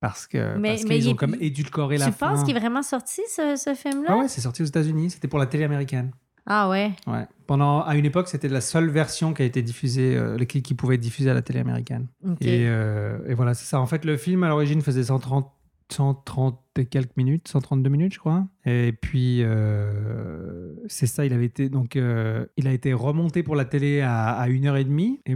[0.00, 2.28] Parce que Mais- parce mais qu'ils il ont est- comme édulcoré la tu fin.
[2.30, 4.08] penses qu'il est vraiment sorti, ce, ce film-là?
[4.10, 6.12] Ah ouais, c'est sorti aux États-Unis, c'était pour la télé américaine.
[6.46, 6.92] Ah ouais.
[7.06, 7.26] Ouais.
[7.46, 10.74] Pendant, à une époque, c'était la seule version qui a été diffusée, euh, qui, qui
[10.74, 12.06] pouvait être diffusée à la télé américaine.
[12.40, 13.80] Et, euh, et voilà, c'est ça.
[13.80, 15.50] En fait, le film à l'origine faisait 130,
[15.92, 18.46] 130 et quelques minutes, 132 minutes, je crois.
[18.64, 23.56] Et puis, euh, c'est ça, il avait été, donc, euh, il a été remonté pour
[23.56, 25.20] la télé à, à une heure et demie.
[25.26, 25.34] Et,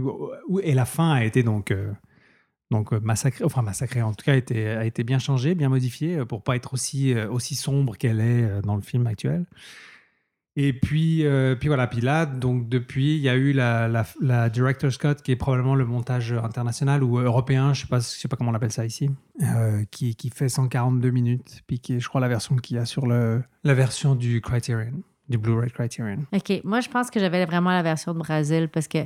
[0.63, 1.71] et la fin a été donc.
[2.73, 6.25] Donc euh, massacrée, enfin massacrée, en tout cas a été, bien changée, bien modifiée euh,
[6.25, 9.45] pour pas être aussi, euh, aussi sombre qu'elle est dans le film actuel.
[10.55, 11.25] Et puis,
[11.59, 15.15] puis voilà, puis là, donc depuis, il y a eu la, la, la Director's Cut,
[15.23, 18.71] qui est probablement le montage international ou européen, je sais sais pas comment on appelle
[18.71, 19.09] ça ici,
[19.89, 22.85] qui, qui fait 142 minutes, puis qui est, je crois, la version qu'il y a
[22.85, 26.17] sur le, la version du Criterion, du Blu-ray Criterion.
[26.33, 26.61] OK.
[26.63, 28.99] Moi, je pense que j'avais vraiment la version de Brésil parce que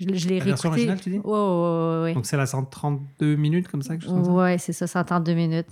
[0.00, 1.18] je, je l'ai La version originale, tu dis?
[1.18, 4.30] Ouais, ouais, ouais, Donc c'est la 132 minutes, comme ça, comme ça?
[4.30, 5.66] Ouais, c'est ça, 132 minutes.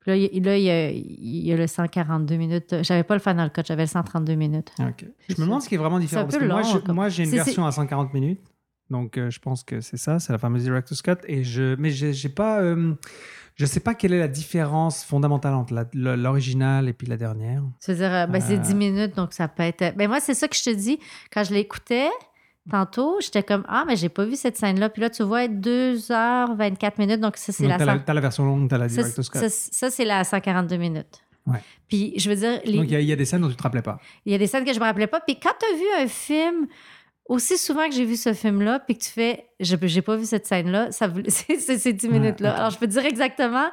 [0.00, 2.76] Puis là, il, y a- là, il y a, il y a le 142 minutes.
[2.82, 4.70] J'avais pas le Final Cut, j'avais le 132 minutes.
[4.78, 5.04] Ah, Ok.
[5.28, 6.24] Je me demande ce qui est vraiment différent.
[6.24, 8.40] Parce que moi, long, je- comme- moi, j'ai une version à 140 minutes.
[8.90, 10.18] Donc, euh, je pense que c'est ça.
[10.18, 11.16] C'est la fameuse Director's Cut.
[11.26, 12.60] Et je, mais j'ai pas.
[12.60, 12.94] euh,
[13.56, 17.62] je sais pas quelle est la différence fondamentale entre l'original et puis la dernière.
[17.84, 18.62] Tu veux dire, euh, ben, c'est Euh.
[18.62, 19.94] 10 minutes, donc ça peut être.
[19.96, 20.98] Ben, moi, c'est ça que je te dis.
[21.32, 22.08] Quand je l'écoutais
[22.70, 24.88] tantôt, j'étais comme Ah, mais j'ai pas vu cette scène-là.
[24.90, 28.20] Puis là, tu vois, 2h24 minutes, donc ça, c'est la t'as la, 100 t'as la
[28.20, 29.38] version longue, t'as la Director's Cut.
[29.48, 31.22] ça, c'est la 142 minutes.
[31.46, 31.58] Ouais.
[31.88, 33.48] Puis, je veux dire, les- Donc, il y, a- il y a des scènes dont
[33.48, 33.98] tu te rappelais pas.
[34.24, 35.20] il y a des scènes que je me rappelais pas.
[35.20, 36.66] Puis quand tu as vu un film
[37.30, 40.24] aussi souvent que j'ai vu ce film-là, puis que tu fais, je j'ai pas vu
[40.24, 42.56] cette scène-là, ça c'est ces 10 Ouais, minutes-là.
[42.56, 43.66] Alors, je peux te dire exactement,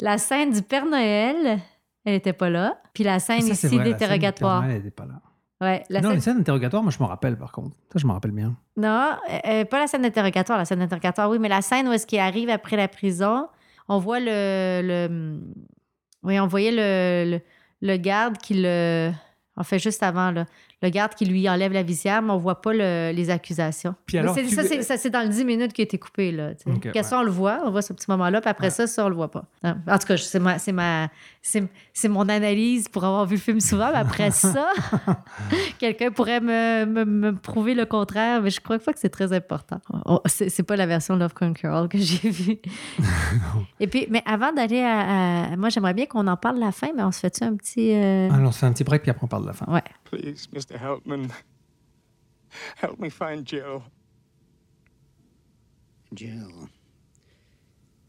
[0.00, 1.58] la scène du Père Noël,
[2.04, 2.80] elle était pas là.
[2.94, 4.64] Puis la scène Ça, ici la scène d'interrogatoire.
[4.64, 5.20] Elle n'était pas là.
[5.60, 7.74] Ouais, la non, scène- les scènes d'interrogatoire, moi, je m'en rappelle, par contre.
[7.92, 8.56] Ça, je m'en rappelle bien.
[8.76, 10.56] Non, euh, euh, pas la scène d'interrogatoire.
[10.58, 13.48] La scène d'interrogatoire, oui, mais la scène où est-ce qu'il arrive après la prison,
[13.88, 14.80] on voit le.
[14.84, 15.40] le
[16.22, 17.40] oui, on voyait le, le,
[17.88, 19.10] le garde qui le.
[19.56, 20.44] En fait, juste avant, là,
[20.82, 23.94] le garde qui lui enlève la visière, mais on voit pas le- les accusations.
[24.06, 26.30] Puis Mais alors, c'est- tu- ça, c'est, dans le 10 minutes qui a été coupé.
[26.30, 26.70] Là, tu sais.
[26.70, 27.02] Ok, Puis ouais.
[27.02, 29.14] ça, on le voit, on voit ce petit moment-là, puis après ça, ça, on le
[29.16, 29.44] voit pas.
[29.64, 31.08] En tout cas, c'est, ma, c'est, ma,
[31.42, 34.68] c'est, c'est mon analyse pour avoir vu le film souvent, mais après ça,
[35.78, 39.32] quelqu'un pourrait me, me, me prouver le contraire, mais je crois pas que c'est très
[39.32, 39.80] important.
[40.26, 42.58] C'est, pas la version Love Conquer All que j'ai vue.
[43.80, 46.72] Et puis, mais avant d'aller à, à- Moi, j'aimerais bien qu'on en parle à la
[46.72, 47.92] fin, mais on se fait-tu un petit.
[47.94, 49.66] euh, Alors, on se fait un petit break, puis après, on parle de la fin.
[49.72, 49.82] Ouais.
[50.08, 50.78] Please, Mr.
[50.78, 51.30] Helpman,
[52.76, 53.84] help me find Jill.
[56.14, 56.70] Jill.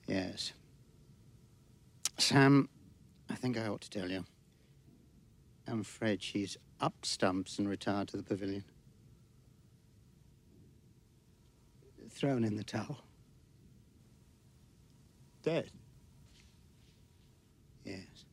[0.08, 0.54] Yes.
[2.18, 2.70] Sam,
[3.30, 4.24] I think I ought to tell you.
[5.68, 8.64] I'm afraid she's up stumps and retired to the pavilion.
[12.10, 12.98] Thrown in the towel.
[15.44, 15.70] Dead.
[17.84, 18.24] Yes.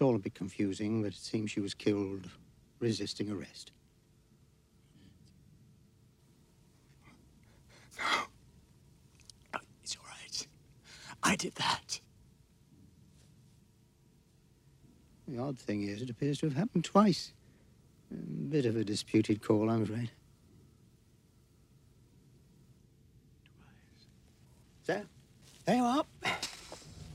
[0.00, 2.26] It's all a bit confusing, but it seems she was killed
[2.78, 3.70] resisting arrest.
[9.84, 10.46] It's all right.
[11.22, 12.00] I did that.
[15.28, 17.34] The odd thing is, it appears to have happened twice.
[18.10, 20.10] A bit of a disputed call, I'm afraid.
[24.84, 25.02] So,
[25.66, 26.06] there you are.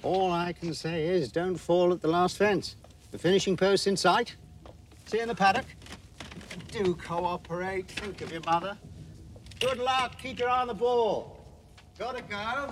[0.06, 2.76] All I can say is don't fall at the last fence.
[3.12, 4.36] The finishing post's in sight.
[5.08, 5.66] See you in the paddock.
[6.72, 7.88] Do cooperate.
[7.88, 8.78] Think of your mother.
[9.60, 10.12] Good luck.
[10.22, 11.38] Keep your eye on the ball.
[11.98, 12.70] Gotta go.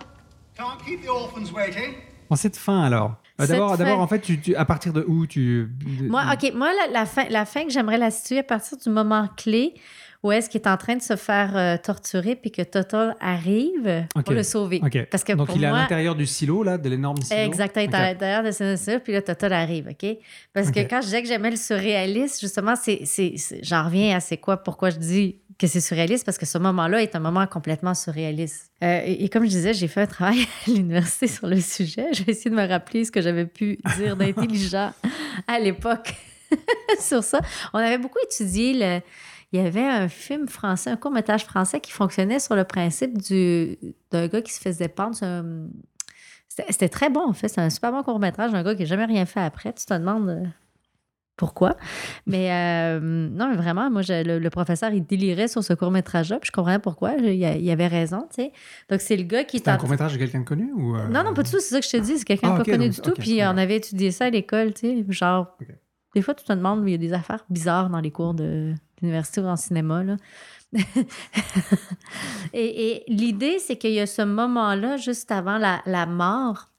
[0.56, 1.96] Can't keep the orphans waiting.
[2.30, 3.16] En cette fin, alors.
[3.42, 5.72] Euh, D'abord, en fait, tu, tu- à partir de où tu.
[6.02, 8.90] Moi, OK, moi, la, la fin, la fin que j'aimerais la situer à partir du
[8.90, 9.74] moment clé
[10.24, 14.06] où est-ce qu'il est en train de se faire euh, torturer puis que Total arrive
[14.24, 14.80] pour le sauver.
[14.82, 15.06] Ok.
[15.12, 17.40] Parce que Donc pour il est moi, à l'intérieur du silo, là, de l'énorme silo?
[17.42, 20.18] Exactement, il est à l'intérieur de ce silo, puis là, Total arrive, OK?
[20.54, 24.16] Parce que quand je disais que j'aimais le surréaliste, justement, c'est, c'est, c'est- j'en reviens
[24.16, 27.20] à c'est quoi, pourquoi je dis que c'est surréaliste, parce que ce moment-là est un
[27.20, 28.72] moment complètement surréaliste.
[28.84, 32.08] Euh, et, et comme je disais, j'ai fait un travail à l'université sur le sujet.
[32.14, 34.94] Je vais essayer de me rappeler ce que j'avais pu dire d'intelligent
[35.48, 36.16] à l'époque
[37.00, 37.40] sur ça.
[37.74, 39.02] On avait beaucoup étudié le...
[39.54, 43.78] Il y avait un film français, un court-métrage français qui fonctionnait sur le principe du,
[44.12, 45.68] d'un gars qui se faisait pendre un-
[46.50, 47.48] C'était, c'était très bon, en fait.
[47.48, 49.72] C'est un super bon court-métrage d'un gars qui n'a jamais rien fait après.
[49.74, 50.44] Tu te demandes euh,
[51.36, 51.78] pourquoi?
[52.28, 56.40] Mais euh, non, mais vraiment, moi, je- le, le professeur, il délirait sur ce court-métrage-là,
[56.40, 57.14] puis je comprenais pourquoi.
[57.18, 58.52] Il, avait raison, tu sais.
[58.90, 61.24] Donc, c'est le gars qui C'est un court-métrage de quelqu'un de connu ou euh, non,
[61.24, 62.18] non, pas du tout, c'est ça que je te dis.
[62.20, 63.14] C'est quelqu'un Ah, de pas connu donc- du tout.
[63.20, 65.06] puis on avait étudié ça à l'école, tu sais.
[65.10, 65.58] Genre,
[66.16, 68.74] des fois, tu te demandes, il y a des affaires bizarres dans les cours de-
[69.04, 70.16] d'université ou en cinéma, là.
[72.54, 76.70] et et l'idée, c'est qu'il y a ce moment-là, juste avant la, la mort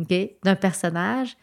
[0.00, 0.12] ok,
[0.42, 1.36] d'un personnage,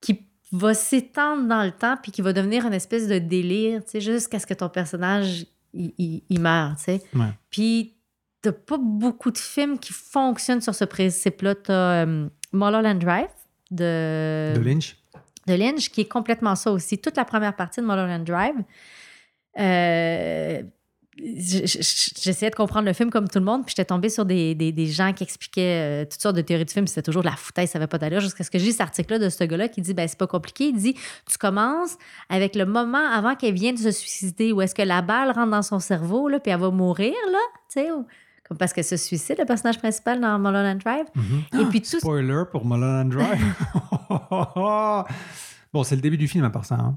[0.00, 3.90] qui va s'étendre dans le temps puis qui va devenir une espèce de délire, tu
[3.92, 7.02] sais, jusqu'à ce que ton personnage, il, il- il meure, tu sais.
[7.14, 7.32] Ouais.
[7.50, 7.96] Puis,
[8.40, 11.54] t'as pas beaucoup de films qui fonctionnent sur ce principe-là.
[11.56, 13.28] T'as euh, Mulholland Drive
[13.70, 14.96] de, de Lynch.
[15.46, 16.98] de Lynch, qui est complètement ça aussi.
[16.98, 18.54] Toute la première partie de Mulholland Drive.
[19.58, 20.62] Euh,
[21.20, 24.70] J'essayais de comprendre le film comme tout le monde, puis j'étais tombée sur des, des-
[24.70, 27.34] des gens qui expliquaient euh, toutes sortes de théories de film, c'était toujours de la
[27.34, 29.80] foutaise, ça n'avait pas d'allure, jusqu'à ce que j'ai cet article-là de ce gars-là qui
[29.82, 30.66] dit ben c'est pas compliqué.
[30.68, 30.94] Il dit
[31.28, 31.96] tu commences
[32.28, 35.50] avec le moment avant qu'elle vienne de se suicider, où est-ce que la balle rentre
[35.50, 37.38] dans son cerveau, là, puis elle va mourir, là,
[37.68, 38.06] tu sais, ou-
[38.48, 41.06] comme parce qu'elle se suicide, le personnage principal dans Mulholland Drive.
[41.60, 43.54] Et puis tout Spoiler pour Mulholland Drive.
[45.72, 46.76] bon, c'est le début du film à part ça.
[46.76, 46.96] hein.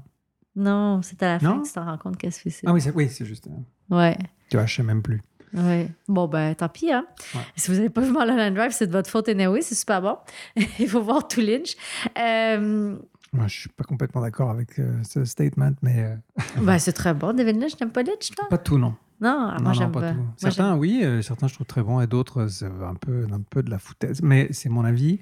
[0.56, 1.62] Non, c'est à la fin Non?
[1.62, 2.64] que tu t'en rends compte qu'elle se suicide.
[2.68, 3.46] Ah oui, c'est oui, c'est juste.
[3.48, 4.16] euh, Ouais.
[4.50, 5.20] Tu vois, je sais même plus.
[5.54, 5.88] Ouais.
[6.08, 7.04] Bon, ben, tant pis, hein.
[7.34, 7.40] Ouais.
[7.56, 10.16] Si vous n'avez pas vu Mulholland Drive, c'est de votre faute anyway, c'est super bon.
[10.78, 11.74] Il faut voir tout Lynch.
[12.18, 12.96] Euh,
[13.32, 16.16] Moi, je suis pas complètement d'accord avec euh, ce statement, mais euh,
[16.62, 17.32] ben, c'est très bon.
[17.34, 18.46] David Lynch, t'aimes pas Lynch, toi?
[18.48, 18.94] pas tout, non.
[19.20, 20.18] Non, ah, non, moi, j'aime pas tout.
[20.36, 23.40] Certains, j'aime- oui, euh, certains je trouve très bons et d'autres, c'est un peu, un
[23.40, 24.20] peu de la foutaise.
[24.22, 25.20] Mais c'est mon avis.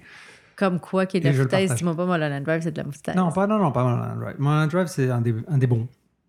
[0.61, 1.75] Comme quoi, qui est de la foutaise.
[1.75, 3.17] Dis-moi pas Mulholland Drive, c'est de la foutaise.
[3.17, 4.37] Non, pas, non, non, pas Mulholland Drive.
[4.39, 5.89] Mulholland Drive, c'est un des, un des bons.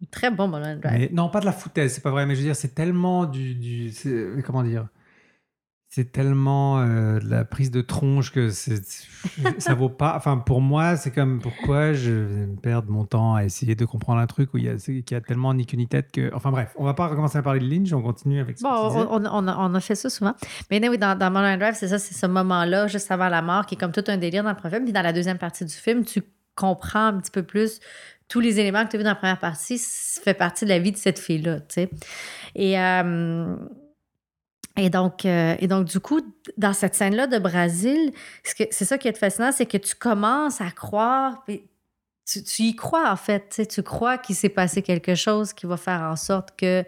[0.09, 0.97] Très bon, Mulholland Drive.
[0.97, 2.25] Mais, non, pas de la foutaise, c'est pas vrai.
[2.25, 3.55] Mais je veux dire, c'est tellement du.
[3.55, 3.91] du
[4.45, 4.87] comment dire?
[5.93, 10.15] C'est tellement euh, de la prise de tronche que ça vaut pas.
[10.15, 13.83] Enfin, pour moi, c'est comme pourquoi je vais me perdre mon temps à essayer de
[13.83, 16.33] comprendre un truc où il y a, qui a tellement ni queue ni tête que.
[16.33, 18.69] Enfin, bref, on va pas recommencer à parler de Lynch, on continue avec ce Bon,
[18.69, 20.33] on, on- on a, fait ça souvent.
[20.69, 23.65] Mais oui, dans, dans Mulholland Drive, c'est ça, c'est ce moment-là, juste avant la mort,
[23.65, 24.85] qui est comme tout un délire dans le premier film.
[24.85, 26.23] Puis dans la deuxième partie du film, tu
[26.55, 27.81] comprends un petit peu plus
[28.29, 30.69] tous les éléments que tu as vus dans la première partie, ça fait partie de
[30.69, 31.89] la vie de cette fille-là, tu sais.
[32.55, 33.57] Et, euh,
[34.81, 36.21] et, donc, euh, et donc, du coup,
[36.57, 38.11] dans cette scène-là de Brésil,
[38.43, 41.45] c'est ça qui est fascinant, c'est que tu commences à croire,
[42.25, 46.01] tu, y crois en fait, tu crois qu'il s'est passé quelque chose qui va faire
[46.01, 46.83] en sorte que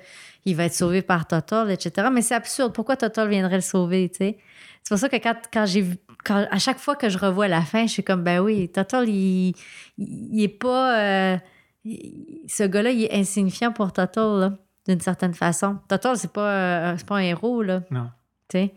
[0.46, 2.08] il va être sauvé par Total, etc.
[2.12, 2.74] Mais c'est absurde.
[2.74, 4.12] Pourquoi Total viendrait le sauver?
[4.18, 4.38] C'est
[4.90, 5.86] pour ça que quand, quand j'ai
[6.26, 9.08] quand, à chaque fois que je revois la fin, je suis comme, ben oui, Total,
[9.08, 9.54] il,
[10.00, 11.00] il, est pas.
[11.00, 11.38] euh,
[12.48, 14.58] ce gars-là, il est insignifiant pour Total,
[14.88, 15.78] d'une certaine façon.
[15.88, 17.82] Total, c'est pas, euh, pas un héros, là.
[17.92, 18.10] Non.
[18.50, 18.74] Tu sais?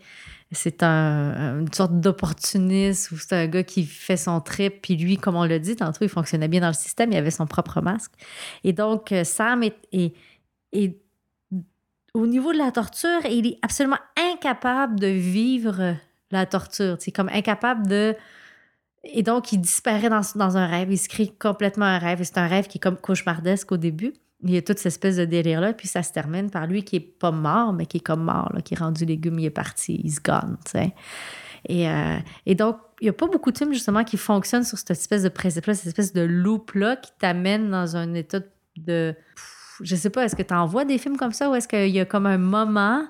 [0.53, 4.81] C'est un- une sorte d'opportuniste ou c'est un gars qui fait son trip.
[4.81, 7.11] Puis lui, comme on l'a dit tantôt, il fonctionnait bien dans le système.
[7.11, 8.13] Il avait son propre masque.
[8.63, 10.15] Et donc, euh, Sam est, est-
[10.71, 10.97] est-
[12.13, 13.99] au niveau de la torture, il est absolument
[14.33, 15.95] incapable de vivre
[16.31, 16.95] la torture.
[16.99, 18.15] C'est comme incapable de.
[19.03, 20.91] Et donc, il disparaît dans, dans un rêve.
[20.91, 22.21] Il se crée complètement un rêve.
[22.21, 24.13] Et c'est un rêve qui est comme cauchemardesque au début.
[24.43, 25.73] Il y a toute cette espèce de délire-là.
[25.73, 28.51] Puis ça se termine par lui qui est pas mort, mais qui est comme mort,
[28.53, 30.77] là, qui est rendu légume, il est parti, se gone, tu.
[31.69, 34.77] Et, euh, et donc, il n'y a pas beaucoup de films, justement, qui fonctionnent sur
[34.77, 38.39] cette espèce de principe-là, cette espèce de loop-là qui t'amène dans un état
[38.77, 39.15] de.
[39.35, 41.67] Pff, Je sais pas, est-ce que tu en vois des films comme ça ou est-ce
[41.67, 43.07] qu'il y a comme un moment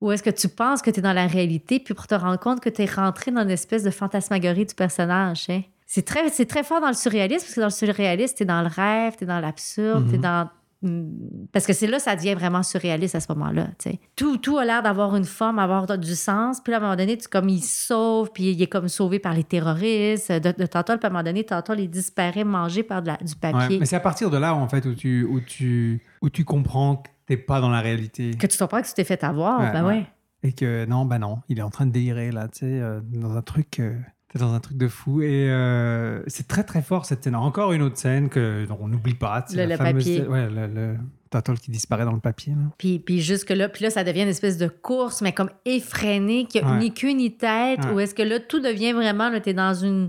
[0.00, 2.38] où est-ce que tu penses que tu es dans la réalité puis pour te rendre
[2.38, 5.62] compte que tu es rentré dans une espèce de fantasmagorie du personnage, hein?
[5.86, 8.46] C'est très, c'est très fort dans le surréalisme parce que dans le surréalisme, tu es
[8.46, 10.22] dans le rêve, tu es dans l'absurde, tu es Mhm.
[10.22, 10.50] dans.
[10.82, 13.68] mm, Parce que c'est là ça devient vraiment surréaliste à ce moment-là.
[14.16, 16.60] Tout, tout a l'air d'avoir une forme, avoir du sens.
[16.60, 19.18] Puis là, à un moment donné, tu, comme il sauve, puis il est comme sauvé
[19.20, 20.30] par les terroristes.
[20.32, 23.38] De, puis à un moment donné, Total, il disparaît mangé par de la- du Ouais,
[23.52, 23.78] papier.
[23.78, 26.96] mais c'est à partir de là, en fait, où tu, où tu, où tu comprends
[26.96, 28.32] que t'es pas dans la réalité.
[28.36, 29.94] Que tu comprends que tu t'es fait avoir, Ouais, ben ouais.
[29.98, 30.06] ouais.
[30.42, 33.00] Et que non, bah non, il est en train de délirer là, tu sais, euh,
[33.02, 33.96] dans un truc, euh,
[34.32, 35.22] t'es dans un truc de fou.
[35.22, 37.36] Et euh, c'est très très fort cette scène.
[37.36, 39.44] Encore une autre scène que dont on n'oublie pas.
[39.48, 40.26] c'est Le- la le fameuse papier.
[40.26, 40.96] Ouais, le, le-
[41.60, 42.54] qui disparaît dans le papier.
[42.54, 42.62] Là.
[42.78, 46.46] Puis, puis jusque là, puis là, ça devient une espèce de course, mais comme effrénée,
[46.46, 46.78] qui a Ouais.
[46.78, 47.90] ni queue ni tête, Ouais.
[47.92, 50.08] où est-ce que là, tout devient vraiment, là, t'es dans une...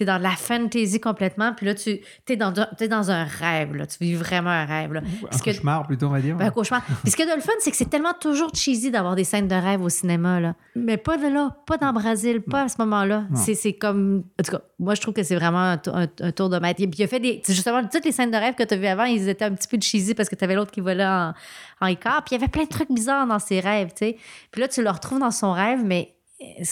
[0.00, 3.74] T'es dans de la fantasy complètement, puis là, tu t'es dans, t'es dans un rêve,
[3.76, 3.84] là.
[3.86, 5.00] Tu vis vraiment un rêve, là.
[5.00, 6.36] Un Parce que- cauchemar, plutôt, on va dire.
[6.36, 6.82] Ben, un cauchemar.
[7.02, 9.24] Puis ce qui est de le fun, c'est que c'est tellement toujours cheesy d'avoir des
[9.24, 10.54] scènes de rêve au cinéma, là.
[10.74, 13.24] Mais pas de là, pas dans Brésil, pas à ce moment-là.
[13.34, 14.24] C'est comme.
[14.40, 16.58] En tout cas, moi, je trouve que c'est vraiment un, tou- un- un tour de
[16.58, 16.78] maître.
[16.80, 17.42] Puis il a fait des.
[17.46, 19.68] Justement, toutes les scènes de rêve que tu as vues avant, ils étaient un petit
[19.68, 21.34] peu cheesy parce que tu avais l'autre qui volait en,
[21.82, 22.24] en écart.
[22.24, 24.16] Puis il y avait plein de trucs bizarres dans ses rêves, tu sais.
[24.50, 26.64] Puis là, tu le retrouves dans son rêve, mais euh,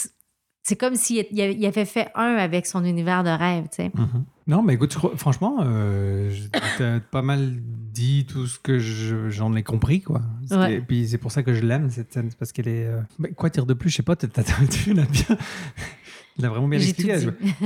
[0.68, 3.90] c'est- comme s'il il avait- fait un avec son univers de rêve, tu sais.
[3.94, 4.24] Mhm.
[4.46, 6.34] Non, mais écoute, franchement, euh,
[6.78, 7.54] t'as pas mal
[7.92, 10.22] dit tout ce que je- j'en ai compris, quoi.
[10.50, 10.74] Ouais.
[10.76, 12.86] Et puis c'est pour ça que je l'aime, cette scène, parce qu'elle est...
[12.86, 13.90] euh, mais quoi dire de plus?
[13.90, 15.36] Je sais pas, tu l'as bien...
[16.38, 17.16] Il a vraiment bien expliqué.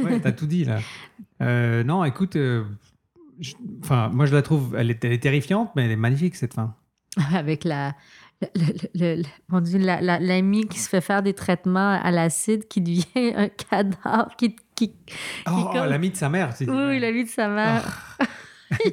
[0.02, 0.78] Ouais, t'as tout dit, là.
[1.42, 2.36] Euh, non, écoute...
[2.36, 2.64] euh,
[3.82, 4.74] Enfin, moi, je la trouve...
[4.78, 6.74] Elle est, elle est terrifiante, mais elle est magnifique, cette fin.
[7.34, 7.94] avec la.
[8.54, 11.98] Le- le- le- le- mon Dieu, la- la- l'ami qui se fait faire des traitements
[12.02, 13.04] à l'acide qui devient
[13.36, 14.56] un cadavre, qui.
[14.74, 15.14] qui, qui
[15.46, 16.70] Oh, comme- l'ami de sa mère, tu dis.
[16.70, 18.16] Oui, l'ami de sa mère.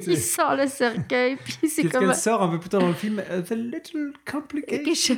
[0.06, 2.08] Il sort le cercueil, puis c'est comme.
[2.08, 5.16] qu'elle sort un peu plus tard dans le film Uh, The little complication.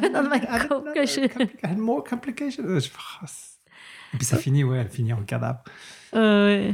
[1.64, 2.64] Had more complication.
[2.66, 3.26] Euh, ah,
[4.14, 5.64] Et puis ça finit, ouais, elle finit en cadavre.
[6.14, 6.72] Euh,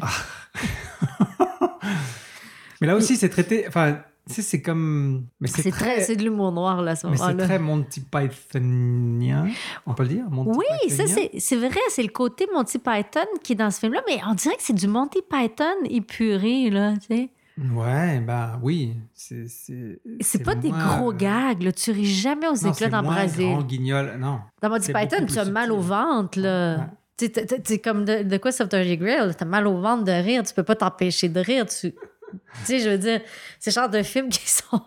[2.81, 3.65] Mais là aussi, c'est traité.
[3.67, 5.25] Enfin, tu sais, c'est comme.
[5.39, 9.47] Mais c'est très, c'est de l'humour noir là, ce Mais c'est très Monty Pythonien,
[9.85, 10.25] on peut le dire.
[10.29, 11.27] Monty Oui, ça Pythonien.
[11.33, 14.33] c'est c'est vrai, c'est le côté Monty Python qui est dans ce film-là, mais on
[14.33, 17.29] dirait que c'est du Monty Python épuré, là, tu sais.
[17.73, 18.93] Ouais, bah oui.
[19.15, 21.71] C'est c'est- C'est pas des gros gags, là.
[21.71, 23.47] Tu ris jamais aux Non, éclats dans Brésil.
[23.47, 24.13] grand guignol.
[24.19, 24.39] Non.
[24.61, 26.91] Dans Monty Python, tu as mal au ventre, là.
[27.17, 27.31] Tu
[27.65, 30.75] sais, comme de, de quoi Grail, t'as mal au ventre de rire, tu peux pas
[30.75, 31.65] t'empêcher de rire.
[31.65, 31.95] Tu
[32.31, 33.21] tu sais, je veux dire,
[33.59, 34.81] c'est le genre de films qui sont.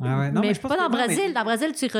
[0.00, 0.30] Ouais, ouais.
[0.30, 1.34] Non, mais, mais je pas que- dans mais- Brésil.
[1.34, 1.90] Dans Brésil, tu il,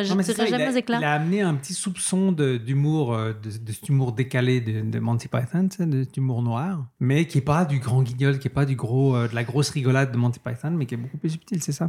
[0.49, 0.99] jamais éclats.
[1.01, 4.99] il a amené un petit soupçon d'humour, euh, de, de cet humour décalé de, de
[5.01, 8.53] Monty Python, de cet humour noir, mais qui est pas du grand guignol, qui est
[8.53, 11.17] pas du gros, euh, de la grosse rigolade de Monty Python, mais qui est beaucoup
[11.19, 11.89] plus subtil, c'est ça.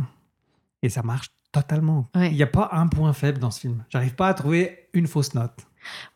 [0.82, 2.08] Et ça marche totalement.
[2.16, 2.30] Ouais.
[2.32, 3.84] Il n'y a pas un point faible dans ce film.
[3.90, 5.60] J'arrive pas à trouver une fausse note.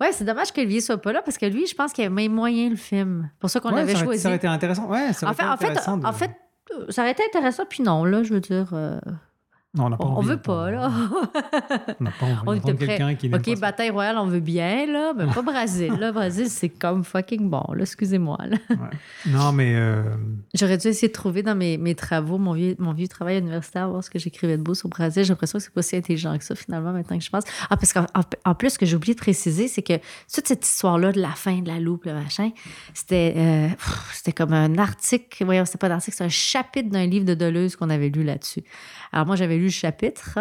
[0.02, 2.70] Ouais, c'est dommage qu'Olivier soit pas là parce que lui, je pense qu'il aimait moyen
[2.70, 3.30] le film.
[3.40, 4.22] pour ça qu'on Ouais, l'avait ça aurait- choisi.
[4.24, 4.88] Ça aurait été intéressant.
[4.90, 6.32] Ouais, ça En aurait fait, été en fait, intéressant de- en fait,
[6.90, 8.70] ça aurait été intéressant, puis non, là, je veux dire.
[8.74, 9.00] euh,
[9.76, 10.92] Non, on n'a pas on, on envie veut d'entendre- pas, là.
[12.00, 12.88] On n'a pas envie On prêts.
[12.88, 13.56] quelqu'un qui OK, ça.
[13.56, 15.94] bataille royale, on veut bien, là, mais pas Brésil.
[16.00, 18.38] Là, Brésil, c'est comme fucking bon, là, excusez-moi.
[18.48, 18.58] là.
[19.26, 20.04] Non, mais euh,
[20.54, 23.90] J'aurais dû essayer de trouver dans mes, mes travaux, mon vieux, mon vieux travail universitaire,
[23.90, 25.24] voir ce que j'écrivais de beau sur Brésil.
[25.24, 27.44] J'ai l'impression que c'est pas si intelligent que ça, finalement, maintenant que je pense.
[27.72, 29.94] Ah, parce qu'en en, en plus, ce que j'ai oublié de préciser, c'est que
[30.34, 32.52] toute cette histoire-là de la fin de la loupe, le machin,
[32.94, 33.68] c'était euh,
[34.14, 37.34] c'était comme un article, voyons, c'était pas un article, c'est un chapitre d'un livre de
[37.34, 38.64] Deleuze qu'on avait lu là-dessus.
[39.12, 40.40] Alors, moi, j'avais lu chapitre,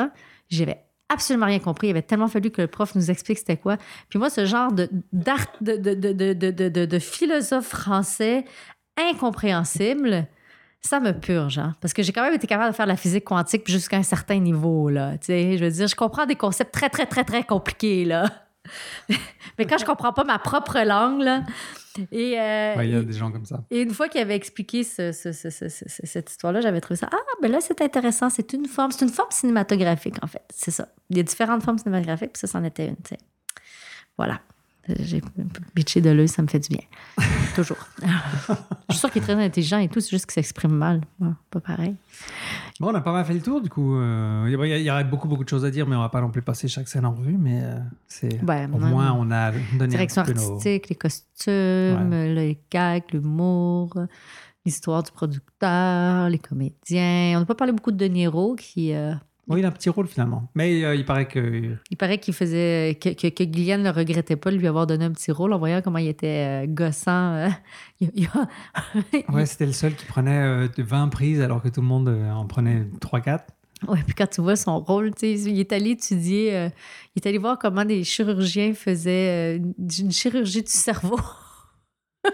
[0.48, 1.88] j'avais absolument rien compris.
[1.88, 3.76] Il avait tellement fallu que le prof nous explique c'était quoi.
[4.08, 8.44] Puis moi, ce genre de, de, de, de, de, philosophe français
[8.96, 10.26] incompréhensible,
[10.80, 11.76] ça me purge, hein?
[11.80, 14.02] parce que j'ai quand même été capable de faire de la physique quantique jusqu'à un
[14.02, 15.16] certain niveau, là.
[15.18, 18.24] Tu je veux dire, je comprends des concepts très, très, très, très compliqués, là.
[19.58, 21.42] Mais quand je comprends pas ma propre langue, là,
[22.10, 23.62] et, euh, ouais, il y a des gens comme ça.
[23.70, 26.96] et une fois qu'il avait expliqué ce- ce- ce- ce- ce- cette histoire-là, j'avais trouvé
[26.96, 27.08] ça.
[27.12, 28.30] Ah, ben là, c'est intéressant.
[28.30, 30.42] C'est une forme, c'est une forme cinématographique, en fait.
[30.54, 30.88] C'est ça.
[31.10, 33.18] Il y a différentes formes cinématographiques, puis ça, c'en était une, tu sais.
[34.16, 34.40] Voilà.
[35.00, 35.22] J'ai
[35.74, 36.84] bitché de l'œil, ça me fait du bien.
[37.54, 37.76] Toujours.
[38.02, 41.02] Je suis sûre qu'il est très intelligent et tout, c'est juste qu'il s'exprime mal.
[41.20, 41.94] Ouais, pas pareil.
[42.80, 43.94] Bon, on a pas mal fait le tour, du coup.
[43.94, 46.30] euh, Il y, aurait beaucoup, beaucoup de choses à dire, mais on va pas non
[46.30, 47.36] plus passer chaque scène en revue.
[47.38, 47.78] Mais euh,
[48.08, 52.10] c'est Ouais, au moins, on a donné Direction un petit peu nos- artistique, les costumes,
[52.34, 53.94] les gags, l'humour,
[54.64, 57.34] l'histoire du producteur, les comédiens.
[57.36, 58.92] On n'a pas parlé beaucoup de De Niro qui.
[58.94, 59.14] euh,
[59.48, 60.48] Oui, il a un petit rôle finalement.
[60.54, 61.76] Mais euh, il paraît que.
[61.90, 65.04] Il paraît qu'il faisait que, que, que Guyliane ne regrettait pas de lui avoir donné
[65.04, 67.34] un petit rôle en voyant comment il était euh, gossant.
[67.34, 67.48] euh.
[68.00, 68.28] Il-
[69.32, 72.08] Ouais, c'était le seul qui prenait euh, de 20 prises alors que tout le monde
[72.08, 73.40] euh, en prenait 3-4.
[73.88, 76.68] Ouais, puis quand tu vois son rôle, il est allé étudier, euh,
[77.16, 81.18] il est allé voir comment des chirurgiens faisaient euh, une chirurgie du cerveau.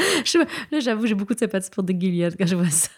[0.24, 2.90] Je- là, j'avoue, j'ai beaucoup de sympathie pour De Gillian quand je vois ça.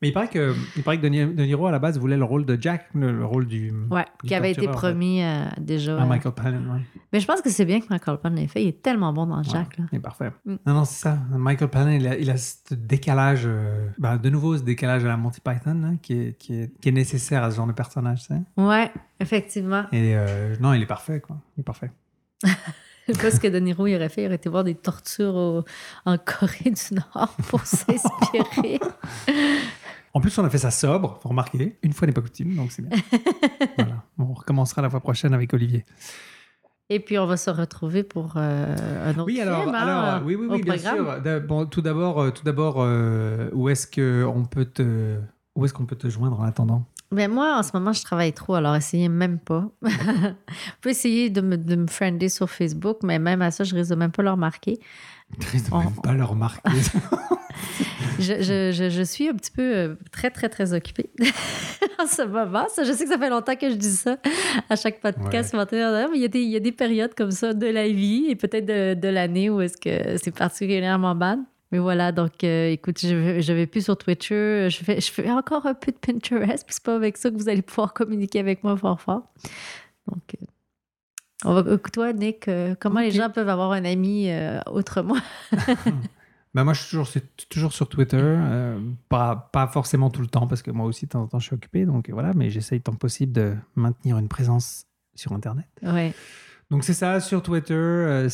[0.00, 2.16] Mais il paraît que, il paraît que De Ni- De Niro, à la base, voulait
[2.16, 3.72] le rôle de Jack, le, le rôle du.
[3.90, 5.98] Ouais, du qui avait été promis euh, déjà.
[5.98, 6.06] À euh.
[6.06, 6.80] Michael Palin, ouais.
[7.12, 8.62] Mais je pense que c'est bien que Michael Palin l'ait fait.
[8.62, 9.78] Il est tellement bon dans Jack.
[9.78, 9.84] Là.
[9.92, 10.30] Il est parfait.
[10.44, 10.54] Mm.
[10.66, 11.18] Non, non, c'est ça.
[11.30, 15.08] Michael Palin, il a, il a ce décalage, euh, ben, de nouveau, ce décalage à
[15.08, 17.72] la Monty Python, hein, qui, est, qui, est, qui est nécessaire à ce genre de
[17.72, 18.40] personnage, tu sais.
[18.56, 18.90] Ouais,
[19.20, 19.84] effectivement.
[19.92, 20.16] Et
[20.60, 21.36] non, il est parfait, quoi.
[21.56, 21.90] Il est parfait.
[23.08, 24.22] Je sais pas ce que De Niro il aurait fait.
[24.22, 25.64] Il aurait été voir des tortures au-
[26.06, 28.78] en Corée du Nord pour s'inspirer.
[30.14, 31.78] En plus, on a fait ça sobre, faut remarquer.
[31.82, 32.98] Une fois n'est pas coutume, donc c'est bien.
[33.78, 34.04] voilà.
[34.18, 35.84] On recommencera la fois prochaine avec Olivier.
[36.90, 40.26] Et puis, on va se retrouver pour euh, un autre Oui, alors, film, hein, alors
[40.26, 41.22] oui, oui, oui, bien programme.
[41.24, 41.40] sûr.
[41.48, 45.16] Bon, tout d'abord, euh, tout d'abord, euh, où est-ce que on peut te,
[45.54, 46.84] où est-ce qu'on peut te joindre en attendant?
[47.12, 49.68] Mais moi, en ce moment, je travaille trop, alors essayez même pas.
[49.82, 49.90] Vous
[50.80, 53.90] pouvez essayer de me, de me friender sur Facebook, mais même à ça, je risque
[53.90, 54.78] de même pas le remarquer.
[55.40, 56.70] Triste de On- même pas le remarquer.
[58.18, 61.10] Je, je- je- je suis un petit peu euh, très, très, très occupée
[61.98, 62.66] en ce moment.
[62.68, 64.16] Ça, je sais que ça fait longtemps que je dis ça
[64.68, 65.54] à chaque podcast.
[65.54, 65.64] mais
[66.14, 68.36] il y, a des, il y a des périodes comme ça de la vie et
[68.36, 71.40] peut-être de, de l'année où est-ce que c'est particulièrement bad.
[71.72, 74.68] Mais voilà, donc euh, écoute, je je vais plus sur Twitter.
[74.70, 77.48] Je fais, je fais encore un peu de Pinterest, c'est pas avec ça que vous
[77.48, 79.22] allez pouvoir communiquer avec moi fort fort.
[80.06, 80.46] Donc, euh,
[81.44, 85.18] on va, toi, Nick, euh, comment les gens peuvent avoir un ami euh, autre moi?
[86.54, 88.18] Bah, moi, je suis toujours, c'est toujours sur Twitter.
[88.20, 91.38] euh, pas, pas forcément tout le temps, parce que moi aussi, de temps en temps,
[91.38, 91.86] je suis occupé.
[91.86, 95.66] Donc voilà, mais j'essaye tant que possible de maintenir une présence sur Internet.
[95.82, 96.12] Ouais.
[96.72, 98.30] Donc c'est ça sur Twitter, euh.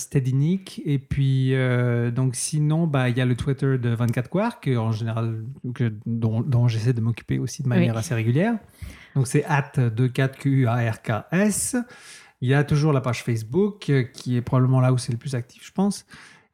[0.84, 4.76] Et puis donc donc sinon, bah il y a le Twitter de 24 Quark que,
[4.76, 5.42] en général
[5.74, 7.98] que, dont, dont j'essaie de m'occuper aussi de manière Oui.
[7.98, 8.54] assez régulière.
[9.16, 11.82] Donc c'est at 24QARKS.
[12.40, 15.18] Il y a toujours la page Facebook euh, qui est probablement là où c'est le
[15.18, 16.06] plus actif, je pense.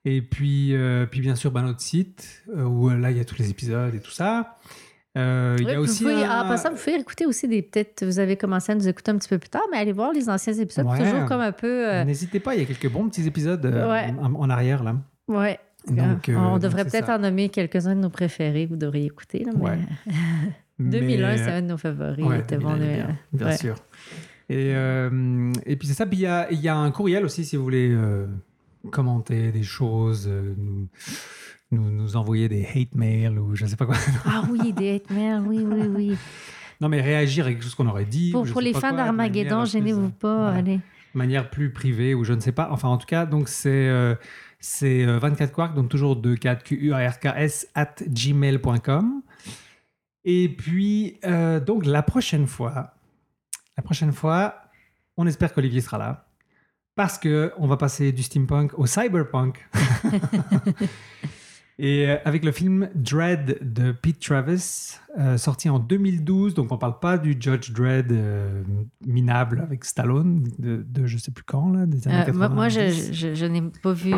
[0.04, 3.20] Et puis, euh, puis bien sûr, bah, notre site euh, où euh, là il y
[3.20, 4.58] a tous les épisodes et tout ça.
[5.16, 7.46] Euh, il y Oui, a vous aussi pouvez- un- En passant, vous pouvez écouter aussi
[7.46, 7.62] des.
[7.62, 10.12] Peut-être vous avez commencé à nous écouter un petit peu plus tard, mais allez voir
[10.12, 10.86] les anciens épisodes.
[10.86, 10.98] Ouais.
[10.98, 11.88] Toujours comme un peu.
[11.88, 14.12] euh, N'hésitez pas, il y a quelques bons petits épisodes euh, Ouais.
[14.20, 14.96] en, en arrière là.
[15.28, 15.58] ouais.
[15.86, 18.64] Donc, euh, on devrait peut-être en nommer quelques-uns de nos préférés.
[18.64, 19.44] Vous devriez écouter.
[19.44, 19.78] Là, mais- Ouais.
[20.80, 22.24] 2001, Mais- c'est un de nos favoris.
[22.24, 23.06] Ouais, il était bon, 2001, il est 2001.
[23.34, 23.74] bien, bien sûr.
[24.48, 24.70] Et,
[25.70, 26.06] et puis c'est ça.
[26.06, 27.94] Puis il y a, y a un courriel aussi si vous voulez
[28.90, 30.88] commenter des choses, nous,
[31.74, 33.96] nous, nous envoyer des hate mails ou je sais pas quoi.
[34.24, 36.16] Ah oui, des hate mails, oui, oui, oui.
[36.80, 38.30] non, mais réagir à quelque chose qu'on aurait dit.
[38.30, 40.36] Pour, pour les fans d'Armageddon, gênez-vous pas.
[40.36, 40.58] voilà.
[40.58, 40.76] Allez.
[40.76, 42.68] de manière plus privée ou je ne sais pas.
[42.70, 44.14] Enfin, en tout cas, donc c'est euh,
[44.60, 49.22] c'est euh, 24 Quark, donc toujours de 4 q u r k s at gmail.com.
[50.24, 52.94] Et puis, euh, donc la prochaine fois,
[53.76, 54.54] la prochaine fois,
[55.18, 56.28] on espère qu'Olivier sera là.
[56.96, 59.68] Parce que on va passer du steampunk au cyberpunk.
[61.78, 66.78] Et euh, avec le film Dread de Pete Travis, euh, sorti en 2012, donc on
[66.78, 68.62] parle pas du Judge Dredd euh,
[69.04, 72.54] minable avec Stallone de, de je sais plus quand là, des années Euh, moi, 90.
[72.54, 74.12] moi, je, je, je n'ai pas vu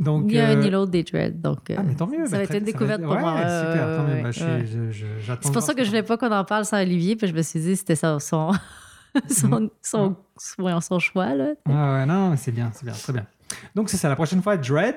[0.00, 1.42] Donc, ni un ni l'autre des Dread.
[1.42, 2.24] Donc, Ah, mais tant mieux.
[2.24, 3.32] ça bah, va être une découverte pour ouais, moi.
[3.40, 4.14] super, Ouais, tant mieux.
[4.14, 5.38] ouais, Bah, ouais.
[5.42, 7.42] C'est pour ça que je voulais pas qu'on en parle sans Olivier, puis je me
[7.42, 8.52] suis dit c'était son, son,
[9.28, 11.34] son, son, son- son choix.
[11.34, 11.48] Là.
[11.66, 13.26] Ah ouais, non, c'est bien, c'est bien, très bien.
[13.74, 14.96] Donc c'est ça, la prochaine fois, Dread.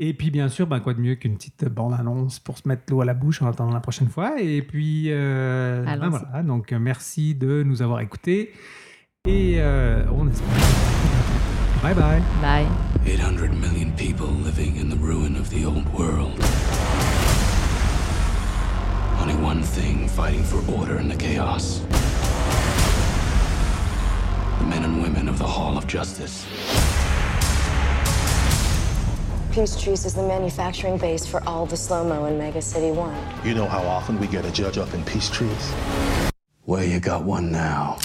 [0.00, 3.00] Et puis bien sûr, ben, quoi de mieux qu'une petite bande-annonce pour se mettre l'eau
[3.00, 4.40] à la bouche en attendant la prochaine fois.
[4.40, 8.52] Et puis, euh, ben, voilà, donc merci de nous avoir écoutés.
[9.26, 10.48] Et euh, on espère.
[11.82, 12.22] Bye bye.
[12.40, 12.66] Bye.
[13.04, 16.38] 800 million people living in the ruin of the old world.
[19.20, 21.80] Only one thing fighting for order in the chaos.
[24.60, 26.46] The men and women of the Hall of Justice.
[29.50, 33.46] Peachtrees is the manufacturing base for all the slow-mo in Mega City 1.
[33.46, 35.72] You know how often we get a judge up in peace trees?
[36.66, 37.98] Well, you got one now.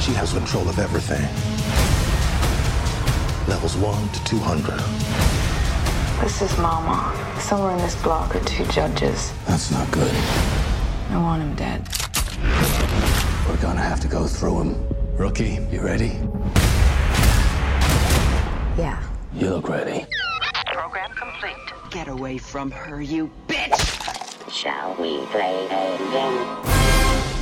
[0.00, 1.22] She has control of everything.
[3.48, 4.78] Levels 1 to 200.
[6.22, 7.12] This is Mama.
[7.40, 9.32] Somewhere in this block are two judges.
[9.46, 10.14] That's not good.
[11.10, 11.88] I want him dead.
[13.48, 14.88] We're gonna have to go through him.
[15.16, 16.20] Rookie, you ready?
[18.78, 19.02] Yeah.
[19.34, 20.06] You look ready.
[20.66, 21.56] Program complete.
[21.90, 24.52] Get away from her, you bitch!
[24.52, 26.68] Shall we play a game?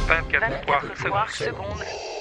[0.06, 1.36] 24 24 secondes.
[1.36, 2.15] secondes.